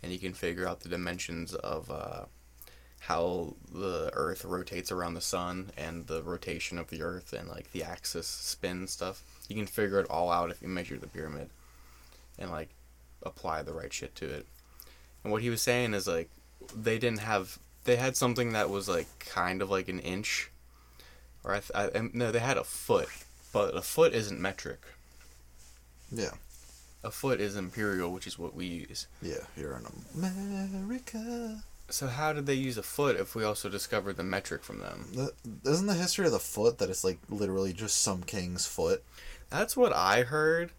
and 0.02 0.12
you 0.12 0.18
can 0.18 0.32
figure 0.32 0.66
out 0.66 0.80
the 0.80 0.88
dimensions 0.88 1.54
of 1.54 1.90
uh, 1.90 2.24
how 3.00 3.54
the 3.72 4.10
Earth 4.12 4.44
rotates 4.44 4.90
around 4.90 5.14
the 5.14 5.20
sun 5.20 5.70
and 5.76 6.06
the 6.06 6.22
rotation 6.22 6.78
of 6.78 6.88
the 6.88 7.02
Earth 7.02 7.32
and 7.32 7.48
like 7.48 7.70
the 7.72 7.82
axis 7.82 8.26
spin 8.26 8.86
stuff. 8.86 9.22
You 9.48 9.56
can 9.56 9.66
figure 9.66 10.00
it 10.00 10.10
all 10.10 10.30
out 10.30 10.50
if 10.50 10.62
you 10.62 10.68
measure 10.68 10.96
the 10.96 11.06
pyramid 11.06 11.50
and 12.38 12.50
like 12.50 12.70
apply 13.22 13.62
the 13.62 13.72
right 13.72 13.92
shit 13.92 14.14
to 14.16 14.28
it. 14.28 14.46
And 15.22 15.32
what 15.32 15.42
he 15.42 15.50
was 15.50 15.62
saying 15.62 15.94
is 15.94 16.06
like 16.06 16.30
they 16.74 16.98
didn't 16.98 17.20
have 17.20 17.58
they 17.84 17.96
had 17.96 18.16
something 18.16 18.52
that 18.52 18.70
was 18.70 18.88
like 18.88 19.06
kind 19.18 19.62
of 19.62 19.70
like 19.70 19.88
an 19.88 20.00
inch, 20.00 20.50
or 21.48 21.54
I, 21.54 21.60
th- 21.60 21.94
I 21.96 22.10
no 22.12 22.30
they 22.30 22.38
had 22.38 22.56
a 22.58 22.64
foot, 22.64 23.08
but 23.52 23.74
a 23.76 23.82
foot 23.82 24.12
isn't 24.14 24.40
metric. 24.40 24.80
Yeah, 26.12 26.32
A 27.04 27.10
foot 27.10 27.40
is 27.40 27.56
imperial, 27.56 28.10
which 28.12 28.26
is 28.26 28.38
what 28.38 28.54
we 28.54 28.66
use. 28.66 29.06
yeah. 29.20 29.44
Here 29.56 29.72
in 29.76 30.24
America. 30.24 31.62
So 31.90 32.06
how 32.06 32.32
did 32.34 32.46
they 32.46 32.54
use 32.54 32.76
a 32.78 32.82
foot 32.82 33.16
if 33.16 33.34
we 33.34 33.44
also 33.44 33.68
discovered 33.68 34.16
the 34.18 34.22
metric 34.22 34.62
from 34.62 34.78
them? 34.78 35.06
The, 35.14 35.32
isn't 35.70 35.86
the 35.86 35.94
history 35.94 36.26
of 36.26 36.32
the 36.32 36.38
foot 36.38 36.78
that 36.78 36.90
it's 36.90 37.02
like 37.04 37.18
literally 37.30 37.72
just 37.72 38.00
some 38.02 38.22
king's 38.22 38.66
foot? 38.66 39.02
That's 39.50 39.76
what 39.76 39.94
I 39.94 40.22
heard, 40.22 40.72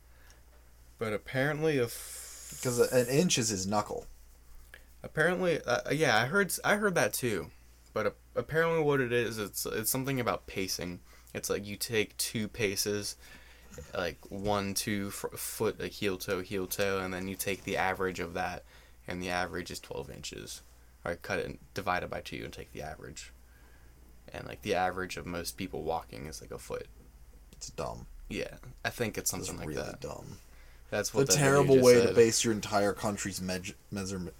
but 0.99 1.13
apparently 1.13 1.77
a 1.79 1.85
Because 1.85 2.79
an 2.91 3.07
inch 3.07 3.37
is 3.39 3.49
his 3.49 3.65
knuckle. 3.67 4.05
apparently 5.03 5.61
uh, 5.65 5.91
yeah 5.91 6.17
I 6.17 6.25
heard 6.25 6.51
I 6.63 6.75
heard 6.75 6.93
that 6.95 7.13
too, 7.13 7.49
but 7.99 8.07
a- 8.07 8.39
apparently 8.39 8.81
what 8.81 9.01
it 9.01 9.11
is 9.11 9.37
it's 9.37 9.65
it's 9.65 9.91
something 9.91 10.21
about 10.21 10.47
pacing. 10.47 11.01
It's 11.33 11.49
like 11.49 11.65
you 11.65 11.75
take 11.75 12.15
two 12.15 12.47
paces, 12.47 13.17
like 13.93 14.17
one 14.29 14.73
two 14.73 15.07
f- 15.11 15.37
foot 15.37 15.81
like 15.81 15.91
heel 15.91 16.17
toe 16.17 16.39
heel 16.41 16.65
toe, 16.65 16.99
and 16.99 17.13
then 17.13 17.27
you 17.27 17.35
take 17.35 17.65
the 17.65 17.75
average 17.75 18.21
of 18.21 18.33
that, 18.35 18.63
and 19.05 19.21
the 19.21 19.29
average 19.29 19.69
is 19.69 19.81
twelve 19.81 20.09
inches. 20.09 20.61
Or 21.03 21.15
cut 21.15 21.39
it 21.39 21.45
and 21.45 21.57
divide 21.73 22.03
it 22.03 22.09
by 22.09 22.21
two 22.21 22.41
and 22.45 22.53
take 22.53 22.71
the 22.71 22.81
average. 22.81 23.33
And 24.33 24.47
like 24.47 24.61
the 24.61 24.75
average 24.75 25.17
of 25.17 25.25
most 25.25 25.57
people 25.57 25.83
walking 25.83 26.25
is 26.27 26.39
like 26.41 26.51
a 26.51 26.57
foot. 26.57 26.87
It's 27.51 27.69
dumb. 27.69 28.07
Yeah, 28.29 28.55
I 28.85 28.91
think 28.91 29.17
it's 29.17 29.33
It's 29.33 29.47
something 29.47 29.57
like 29.57 29.67
really 29.75 29.81
that. 29.89 29.99
dumb. 29.99 30.37
That's 30.89 31.13
what 31.13 31.27
the 31.27 31.33
terrible 31.33 31.81
way 31.81 32.01
to 32.05 32.13
base 32.13 32.45
your 32.45 32.53
entire 32.53 32.93
country's 32.93 33.41
measure, 33.41 33.75
measurement 33.91 34.33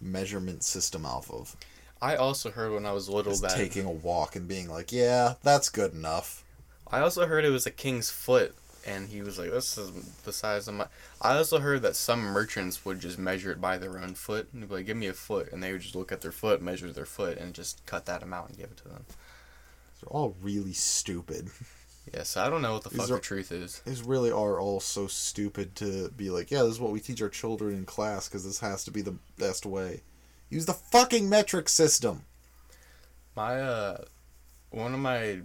measurement 0.00 0.62
system 0.62 1.06
off 1.06 1.30
of. 1.30 1.56
I 2.00 2.16
also 2.16 2.50
heard 2.50 2.72
when 2.72 2.86
I 2.86 2.92
was 2.92 3.08
little 3.08 3.34
that 3.36 3.56
taking 3.56 3.84
a 3.84 3.90
walk 3.90 4.36
and 4.36 4.46
being 4.46 4.68
like, 4.68 4.92
yeah, 4.92 5.34
that's 5.42 5.68
good 5.68 5.92
enough. 5.92 6.44
I 6.90 7.00
also 7.00 7.26
heard 7.26 7.44
it 7.44 7.50
was 7.50 7.66
a 7.66 7.70
king's 7.70 8.08
foot, 8.10 8.54
and 8.86 9.08
he 9.08 9.20
was 9.20 9.38
like, 9.38 9.50
"This 9.50 9.76
is 9.76 9.90
the 10.24 10.32
size 10.32 10.68
of 10.68 10.74
my." 10.74 10.86
I 11.20 11.36
also 11.36 11.58
heard 11.58 11.82
that 11.82 11.96
some 11.96 12.20
merchants 12.20 12.84
would 12.84 13.00
just 13.00 13.18
measure 13.18 13.50
it 13.50 13.60
by 13.60 13.76
their 13.78 13.98
own 13.98 14.14
foot, 14.14 14.48
and 14.52 14.66
be 14.68 14.74
like, 14.76 14.86
"Give 14.86 14.96
me 14.96 15.08
a 15.08 15.12
foot," 15.12 15.52
and 15.52 15.62
they 15.62 15.72
would 15.72 15.82
just 15.82 15.94
look 15.96 16.12
at 16.12 16.20
their 16.22 16.32
foot, 16.32 16.62
measure 16.62 16.90
their 16.92 17.04
foot, 17.04 17.36
and 17.36 17.52
just 17.52 17.84
cut 17.84 18.06
that 18.06 18.22
amount 18.22 18.50
and 18.50 18.58
give 18.58 18.70
it 18.70 18.76
to 18.78 18.88
them. 18.88 19.04
They're 20.00 20.08
all 20.12 20.36
really 20.42 20.72
stupid. 20.74 21.50
Yeah, 22.14 22.22
so 22.22 22.40
I 22.42 22.48
don't 22.48 22.62
know 22.62 22.72
what 22.72 22.84
the 22.84 22.88
These 22.88 23.00
fuck 23.00 23.10
are- 23.10 23.14
the 23.16 23.20
truth 23.20 23.52
is. 23.52 23.82
These 23.84 24.00
really 24.00 24.30
are 24.30 24.58
all 24.58 24.80
so 24.80 25.08
stupid 25.08 25.76
to 25.76 26.08
be 26.16 26.30
like, 26.30 26.50
yeah, 26.50 26.62
this 26.62 26.70
is 26.72 26.80
what 26.80 26.90
we 26.90 27.00
teach 27.00 27.20
our 27.20 27.28
children 27.28 27.74
in 27.76 27.84
class 27.84 28.26
because 28.30 28.46
this 28.46 28.60
has 28.60 28.82
to 28.84 28.90
be 28.90 29.02
the 29.02 29.16
best 29.36 29.66
way. 29.66 30.00
Use 30.50 30.66
the 30.66 30.72
fucking 30.72 31.28
metric 31.28 31.68
system. 31.68 32.22
My 33.36 33.60
uh, 33.60 33.98
one 34.70 34.94
of 34.94 35.00
my 35.00 35.40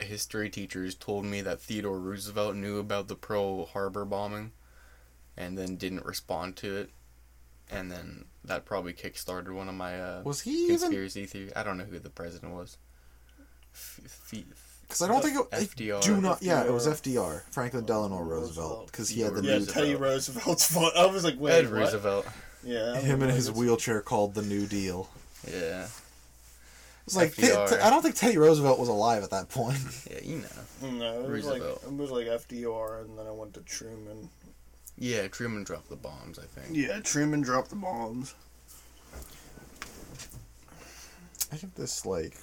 history 0.00 0.50
teachers 0.50 0.94
told 0.94 1.24
me 1.24 1.40
that 1.42 1.60
Theodore 1.60 2.00
Roosevelt 2.00 2.56
knew 2.56 2.78
about 2.78 3.08
the 3.08 3.14
Pearl 3.14 3.66
Harbor 3.66 4.04
bombing, 4.04 4.52
and 5.36 5.56
then 5.56 5.76
didn't 5.76 6.04
respond 6.06 6.56
to 6.56 6.76
it, 6.76 6.90
and 7.70 7.90
then 7.90 8.24
that 8.44 8.64
probably 8.64 8.92
kickstarted 8.94 9.52
one 9.52 9.68
of 9.68 9.74
my 9.74 10.00
uh, 10.00 10.22
Was 10.24 10.40
he 10.40 10.64
even? 10.64 10.78
conspiracy 10.78 11.26
theory. 11.26 11.54
I 11.54 11.62
don't 11.62 11.78
know 11.78 11.84
who 11.84 11.98
the 11.98 12.10
president 12.10 12.52
was. 12.54 12.78
F- 13.74 14.00
f- 14.32 14.44
Because 14.82 15.02
I 15.02 15.08
don't 15.08 15.22
think 15.22 15.38
it. 15.38 15.46
I 15.52 15.60
FDR. 15.64 16.02
Do 16.02 16.20
not. 16.20 16.42
Yeah, 16.42 16.64
it 16.64 16.72
was 16.72 16.86
FDR. 16.88 17.42
FDR, 17.42 17.42
Franklin 17.52 17.84
Delano 17.84 18.18
Roosevelt, 18.20 18.86
because 18.86 19.08
he 19.10 19.20
had 19.20 19.34
the 19.34 19.42
Theodore 19.42 19.60
new. 19.60 19.66
Yeah, 19.66 19.72
Teddy 19.72 19.94
Roosevelt's 19.94 20.66
fun. 20.72 20.90
I 20.96 21.06
was 21.06 21.22
like, 21.24 21.38
wait, 21.38 21.52
Ed 21.52 21.64
what? 21.66 21.72
Roosevelt. 21.74 22.26
Yeah, 22.64 22.96
Him 23.00 23.20
like, 23.20 23.28
and 23.28 23.36
his 23.36 23.48
it's- 23.48 23.58
wheelchair 23.58 24.00
called 24.00 24.34
the 24.34 24.42
New 24.42 24.66
Deal. 24.66 25.08
Yeah, 25.50 25.88
It's 27.06 27.16
like 27.16 27.32
FDR. 27.34 27.68
Te- 27.68 27.74
Te- 27.76 27.80
I 27.82 27.90
don't 27.90 28.02
think 28.02 28.14
Teddy 28.14 28.38
Roosevelt 28.38 28.78
was 28.78 28.88
alive 28.88 29.24
at 29.24 29.30
that 29.30 29.48
point. 29.48 29.78
yeah, 30.10 30.20
you 30.22 30.36
know. 30.82 30.88
No, 30.90 31.20
it 31.24 31.30
was 31.30 31.44
like 31.46 31.60
Roosevelt. 31.62 31.84
it 31.84 31.96
was 31.96 32.10
like 32.12 32.26
FDR, 32.26 33.00
and 33.04 33.18
then 33.18 33.26
I 33.26 33.32
went 33.32 33.54
to 33.54 33.60
Truman. 33.60 34.28
Yeah, 34.96 35.26
Truman 35.28 35.64
dropped 35.64 35.88
the 35.88 35.96
bombs. 35.96 36.38
I 36.38 36.42
think. 36.44 36.76
Yeah, 36.76 37.00
Truman 37.00 37.40
dropped 37.40 37.70
the 37.70 37.76
bombs. 37.76 38.34
I 41.52 41.56
get 41.56 41.74
this 41.74 42.06
like 42.06 42.36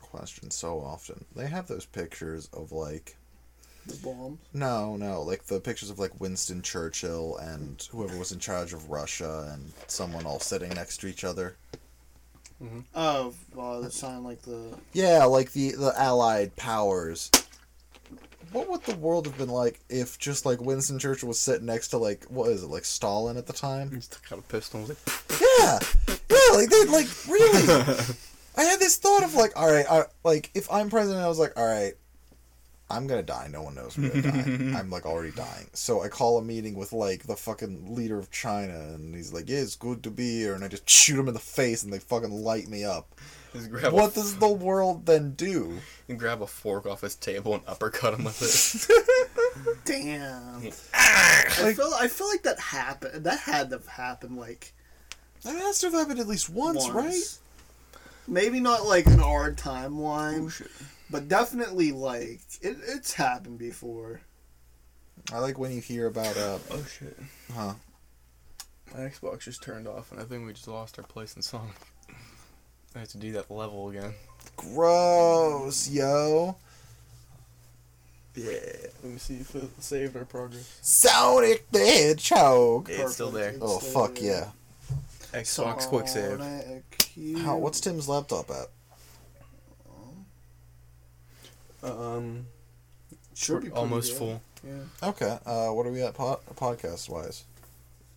question 0.00 0.50
so 0.50 0.80
often. 0.80 1.24
They 1.36 1.46
have 1.46 1.66
those 1.68 1.86
pictures 1.86 2.48
of 2.52 2.72
like 2.72 3.16
The 3.86 3.96
bombs. 4.02 4.38
no, 4.52 4.96
no, 4.96 5.22
like 5.22 5.44
the 5.44 5.60
pictures 5.60 5.90
of 5.90 5.98
like 5.98 6.18
Winston 6.20 6.62
Churchill 6.62 7.36
and 7.36 7.86
whoever 7.90 8.16
was 8.18 8.32
in 8.32 8.38
charge 8.38 8.72
of 8.72 8.88
Russia 8.90 9.50
and 9.52 9.72
someone 9.88 10.24
all 10.26 10.40
sitting 10.40 10.70
next 10.70 10.98
to 10.98 11.06
each 11.06 11.24
other. 11.24 11.56
Oh, 12.94 13.34
uh, 13.58 13.80
that 13.80 13.92
sound 13.92 14.24
like 14.24 14.40
the. 14.42 14.78
Yeah, 14.94 15.24
like 15.24 15.52
the 15.52 15.72
the 15.72 15.92
Allied 15.98 16.56
powers. 16.56 17.30
What 18.52 18.70
would 18.70 18.84
the 18.84 18.94
world 18.96 19.26
have 19.26 19.36
been 19.36 19.48
like 19.50 19.80
if 19.90 20.18
just 20.18 20.46
like 20.46 20.60
Winston 20.62 20.98
Churchill 20.98 21.28
was 21.28 21.38
sitting 21.40 21.66
next 21.66 21.88
to 21.88 21.98
like 21.98 22.24
what 22.24 22.50
is 22.50 22.62
it 22.62 22.68
like 22.70 22.84
Stalin 22.86 23.36
at 23.36 23.46
the 23.46 23.52
time? 23.52 23.90
He 23.90 24.00
took 24.00 24.32
out 24.32 24.38
a 24.38 24.42
pistol. 24.42 24.80
and 24.80 24.88
was 24.88 24.96
like, 25.06 25.40
Yeah, 25.40 25.78
yeah, 26.08 26.16
really, 26.30 26.66
they 26.66 26.84
like 26.86 27.08
really. 27.28 27.94
I 28.56 28.62
had 28.62 28.78
this 28.78 28.96
thought 28.96 29.24
of 29.24 29.34
like, 29.34 29.52
all 29.56 29.70
right, 29.70 29.84
I, 29.90 30.04
like 30.22 30.50
if 30.54 30.70
I'm 30.72 30.88
president, 30.88 31.22
I 31.22 31.28
was 31.28 31.40
like, 31.40 31.52
all 31.58 31.66
right, 31.66 31.94
I'm 32.90 33.06
gonna 33.06 33.22
die. 33.22 33.48
No 33.50 33.62
one 33.62 33.74
knows 33.74 33.96
I'm 33.96 34.08
gonna 34.08 34.22
die. 34.22 34.78
I'm 34.78 34.90
like 34.90 35.06
already 35.06 35.30
dying. 35.32 35.66
So 35.72 36.02
I 36.02 36.08
call 36.08 36.38
a 36.38 36.42
meeting 36.42 36.74
with 36.74 36.92
like 36.92 37.24
the 37.26 37.36
fucking 37.36 37.94
leader 37.94 38.18
of 38.18 38.30
China, 38.30 38.74
and 38.94 39.14
he's 39.14 39.32
like, 39.32 39.48
yeah, 39.48 39.58
it's 39.58 39.76
good 39.76 40.02
to 40.04 40.10
be 40.10 40.38
here, 40.40 40.54
and 40.54 40.62
I 40.64 40.68
just 40.68 40.88
shoot 40.88 41.18
him 41.18 41.28
in 41.28 41.34
the 41.34 41.40
face, 41.40 41.82
and 41.82 41.92
they 41.92 41.98
fucking 41.98 42.30
light 42.30 42.68
me 42.68 42.84
up. 42.84 43.08
Just 43.54 43.70
grab 43.70 43.92
What 43.92 44.12
a, 44.12 44.14
does 44.16 44.36
the 44.38 44.48
world 44.48 45.06
then 45.06 45.32
do? 45.34 45.78
and 46.08 46.18
grab 46.18 46.42
a 46.42 46.46
fork 46.46 46.86
off 46.86 47.00
his 47.00 47.14
table 47.14 47.54
and 47.54 47.62
uppercut 47.66 48.14
him 48.14 48.24
with 48.24 48.42
it. 48.42 49.80
Damn. 49.84 50.70
Ah! 50.92 51.44
I 51.64 51.72
feel 51.72 51.90
I 51.98 52.08
feel 52.08 52.28
like 52.28 52.42
that 52.42 52.58
happened. 52.58 53.24
That 53.24 53.38
had 53.40 53.70
to 53.70 53.76
happen. 53.76 53.88
happened 53.88 54.36
like 54.38 54.72
I 55.46 55.50
mean, 55.50 55.60
that's 55.60 55.82
happened 55.82 56.18
at 56.20 56.26
least 56.26 56.50
once, 56.50 56.84
once. 56.88 56.94
right? 56.94 57.38
Maybe 58.26 58.58
not 58.60 58.86
like 58.86 59.06
in 59.06 59.20
our 59.20 59.52
timeline, 59.52 60.44
Oh, 60.44 60.48
shit. 60.48 60.70
But 61.10 61.28
definitely 61.28 61.92
like 61.92 62.40
it, 62.60 62.76
it's 62.86 63.12
happened 63.14 63.58
before. 63.58 64.20
I 65.32 65.38
like 65.38 65.58
when 65.58 65.72
you 65.72 65.80
hear 65.80 66.06
about 66.06 66.36
uh, 66.36 66.58
oh 66.70 66.84
shit. 66.98 67.16
huh? 67.54 67.74
My 68.92 69.00
Xbox 69.00 69.40
just 69.40 69.62
turned 69.62 69.88
off, 69.88 70.12
and 70.12 70.20
I 70.20 70.24
think 70.24 70.46
we 70.46 70.52
just 70.52 70.68
lost 70.68 70.98
our 70.98 71.04
place 71.04 71.34
in 71.36 71.42
Sonic. 71.42 71.74
I 72.94 73.00
have 73.00 73.08
to 73.08 73.18
do 73.18 73.32
that 73.32 73.50
level 73.50 73.88
again. 73.88 74.12
Gross, 74.56 75.88
yo. 75.90 76.56
Yeah. 78.36 78.50
Let 79.02 79.12
me 79.12 79.18
see 79.18 79.34
if 79.36 79.54
it 79.54 79.64
saved 79.82 80.16
our 80.16 80.24
progress. 80.24 80.78
Sonic 80.82 81.70
the 81.70 81.78
Hedgehog. 81.80 82.88
Yeah, 82.88 83.02
it's 83.02 83.14
still 83.14 83.30
there. 83.30 83.50
It's 83.50 83.58
Oh 83.62 83.78
still 83.78 83.90
fuck 84.06 84.14
there. 84.16 84.52
yeah! 85.32 85.40
Xbox 85.40 85.86
quick 85.88 86.08
save. 86.08 86.38
Sonic 86.38 87.38
How? 87.44 87.56
What's 87.56 87.80
Tim's 87.80 88.08
laptop 88.08 88.50
at? 88.50 88.66
Um, 91.84 92.46
Should 93.34 93.64
be 93.64 93.70
almost 93.70 94.12
good. 94.12 94.18
full. 94.18 94.42
Yeah. 94.66 95.08
Okay. 95.08 95.38
Uh, 95.44 95.68
what 95.68 95.86
are 95.86 95.90
we 95.90 96.02
at 96.02 96.14
pod- 96.14 96.40
podcast 96.56 97.08
wise? 97.08 97.44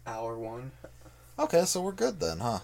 Hour 0.06 0.38
one. 0.38 0.72
Okay, 1.40 1.66
so 1.66 1.82
we're 1.82 1.92
good 1.92 2.20
then, 2.20 2.40
huh? 2.40 2.60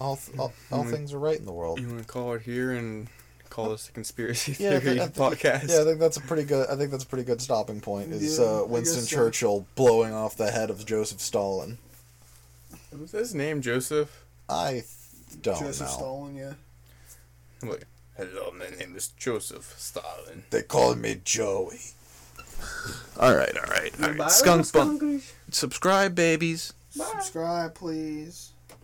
All 0.00 0.16
th- 0.16 0.38
all, 0.38 0.52
all 0.72 0.84
things 0.84 1.12
are 1.12 1.18
right 1.18 1.38
in 1.38 1.44
the 1.44 1.52
world. 1.52 1.80
You 1.80 1.88
want 1.88 2.00
to 2.00 2.04
call 2.06 2.32
it 2.34 2.42
here 2.42 2.72
and 2.72 3.08
call 3.50 3.70
this 3.70 3.88
a 3.88 3.92
conspiracy 3.92 4.56
Yeah, 4.58 4.76
I 4.76 4.80
theory 4.80 4.98
think- 4.98 5.14
podcast? 5.14 5.68
Yeah, 5.68 5.80
I 5.82 5.84
think 5.84 5.98
that's 6.00 6.16
a 6.16 6.20
pretty 6.20 6.44
good. 6.44 6.68
I 6.68 6.76
think 6.76 6.90
that's 6.90 7.04
a 7.04 7.06
pretty 7.06 7.24
good 7.24 7.40
stopping 7.42 7.80
point. 7.80 8.12
Is 8.12 8.38
Yeah, 8.38 8.44
uh, 8.44 8.64
Winston 8.64 9.00
guess 9.02 9.10
so. 9.10 9.16
Churchill 9.16 9.66
blowing 9.74 10.12
off 10.12 10.36
the 10.36 10.50
head 10.50 10.70
of 10.70 10.84
Joseph 10.86 11.20
Stalin? 11.20 11.78
Was 12.98 13.12
his 13.12 13.34
name 13.34 13.60
Joseph? 13.60 14.24
I 14.48 14.70
th- 14.72 14.84
don't 15.42 15.58
Joseph 15.60 15.88
know. 15.88 15.92
Stalin, 15.94 16.36
yeah. 16.36 16.52
I'm 17.62 17.70
like, 17.70 17.86
hello, 18.16 18.52
my 18.58 18.68
name 18.78 18.94
is 18.96 19.08
Joseph 19.08 19.74
Stalin. 19.76 20.44
They 20.50 20.62
call 20.62 20.94
me 20.94 21.20
Joey. 21.24 21.80
all 23.18 23.34
right, 23.34 23.56
all 23.56 23.70
right, 23.70 23.92
all 24.02 24.08
right. 24.08 24.18
Bye. 24.18 24.28
Skunk 24.28 24.72
bun. 24.72 24.98
Skunkers. 24.98 25.32
Subscribe, 25.50 26.14
babies. 26.14 26.72
Subscribe, 26.90 27.74
please. 27.74 28.53